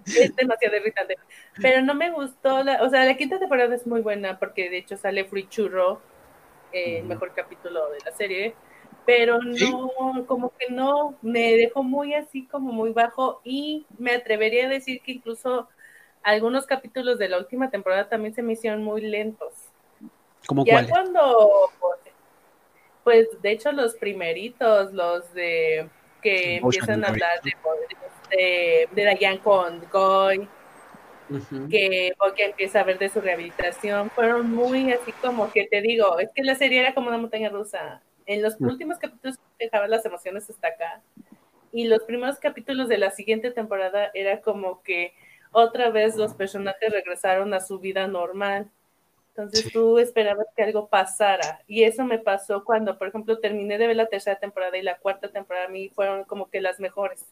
[0.19, 1.17] Es demasiado irritante.
[1.61, 2.83] Pero no me gustó, la...
[2.83, 6.01] o sea, la quinta temporada es muy buena porque de hecho sale Free Churro,
[6.71, 8.55] el mejor capítulo de la serie
[9.05, 14.65] pero no, como que no, me dejó muy así como muy bajo y me atrevería
[14.65, 15.67] a decir que incluso
[16.23, 19.53] algunos capítulos de la última temporada también se me hicieron muy lentos.
[20.45, 21.71] ¿Cómo ya cuando,
[23.03, 25.89] pues de hecho los primeritos, los de
[26.21, 27.51] que empiezan a hablar de,
[28.35, 30.47] de, de Dayan con Goy,
[31.69, 36.19] que porque empieza a ver de su rehabilitación, fueron muy así como que te digo,
[36.19, 40.05] es que la serie era como una montaña rusa en los últimos capítulos dejaban las
[40.05, 41.01] emociones hasta acá.
[41.71, 45.13] Y los primeros capítulos de la siguiente temporada era como que
[45.51, 48.69] otra vez los personajes regresaron a su vida normal.
[49.29, 51.61] Entonces tú esperabas que algo pasara.
[51.67, 54.97] Y eso me pasó cuando, por ejemplo, terminé de ver la tercera temporada y la
[54.97, 57.25] cuarta temporada a mí fueron como que las mejores.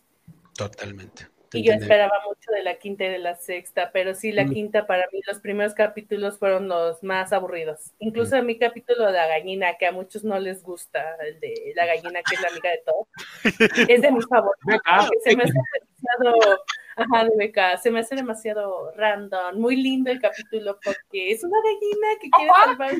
[0.59, 1.25] Totalmente.
[1.53, 4.85] Y yo esperaba mucho de la quinta y de la sexta, pero sí, la quinta
[4.85, 7.93] para mí, los primeros capítulos fueron los más aburridos.
[7.97, 11.73] Incluso a mi capítulo de la gallina, que a muchos no les gusta, el de
[11.75, 13.07] la gallina, que es la amiga de todos,
[13.89, 14.81] es de mis favoritos.
[15.23, 16.63] se me hace demasiado,
[16.97, 21.57] ajá, de beca, se me hace demasiado random, muy lindo el capítulo, porque es una
[21.63, 22.93] gallina que quiere salvar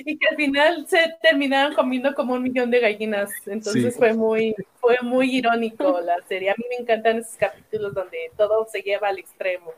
[0.06, 3.32] y que al final se terminaron comiendo como un millón de gallinas.
[3.46, 6.52] Entonces fue muy, fue muy irónico la serie.
[6.52, 9.72] A mí me encantan esos capítulos donde todo se lleva al extremo.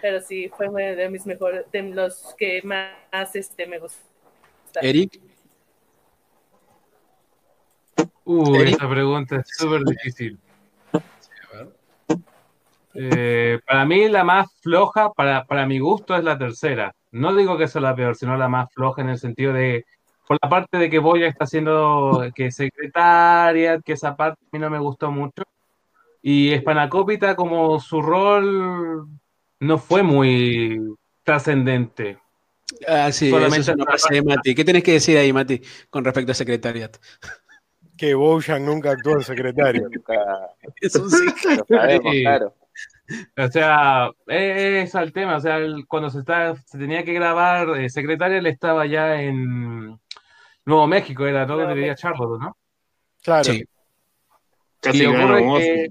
[0.00, 4.00] Pero sí, fue uno de mis mejores, de los que más este, me gustó.
[4.80, 5.20] Eric.
[8.24, 10.38] Uh, esa pregunta es súper difícil.
[12.94, 17.58] Eh, para mí la más floja, para, para mi gusto, es la tercera no digo
[17.58, 19.84] que sea la peor, sino la más floja en el sentido de,
[20.26, 24.58] por la parte de que Boya está siendo que secretaria, que esa parte a mí
[24.58, 25.42] no me gustó mucho.
[26.22, 29.08] Y Spanacópita, como su rol
[29.60, 30.80] no fue muy
[31.22, 32.18] trascendente.
[32.88, 34.54] Ah, sí, Solamente no pasa de Mati.
[34.54, 35.60] ¿Qué tenés que decir ahí, Mati,
[35.90, 36.96] con respecto a Secretariat?
[37.96, 39.88] Que Bojan nunca actuó en secretario.
[40.80, 41.26] es un sí.
[41.66, 42.54] claro.
[43.36, 45.36] O sea, es el tema.
[45.36, 45.58] O sea,
[45.88, 49.98] cuando se, está, se tenía que grabar, eh, Secretaria él estaba ya en
[50.64, 52.56] Nuevo México, era todo que diría Charlotte, ¿no?
[53.22, 53.44] Claro.
[53.44, 53.64] Sí.
[54.80, 55.88] Casi que,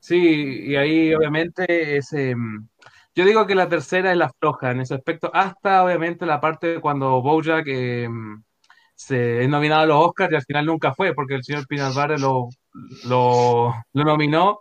[0.00, 2.12] sí, y ahí obviamente es.
[2.12, 2.68] Em,
[3.14, 6.80] yo digo que la tercera es la floja en ese aspecto, hasta obviamente la parte
[6.80, 8.42] cuando Bojack em,
[8.94, 12.18] se es nominado a los Oscars y al final nunca fue, porque el señor Pinalvare
[12.18, 12.48] lo,
[13.04, 14.60] lo, lo nominó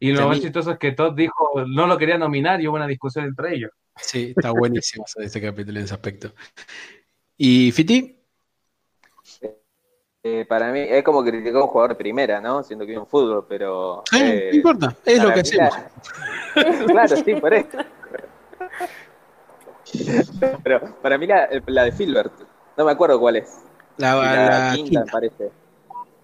[0.00, 2.86] y lo más chistoso es que Todd dijo, no lo quería nominar y hubo una
[2.86, 3.70] discusión entre ellos.
[3.96, 6.32] Sí, está buenísimo ese capítulo en ese aspecto.
[7.36, 8.16] ¿Y Fiti?
[10.22, 12.62] Eh, para mí es como criticar a un jugador de primera, ¿no?
[12.62, 14.02] Siendo que es un fútbol, pero.
[14.12, 15.74] Eh, no importa, es lo que hacemos.
[16.86, 17.78] claro, sí, por eso.
[20.64, 22.32] pero para mí la, la, de Filbert,
[22.76, 23.62] no me acuerdo cuál es.
[23.98, 25.50] La, quinta, parece.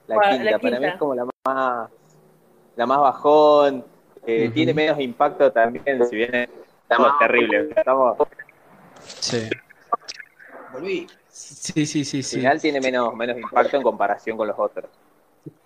[0.08, 1.90] La quinta, para mí es como la más
[2.76, 3.84] la más bajón,
[4.26, 6.48] eh, tiene menos impacto también, si bien
[6.82, 7.76] estamos terribles.
[7.76, 8.16] Estamos...
[9.04, 9.48] Sí.
[10.72, 11.06] Volví.
[11.28, 12.22] Sí, sí, sí.
[12.22, 12.36] sí.
[12.36, 14.90] Al final tiene menos, menos impacto en comparación con los otros.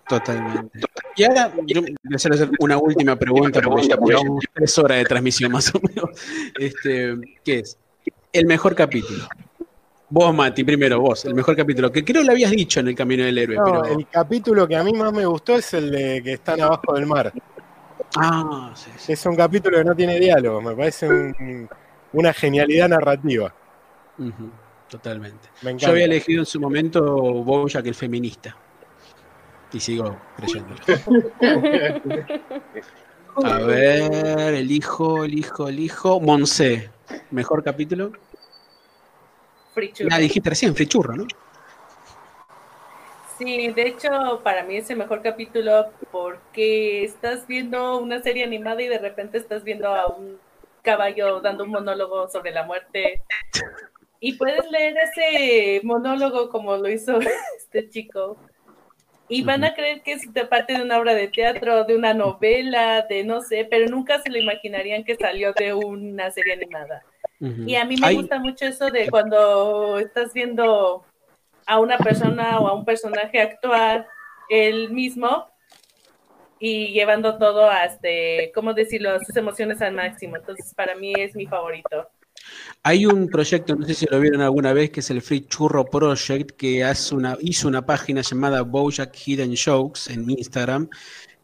[0.07, 0.79] Totalmente.
[1.15, 5.05] Y ahora yo voy a hacer una última pregunta, porque ya llevamos tres horas de
[5.05, 6.09] transmisión más o menos.
[6.57, 7.77] Este, ¿Qué es?
[8.31, 9.27] El mejor capítulo.
[10.09, 13.25] Vos, Mati, primero, vos, el mejor capítulo, que creo lo habías dicho en el Camino
[13.25, 13.57] del Héroe.
[13.63, 13.85] pero...
[13.85, 17.05] El capítulo que a mí más me gustó es el de que están abajo del
[17.05, 17.33] mar.
[18.15, 19.11] Ah, sí, sí.
[19.11, 21.09] Es un capítulo que no tiene diálogo, me parece
[22.13, 23.53] una genialidad narrativa.
[24.87, 25.49] totalmente.
[25.75, 27.03] Yo había elegido en su momento
[27.43, 28.55] Bojack el feminista.
[29.73, 30.79] Y sigo creyéndolo.
[33.43, 36.19] A ver, el hijo, el hijo, el hijo.
[36.21, 36.89] Monse,
[37.29, 38.13] ¿mejor capítulo?
[39.77, 40.09] Frichurro.
[40.11, 41.27] Ah, dijiste recién, frichurro, ¿no?
[43.37, 48.81] Sí, de hecho, para mí es el mejor capítulo porque estás viendo una serie animada
[48.81, 50.39] y de repente estás viendo a un
[50.81, 53.21] caballo dando un monólogo sobre la muerte.
[54.19, 57.19] Y puedes leer ese monólogo como lo hizo
[57.59, 58.35] este chico.
[59.29, 62.15] Y van a creer que es de parte de una obra de teatro, de una
[62.15, 67.03] novela, de no sé, pero nunca se lo imaginarían que salió de una serie animada.
[67.39, 71.03] Y a mí me Hay- gusta mucho eso de cuando estás viendo
[71.65, 74.07] a una persona o a un personaje actuar
[74.49, 75.45] él mismo
[76.59, 80.37] y llevando todo a, este, ¿cómo decirlo?, sus emociones al máximo.
[80.37, 82.09] Entonces, para mí es mi favorito.
[82.83, 85.85] Hay un proyecto, no sé si lo vieron alguna vez, que es el Free Churro
[85.85, 90.89] Project, que hace una, hizo una página llamada Bojack Hidden Jokes en Instagram,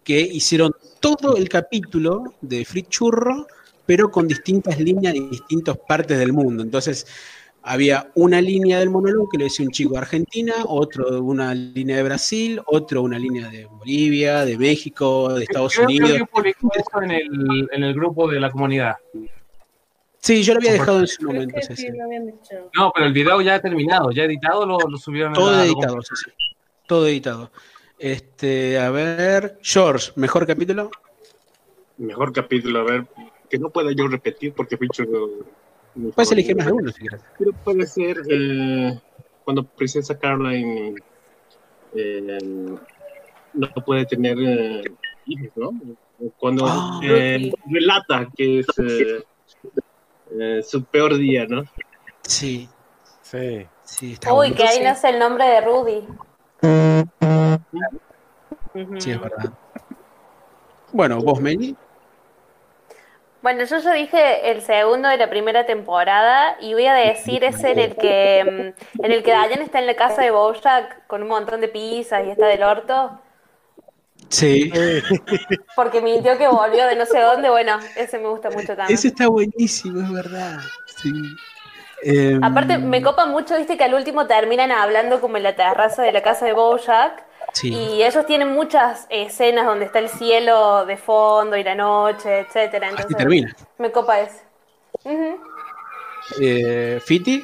[0.04, 3.48] que hicieron todo el capítulo de Free Churro,
[3.86, 6.64] pero con distintas líneas de distintas partes del mundo.
[6.64, 7.06] Entonces,
[7.66, 11.96] había una línea del monólogo que lo decía un chico de Argentina, otro una línea
[11.98, 16.10] de Brasil, otro una línea de Bolivia, de México, de Estados Creo que Unidos.
[16.10, 18.96] alguien publicó eso en el, en el grupo de la comunidad.
[20.20, 21.56] Sí, yo lo había dejado en su momento.
[21.56, 21.88] que sí sí.
[21.92, 22.70] lo habían dicho.
[22.78, 25.66] No, pero el video ya ha terminado, ya editado, lo, lo subieron a Todo la-
[25.66, 26.32] editado, sí, sí.
[26.88, 27.52] Todo editado.
[28.00, 30.90] Este, a ver, George, mejor capítulo.
[31.98, 33.06] Mejor capítulo, a ver,
[33.54, 34.88] que no pueda yo repetir porque mi
[36.12, 36.86] Puedes elegir más de favorito.
[36.86, 37.22] uno si quieres.
[37.38, 39.00] Pero puede ser eh,
[39.44, 40.96] cuando Princesa Caroline
[41.94, 42.40] eh,
[43.54, 44.82] no puede tener eh,
[45.28, 45.72] hijos, ¿no?
[46.40, 47.00] Cuando Ah.
[47.04, 49.24] eh, relata que es eh,
[50.40, 51.62] eh, su peor día, ¿no?
[52.24, 52.68] Sí,
[53.22, 53.68] Sí.
[53.84, 54.56] sí, está Uy, bueno.
[54.56, 56.08] que ahí nace el nombre de Rudy.
[58.98, 59.54] Sí, es verdad.
[60.92, 61.76] Bueno, vos, Meli.
[63.44, 67.72] Bueno, yo ya dije el segundo de la primera temporada y voy a decir ese
[67.72, 71.22] en el que mm, en el que Diane está en la casa de Bojack con
[71.22, 73.20] un montón de pizzas y está del orto
[74.30, 74.72] Sí.
[75.76, 77.50] porque mintió que volvió de no sé dónde.
[77.50, 78.94] Bueno, ese me gusta mucho también.
[78.98, 80.60] Ese está buenísimo, es verdad.
[81.02, 81.12] Sí.
[82.02, 86.02] Em, Aparte, me copa mucho, viste, que al último terminan hablando como en la terraza
[86.02, 87.74] de la casa de Bojack sí.
[87.74, 92.88] y ellos tienen muchas escenas donde está el cielo de fondo y la noche, etcétera.
[92.88, 93.56] Así Entonces, termina.
[93.78, 94.42] me copa ese.
[95.06, 95.38] Ujú.
[96.40, 97.44] Eh, Fiti.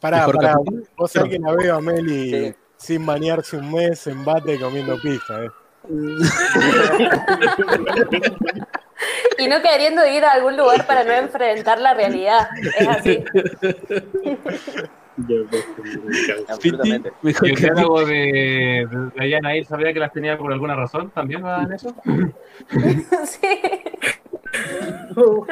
[0.00, 0.56] Pará, pará.
[0.96, 2.54] Vos sabés que la veo a Meli Sí.
[2.76, 5.50] sin bañarse un mes en bate comiendo pizza, ¿eh?
[9.38, 12.48] Y no queriendo ir a algún lugar para no enfrentar la realidad.
[12.78, 13.24] Es así.
[16.48, 17.12] Absolutamente.
[17.22, 21.10] Mejor ¿Y el diálogo de, de Diana sabía que las tenía por alguna razón?
[21.10, 21.94] ¿También va en eso?
[23.24, 23.48] Sí.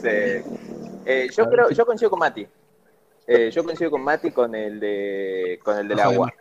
[0.00, 0.08] Sí.
[1.04, 2.46] Eh, yo creo, yo coincido con Mati.
[3.26, 6.32] Eh, yo coincido con Mati con el de con el del agua.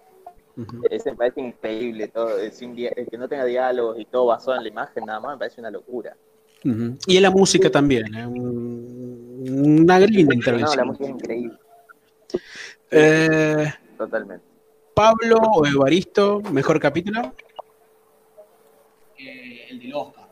[0.89, 4.69] Ese me parece increíble, todo, sin que no tenga diálogos y todo basado en la
[4.69, 6.15] imagen nada más, me parece una locura.
[6.63, 8.05] Y en la música también.
[8.13, 8.27] eh,
[9.41, 10.87] Una linda No, la intervención.
[10.87, 11.57] música es increíble,
[12.91, 14.45] Eh, totalmente.
[14.93, 17.33] Pablo o Evaristo, mejor capítulo.
[19.17, 20.27] Eh, el del Oscar.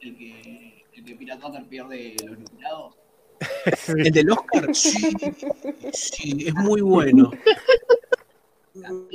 [0.00, 2.94] El que, el que Pirata Hunter pierde los nominados.
[3.88, 5.10] El del Oscar, sí,
[5.92, 7.30] sí, es muy bueno.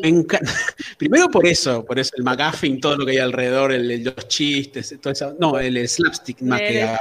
[0.01, 0.51] Me encanta.
[0.97, 4.27] Primero por eso, por eso el McGuffin, todo lo que hay alrededor, el, el- los
[4.27, 5.35] chistes, todo eso.
[5.39, 6.99] No, el slapstick más que a-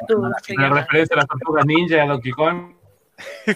[0.57, 2.75] La referencia a las tortugas ninja y a Donkey Kong.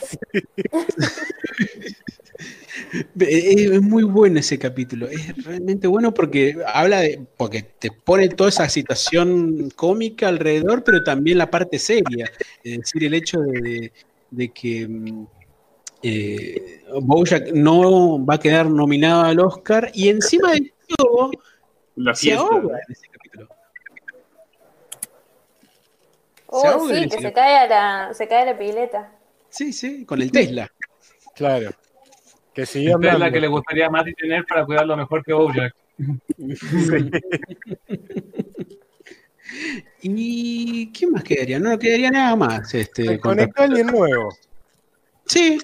[3.18, 8.28] Es, es muy bueno ese capítulo, es realmente bueno porque habla de, porque te pone
[8.28, 12.30] toda esa situación cómica alrededor, pero también la parte seria,
[12.62, 13.92] es decir, el hecho de, de-
[14.30, 15.26] de que mm,
[16.02, 21.30] eh, Bojack no va a quedar nominado al Oscar y encima de todo
[21.96, 23.48] La se ahoga en ese capítulo.
[26.48, 29.12] Ahoga en sí, que se cae a la, se cae a la pileta.
[29.48, 30.70] Sí, sí, con el Tesla.
[31.34, 31.70] Claro.
[32.54, 33.34] Que siguió Esta es la andando.
[33.34, 35.74] que le gustaría Mati tener para cuidarlo mejor que Bojack.
[40.02, 41.58] ¿Y qué más quedaría?
[41.58, 42.74] No quedaría nada más.
[42.74, 44.28] Este, Se con conectó alguien nuevo.
[45.26, 45.58] Sí.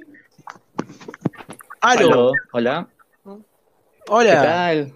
[1.85, 2.09] Aló.
[2.09, 2.89] Aló, hola.
[3.25, 3.31] ¿Qué
[4.09, 4.43] Hola.
[4.43, 4.93] tal?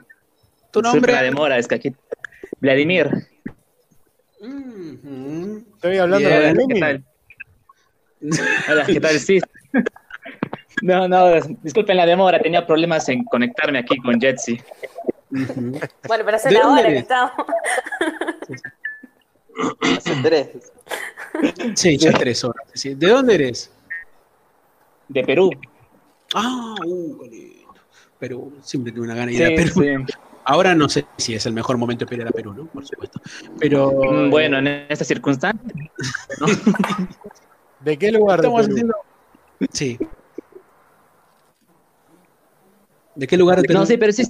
[0.70, 1.12] ¿Tu nombre?
[1.12, 1.94] la demora, es que aquí.
[2.60, 3.10] Vladimir.
[4.40, 5.64] Ujú.
[5.74, 6.80] Estoy hablando de ¿Qué Lenin.
[6.80, 7.04] tal?
[8.70, 9.18] Hola, ¿qué tal?
[9.18, 9.38] Sí.
[10.82, 14.58] No, no, disculpen la demora, tenía problemas en conectarme aquí con Jetsi.
[15.30, 15.78] Ujú.
[16.06, 17.32] Bueno, pero hace ¿De una dónde hora que estamos.
[19.96, 20.48] Hace tres.
[21.74, 22.64] Sí, ya tres horas.
[22.82, 23.70] ¿De dónde eres?
[25.08, 25.50] De Perú.
[26.34, 27.74] Ah, uh, qué lindo.
[28.18, 28.52] Perú.
[28.62, 29.82] Siempre tuve una gana de ir a Perú.
[29.82, 30.14] sí.
[30.44, 32.64] Ahora no sé si es el mejor momento para ir a Perú, ¿no?
[32.66, 33.20] Por supuesto.
[33.58, 33.92] Pero.
[33.92, 35.72] Mm, Bueno, en estas circunstancias.
[37.80, 38.72] ¿De qué lugar de Estamos Perú?
[38.74, 38.94] haciendo.
[39.72, 39.98] Sí.
[43.14, 43.80] ¿De qué lugar de Perú?
[43.80, 44.22] No, sí, pero sí.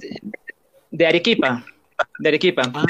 [0.91, 1.63] De Arequipa.
[2.19, 2.63] De Arequipa.
[2.73, 2.85] Ah,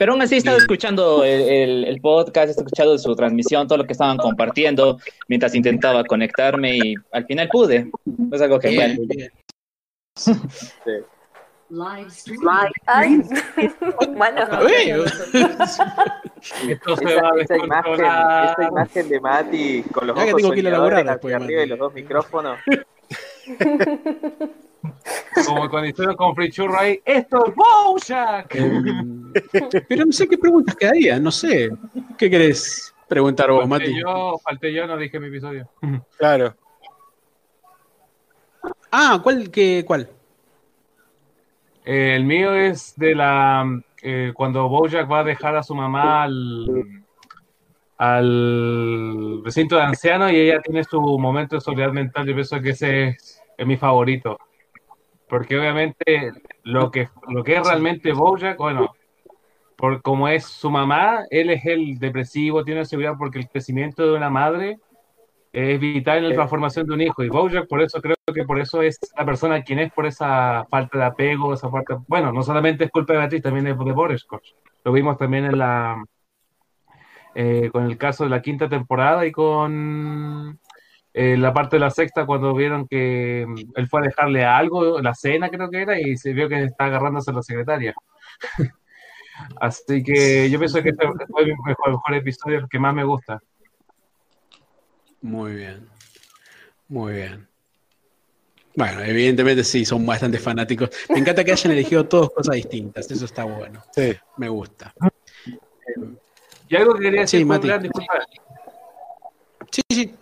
[0.00, 3.76] Pero aún así he estado escuchando el, el- el podcast, he escuchado su transmisión, todo
[3.76, 4.98] lo que estaban compartiendo
[5.28, 7.90] mientras intentaba conectarme y al final pude.
[8.32, 9.30] Es algo que, bien, bueno, bien.
[12.86, 13.20] Ay,
[14.16, 14.40] bueno.
[14.50, 15.04] A ver,
[16.68, 18.52] Esto se Esa, va a esa imagen, descontrolar.
[18.58, 21.00] esa imagen de Mati con los Ya que ojos tengo que ir a soñadores laburar
[21.00, 22.58] hacia después, arriba y los dos micrófonos.
[25.46, 27.00] Como cuando hicieron con Free Churro ahí.
[27.04, 28.54] ¡Esto es Bojack!
[28.54, 29.32] Em,
[29.88, 31.70] pero no sé qué preguntas quedarían, no sé.
[32.16, 34.00] ¿Qué querés preguntar vos, Falté Mati?
[34.00, 35.68] yo, falté yo, no dije mi episodio.
[36.16, 36.54] Claro.
[38.90, 39.50] Ah, ¿cuál?
[39.50, 40.08] Qué, ¿Cuál?
[41.84, 43.64] Eh, el mío es de la
[44.02, 47.04] eh, cuando Bojack va a dejar a su mamá al,
[47.98, 52.26] al recinto de ancianos y ella tiene su momento de soledad mental.
[52.26, 54.38] Yo pienso que ese es, es mi favorito.
[55.28, 56.32] Porque obviamente
[56.64, 58.94] lo que, lo que es realmente Bojack, bueno,
[59.76, 64.16] por como es su mamá, él es el depresivo, tiene seguridad porque el crecimiento de
[64.16, 64.78] una madre
[65.52, 67.22] es vital en la formación de un hijo.
[67.22, 70.64] Y Bojack, por eso creo que por eso es la persona quien es, por esa
[70.70, 72.02] falta de apego, esa falta.
[72.08, 74.26] Bueno, no solamente es culpa de Beatriz, también es de Boris
[74.84, 76.02] Lo vimos también en la.
[77.34, 80.58] eh, con el caso de la quinta temporada y con
[81.12, 85.00] eh, la parte de la sexta, cuando vieron que mm, él fue a dejarle algo,
[85.00, 87.94] la cena creo que era, y se vio que está agarrándose a la secretaria.
[89.60, 93.04] Así que yo pienso que este fue mi mejor, mejor episodio, el que más me
[93.04, 93.40] gusta.
[95.22, 95.88] Muy bien.
[96.88, 97.48] Muy bien.
[98.74, 100.90] Bueno, evidentemente sí, son bastante fanáticos.
[101.08, 103.10] Me encanta que hayan elegido todos cosas distintas.
[103.10, 103.82] Eso está bueno.
[103.92, 104.16] Sí.
[104.36, 104.94] Me gusta.
[106.68, 107.62] Y algo que quería Sí, decir, Mati.
[107.62, 108.14] Julián, disculpa.
[109.70, 110.14] Sí, sí.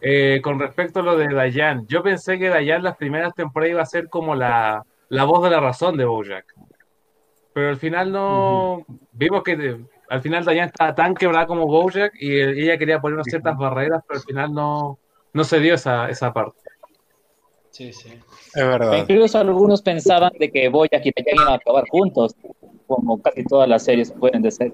[0.00, 3.82] Eh, con respecto a lo de Dayan, yo pensé que Dayan las primeras temporadas iba
[3.82, 6.54] a ser como la, la voz de la razón de Bojack.
[7.52, 8.84] Pero al final no.
[9.12, 13.14] Vimos que de- al final Dayan estaba tan quebrada como Bojack y ella quería poner
[13.14, 14.98] unas ciertas barreras, pero al final no,
[15.32, 16.58] no se dio esa, esa parte.
[17.70, 18.18] Sí, sí.
[18.54, 18.96] Es verdad.
[18.96, 22.34] Incluso algunos pensaban de que Boyack y Dayan iban a acabar juntos,
[22.96, 24.72] como casi todas las series pueden de ser.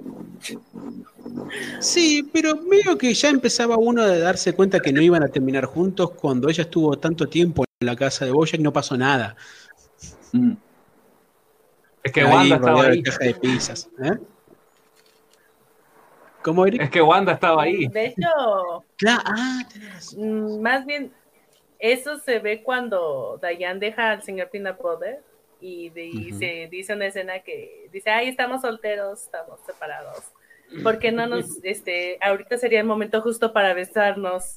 [1.80, 5.64] Sí, pero medio que ya empezaba uno a darse cuenta que no iban a terminar
[5.66, 9.36] juntos cuando ella estuvo tanto tiempo en la casa de Bojack y no pasó nada.
[10.32, 10.52] Mm.
[12.02, 13.02] Es que Ahí, Wanda estaba ahí.
[13.02, 13.90] caja de pizzas.
[14.02, 14.12] ¿eh?
[16.42, 16.82] ¿Cómo, Eric?
[16.82, 17.86] Es que Wanda estaba ahí.
[17.88, 20.62] De hecho, Claro, ah, tenés razón.
[20.62, 21.12] más bien,
[21.78, 24.48] eso se ve cuando Dayan deja al señor
[24.80, 25.22] Butter
[25.60, 26.38] y, de- y Ujú.
[26.38, 30.24] se dice una escena que dice, ay, estamos solteros, estamos separados.
[30.82, 34.56] ¿Por qué no nos, este, ahorita sería el momento justo para besarnos?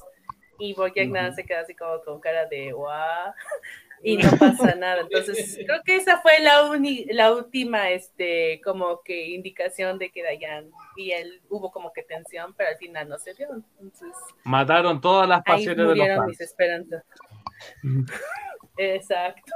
[0.58, 3.32] Y Bojack nada se queda así como con cara de guau
[4.02, 5.00] y no pasa nada.
[5.02, 10.22] Entonces, creo que esa fue la, uni- la última, este, como que indicación de que
[10.22, 13.48] Dayan y él hubo como que tensión, pero al final no se dio.
[13.52, 14.08] Entonces,
[14.44, 16.26] Mataron todas las ahí pasiones de los fans.
[16.28, 17.04] mis esperanzas.
[18.76, 19.52] Exacto.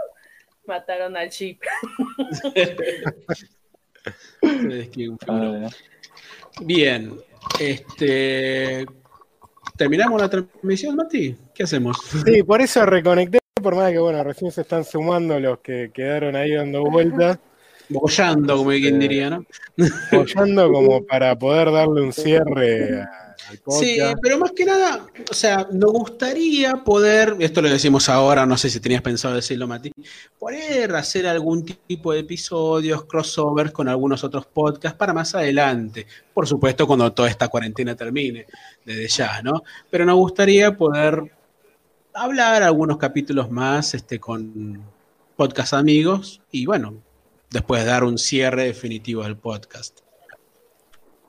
[0.66, 1.60] Mataron al chip.
[4.70, 5.68] Es que un fenómeno.
[6.60, 7.12] Bien,
[7.60, 8.86] este.
[9.76, 11.36] ¿Terminamos la transmisión, Mati?
[11.54, 11.96] ¿Qué hacemos?
[12.24, 16.36] Sí, por eso reconecté, por más que bueno, recién se están sumando los que quedaron
[16.36, 17.38] ahí dando vueltas,
[17.88, 19.44] Bollando, como quien diría, ¿no?
[20.12, 25.34] apoyando como para poder darle un cierre a- al Sí, pero más que nada, o
[25.34, 29.92] sea, nos gustaría poder, esto lo decimos ahora, no sé si tenías pensado decirlo, Mati,
[30.38, 36.06] poder hacer algún tipo de episodios, crossovers con algunos otros podcasts para más adelante.
[36.32, 38.46] Por supuesto, cuando toda esta cuarentena termine,
[38.84, 39.62] desde ya, ¿no?
[39.90, 41.32] Pero nos gustaría poder
[42.14, 44.82] hablar algunos capítulos más este, con
[45.36, 47.02] podcast amigos y bueno,
[47.50, 50.00] después dar un cierre definitivo del podcast.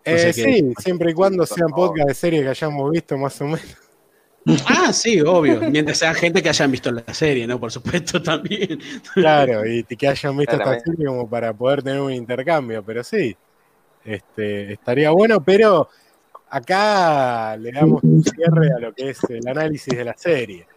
[0.05, 3.77] Eh, sí, siempre y cuando sean podcast de series que hayamos visto más o menos.
[4.67, 5.59] Ah, sí, obvio.
[5.71, 7.59] Mientras sean gente que hayan visto la serie, ¿no?
[7.59, 8.79] Por supuesto, también.
[9.13, 10.91] Claro, y que hayan visto esta Claramente.
[10.91, 13.35] serie como para poder tener un intercambio, pero sí,
[14.03, 15.89] este, estaría bueno, pero
[16.49, 20.67] acá le damos un cierre a lo que es el análisis de la serie.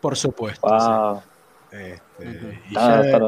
[0.00, 0.68] Por supuesto.
[0.68, 1.22] Wow.
[1.74, 3.18] Este, y ya-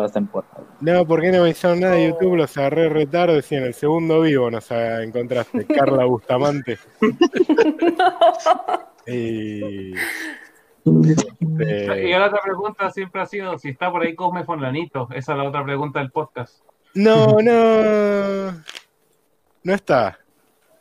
[0.80, 4.20] no, porque no me hicieron nada de YouTube, los agarré retardo, decía en el segundo
[4.20, 6.78] vivo nos encontraste, Carla Bustamante.
[9.08, 9.92] Y,
[11.60, 15.08] Este, Y la otra pregunta siempre ha sido si está por ahí Cosme Fonlanito.
[15.14, 16.60] Esa es la otra pregunta del podcast.
[16.94, 18.50] no, no.
[19.62, 20.18] No está.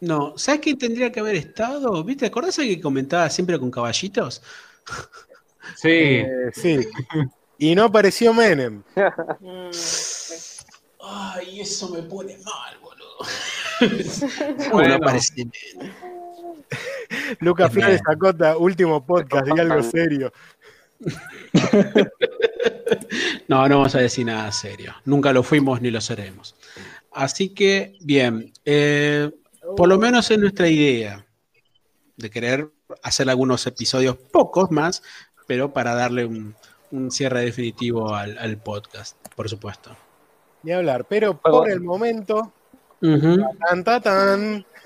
[0.02, 2.04] No, ¿sabes quién tendría que haber estado?
[2.04, 2.26] ¿Viste?
[2.28, 4.42] ¿Acordás que comentaba siempre con caballitos?
[5.76, 5.90] Sí.
[5.90, 6.80] Eh, sí.
[7.58, 8.84] Y no apareció Menem.
[9.40, 9.70] Mm,
[11.08, 13.18] Ay, eso me pone mal, boludo.
[14.58, 14.90] ¿Cómo Bueno.
[14.90, 15.48] no aparece?
[17.40, 17.86] Lucas Bien.
[17.86, 20.34] Flores Acota, último podcast, di algo serio.
[23.48, 24.96] No, no vamos a decir nada serio.
[25.06, 26.56] Nunca lo fuimos ni lo seremos.
[27.12, 29.32] Así que, bien, eh,
[29.78, 31.26] por lo menos es nuestra idea
[32.18, 32.72] de querer
[33.04, 35.04] hacer algunos episodios, pocos más,
[35.48, 36.56] pero para darle un,
[36.92, 39.96] un cierre definitivo al, al podcast, por supuesto.
[40.64, 42.52] Ni hablar, pero por el momento,
[43.02, 43.38] Ujú.
[43.68, 44.66] tan, tan, tan,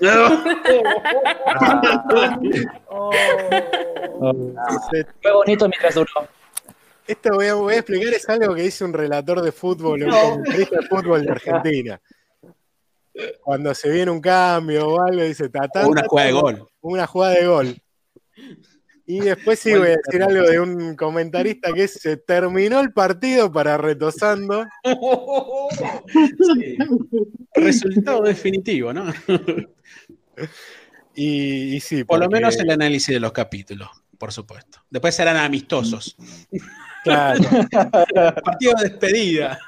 [2.88, 3.10] oh.
[4.90, 6.10] se- Fue bonito mientras duró.
[7.06, 10.10] esto voy a, voy a explicar, es algo que dice un relator de fútbol, un
[10.10, 12.00] comentarista de fútbol de Argentina.
[13.42, 16.32] Cuando se viene un cambio o algo, dice ta, tan, O una tan, jugada de
[16.34, 16.68] tan, gol.
[16.80, 17.76] Una jugada de gol.
[19.10, 22.92] Y después sí voy a decir algo de un comentarista que es, se terminó el
[22.92, 24.66] partido para retosando.
[26.54, 26.76] Sí.
[27.54, 29.12] Resultado definitivo, ¿no?
[31.14, 34.78] Y, y sí, Por lo menos el análisis de los capítulos, por supuesto.
[34.88, 36.16] Después serán amistosos.
[37.02, 37.40] claro,
[38.44, 39.58] Partido de despedida.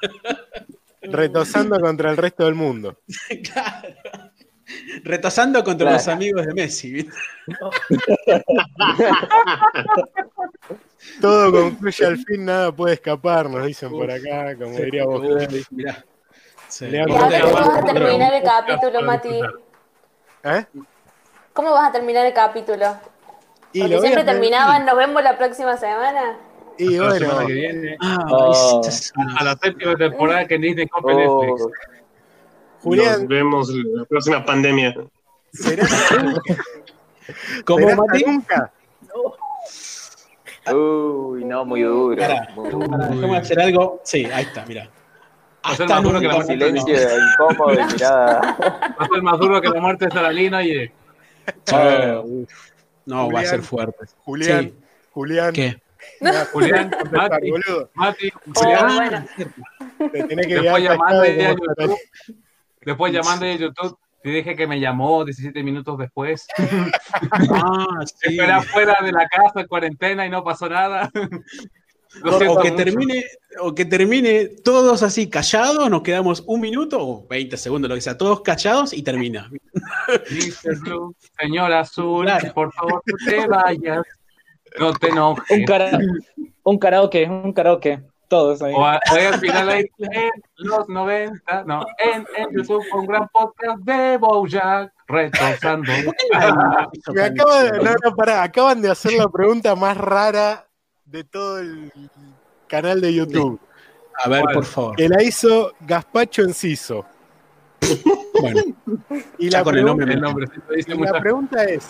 [1.03, 3.01] retosando contra el resto del mundo.
[3.53, 4.32] Claro.
[5.05, 5.97] Retosando contra Claro.
[5.99, 6.93] los amigos de Messi.
[6.93, 7.13] ¿viste?
[11.21, 15.23] Todo concluye al fin, nada puede escapar, nos dicen por acá, como diría vos.
[15.23, 16.05] Uy, mirá.
[16.69, 16.87] Sí.
[16.87, 19.41] Leandro, ¿Y ahora cómo vas a terminar el capítulo, Mati?
[20.45, 20.65] ¿Eh?
[21.53, 22.97] ¿Cómo vas a terminar el capítulo?
[23.73, 26.37] Y Porque lo voy a siempre terminaban, nos vemos la próxima semana.
[26.79, 27.97] Y La semana bueno, que viene.
[28.01, 28.81] Ah, Oh.
[28.87, 31.79] es- A la séptima temporada que Disney compre Oh, Netflix.
[32.83, 34.95] Julián, Nos vemos en la próxima pandemia.
[35.53, 35.87] ¿será
[37.65, 38.25] ¿Cómo, ¿Será hasta Mati?
[38.25, 38.73] nunca?
[40.73, 42.17] Uy, no, muy duro.
[42.17, 44.01] Pará, muy déjame hacer algo.
[44.05, 44.89] Sí, ahí está, mira.
[45.65, 46.53] Va a ser Hasta más duro que la muerte.
[46.53, 46.97] Silencio
[47.33, 48.57] incómodo y mirada.
[48.61, 50.93] Va a ser más duro que la muerte de Saralina y
[52.25, 52.51] uf.
[53.07, 54.07] No, va a ser fuerte.
[54.25, 54.75] Julián, Sí.
[55.13, 55.81] Julián, ¿Qué?
[56.53, 57.51] Julián, Mati.
[57.51, 57.91] boludo.
[57.95, 59.27] Mati, Oh, Julián, bueno.
[60.13, 60.89] Te tenés que después
[62.85, 66.47] después llamando a YouTube, te dije que me llamó 17 minutos después.
[67.51, 68.31] Ah, sí.
[68.31, 71.11] Esperé afuera de la casa en cuarentena y no pasó nada.
[72.25, 72.75] O que, mucho.
[72.75, 73.25] termine,
[73.61, 78.03] o que termine todos así callados, nos quedamos un minuto o 20 segundos, lo que
[78.03, 79.49] sea, todos callados y termina.
[80.31, 80.79] Mr.
[80.81, 82.53] Blue, señor Azul, Claro.
[82.53, 84.03] por favor, no te vayas.
[84.79, 85.51] No te enojes.
[85.59, 85.99] Un, cara-
[86.65, 88.03] un karaoke, un karaoke.
[88.33, 88.73] Todos ahí.
[88.75, 93.29] O, a- o al final ahí, en los 90, no, en, en YouTube un gran
[93.29, 95.93] podcast de Bojack retosando.
[97.13, 100.67] Me acaba de, no, no, pará, acaban de hacer la pregunta más rara
[101.05, 101.93] de todo el
[102.69, 103.61] canal de YouTube.
[104.25, 104.97] A ver, por favor.
[104.97, 107.05] Que la hizo Gaspacho Enciso.
[108.41, 108.63] Bueno,
[109.37, 111.89] Y la, con el nombre El nombre dice y muchas la pregunta es: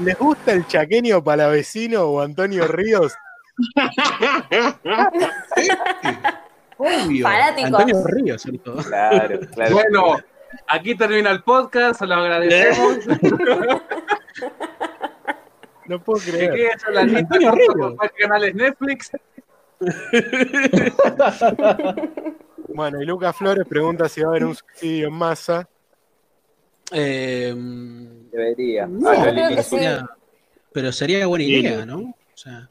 [0.00, 3.14] ¿les gusta el chaqueño palavecino o Antonio Ríos?
[6.78, 7.22] Obvio.
[7.26, 7.80] Fanáticos.
[7.80, 8.76] Antonio Ríos, sobre todo.
[8.82, 9.74] Claro, claro.
[9.74, 10.16] Bueno,
[10.68, 12.98] aquí termina el podcast, se lo agradecemos.
[15.88, 16.50] No puedo Que creer.
[16.52, 17.94] quede esa la lista Antonio con Ríos.
[18.18, 19.12] canales Netflix.
[22.68, 25.68] Bueno, y Lucas Flores pregunta si va a haber un suicidio en masa.
[26.92, 27.54] Eh,
[28.32, 28.86] Debería.
[28.88, 29.70] no, Ah, lo creo que sí.
[29.76, 30.10] sería-
[30.72, 31.98] pero sería buena idea, ¿no?
[32.00, 32.68] O sea,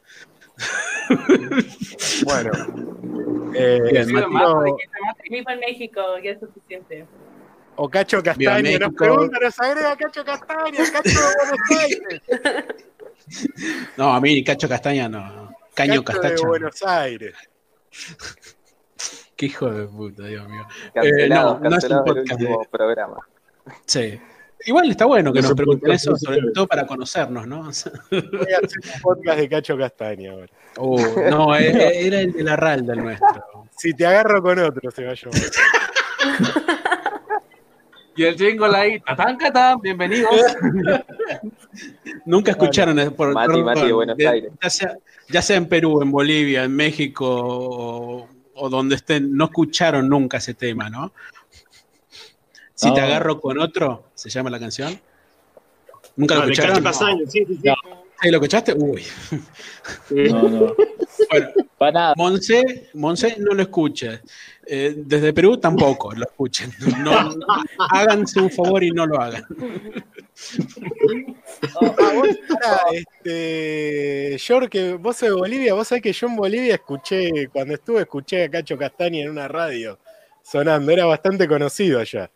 [2.25, 2.51] Bueno.
[3.53, 4.71] Eh, Bien, más, Mati.
[5.29, 7.05] Viva en México, ya es suficiente.
[7.77, 8.21] o Cacho
[8.63, 8.85] México.
[8.87, 12.21] nos pregunta, nos agrega Cacho Castaña, Cacho de Buenos Aires.
[13.97, 15.53] no, a mí Cacho Castaña no.
[15.73, 16.35] Caño Cacho Castaña.
[16.35, 17.35] de Buenos Aires.
[19.35, 20.65] Qué hijo de puta, Dios mío.
[20.95, 23.17] Eh, no, no es un cancelados el podcast último de- programa.
[23.85, 24.19] Sí.
[24.65, 27.63] Igual está bueno que No nos pregunten eso, sobre todo para conocernos, ¿no?
[28.11, 30.47] Voy a hacer un podcast de Cacho Castaña ahora.
[30.77, 30.99] oh,
[31.29, 33.67] no, era era el de la RAL del nuestro.
[33.77, 35.41] Si te agarro con otro, se va a llamar.
[38.17, 40.31] Y el jingle ahí, tatán, catán, bienvenidos.
[42.25, 44.51] Nunca escucharon eh, por, Mati, perdón, Mati de Buenos Aires.
[44.63, 49.45] Ya sea, ya sea en Perú, en Bolivia, en México o, o donde estén, no
[49.45, 51.11] escucharon nunca ese tema, ¿no?
[52.75, 53.07] Si te No.
[53.07, 54.99] agarro con otro, ¿se llama la canción?
[56.17, 56.83] ¿Nunca lo Ah, de escucharon?
[56.83, 57.69] Cacho Castaño, sí, sí, sí.
[58.21, 58.73] ¿Sí, ¿Lo escuchaste?
[58.73, 59.03] Uy.
[60.09, 60.75] No, no.
[61.29, 61.47] Bueno,
[61.77, 62.13] Para nada.
[62.17, 64.21] Monse, Monse no lo escucha.
[64.65, 66.71] Eh, desde Perú tampoco lo escuchen.
[67.03, 67.45] No, no-
[67.91, 69.45] háganse un favor y no lo hagan.
[71.79, 76.35] Ah, vos, pará, este, George, que vos sos de Bolivia, vos sabés que yo en
[76.35, 79.99] Bolivia escuché, cuando estuve, escuché a Cacho Castaña en una radio
[80.43, 82.29] sonando, era bastante conocido allá.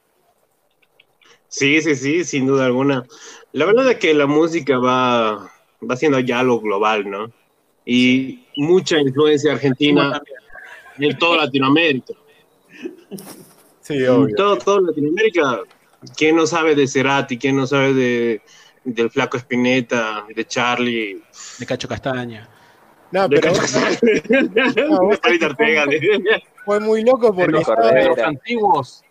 [1.50, 3.06] Sí, sí, sí, sin duda alguna.
[3.52, 5.52] La verdad es que la música va,
[5.90, 7.32] va siendo ya algo global, ¿no?
[7.86, 10.22] Y mucha influencia argentina
[11.00, 12.14] en toda Latinoamérica.
[13.82, 14.36] Sí, En obvio.
[14.36, 15.62] todo, todo Latinoamérica,
[16.16, 17.38] ¿quién no sabe de Cerati?
[17.38, 18.42] ¿Quién no sabe de,
[18.84, 21.22] del Flaco Espineta, de Charlie?
[21.58, 22.48] De Cacho Castaña.
[23.12, 23.52] No, de pero
[25.00, 25.86] vos- de Ortega,
[26.66, 28.16] fue muy loco porque Los estaba- Cordero.
[28.16, 29.04] Los antiguos.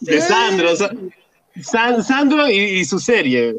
[0.00, 0.76] de Sandro.
[0.76, 0.90] Sa-
[1.62, 3.54] San- Sandro y, y su serie.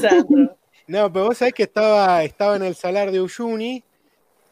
[0.00, 0.56] Sandro.
[0.86, 3.84] No, pero vos sabés que estaba, estaba en el salar de Uyuni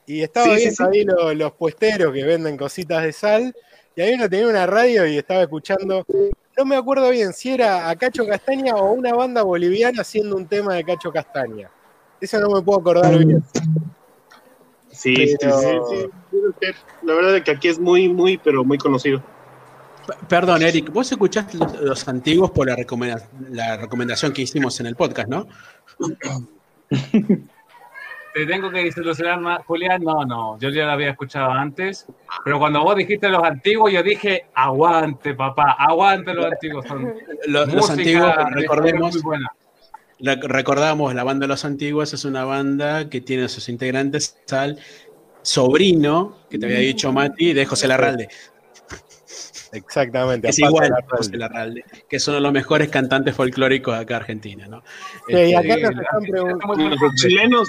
[0.06, 0.84] y estaba Sí, viendo sí.
[0.98, 3.52] ahí lo- los puesteros que venden cositas de sal
[3.96, 6.06] y ahí uno tenía una radio y estaba escuchando,
[6.56, 10.46] no me acuerdo bien si era a Cacho Castaña o una banda boliviana haciendo un
[10.46, 11.68] tema de Cacho Castaña.
[12.20, 13.42] Eso no me puedo acordar bien.
[14.90, 16.08] Sí, sí, Pero- sí.
[17.02, 19.22] La verdad es que aquí es muy, muy, pero muy conocido.
[20.28, 24.86] Perdón, Eric, vos escuchaste los, los antiguos por la, recomenda- la recomendación que hicimos en
[24.86, 25.46] el podcast, ¿no?
[28.34, 30.02] Te tengo que desilusionar más, Julián.
[30.02, 32.06] No, no, yo ya lo había escuchado antes.
[32.44, 36.86] Pero cuando vos dijiste los antiguos, yo dije, aguante, papá, aguante los antiguos.
[36.86, 37.14] Son
[37.46, 39.50] los música antiguos, de- recordemos, muy buena.
[40.20, 44.36] Rec- Recordamos, la banda de los antiguos es una banda que tiene a sus integrantes
[44.50, 44.78] al
[45.42, 48.28] sobrino, que te había dicho Mati, de José Larralde.
[49.72, 50.48] Exactamente.
[50.48, 51.16] Es a igual a.
[51.16, 54.66] José Larralde, que es uno de los mejores cantantes folclóricos de acá Argentina.
[54.66, 54.82] ¿no?
[55.28, 57.68] Sí, y acá Este, nos están, pregun- Los chilenos,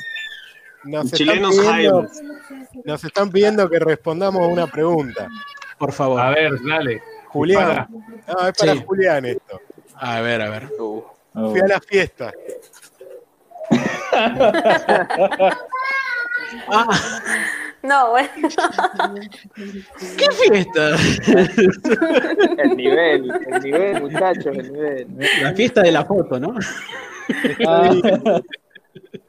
[0.86, 2.22] nos están chilenos pidiendo, Jaivas.
[2.86, 5.28] nos están pidiendo que respondamos una pregunta.
[5.78, 6.20] por favor.
[6.20, 7.02] A ver, dale.
[7.28, 7.88] Julián,
[8.28, 8.84] no, es para Sí.
[8.86, 9.62] Julián esto.
[9.96, 10.70] A ver, a ver.
[10.80, 11.04] Uh,
[11.42, 11.52] Oh.
[11.52, 12.34] Fui a la fiesta.
[16.72, 16.88] Ah,
[17.84, 18.30] No, bueno.
[20.18, 20.96] ¿Qué fiesta?
[22.58, 25.08] el nivel, el nivel, muchachos, el nivel.
[25.42, 26.56] La fiesta de la foto, ¿no?
[27.44, 28.02] Estoy,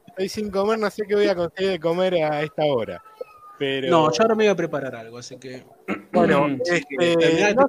[0.06, 3.02] estoy sin comer, no sé qué voy a conseguir de comer a esta hora.
[3.58, 5.62] Pero No, yo ahora me voy a preparar algo, así que.
[6.12, 7.68] bueno, que este, no.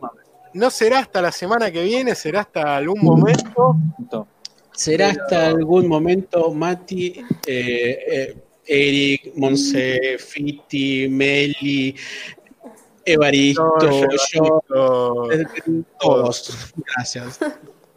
[0.53, 4.27] No será hasta la semana que viene, será hasta algún momento.
[4.73, 11.95] Será hasta algún momento, Mati, eh, eh, Eric, Monse, Fiti, Meli,
[13.03, 13.91] Evaristo, No,
[14.33, 16.73] yo, yo- todos.
[16.95, 17.39] Gracias.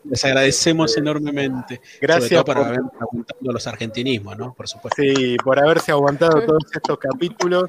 [0.04, 1.80] Les agradecemos enormemente.
[2.00, 4.52] Gracias sobre todo por haber preguntado los argentinismos, ¿no?
[4.52, 5.00] Por supuesto.
[5.00, 7.64] Sí, por haberse aguantado todos estos capítulos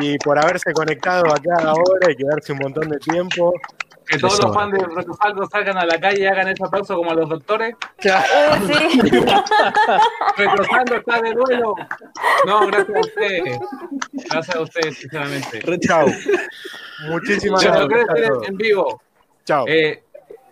[0.00, 3.52] y por haberse conectado acá ahora y quedarse un montón de tiempo.
[4.06, 4.46] Que todos Eso.
[4.46, 7.74] los fans de Retofaldo salgan a la calle y hagan ese aplauso como los doctores.
[7.98, 8.10] Eh,
[8.66, 9.10] sí.
[10.94, 11.74] Está de duelo.
[12.46, 13.38] No, gracias a usted.
[14.30, 15.60] Gracias a usted, sinceramente.
[15.80, 16.06] Chao.
[17.06, 17.86] Muchísimas gracias.
[17.86, 18.48] quiero a decir todos.
[18.48, 19.02] en vivo.
[19.44, 19.64] Chao.
[19.68, 20.02] Eh,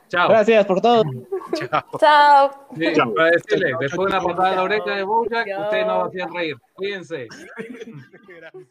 [0.08, 0.28] chao.
[0.28, 1.02] Gracias por todo.
[1.98, 2.50] Chao.
[2.76, 6.34] Sí, para decirle, después de una patada de la oreja de Bojack, ustedes nos hacían
[6.34, 6.56] reír.
[6.74, 7.26] Cuídense.
[8.28, 8.66] Gracias.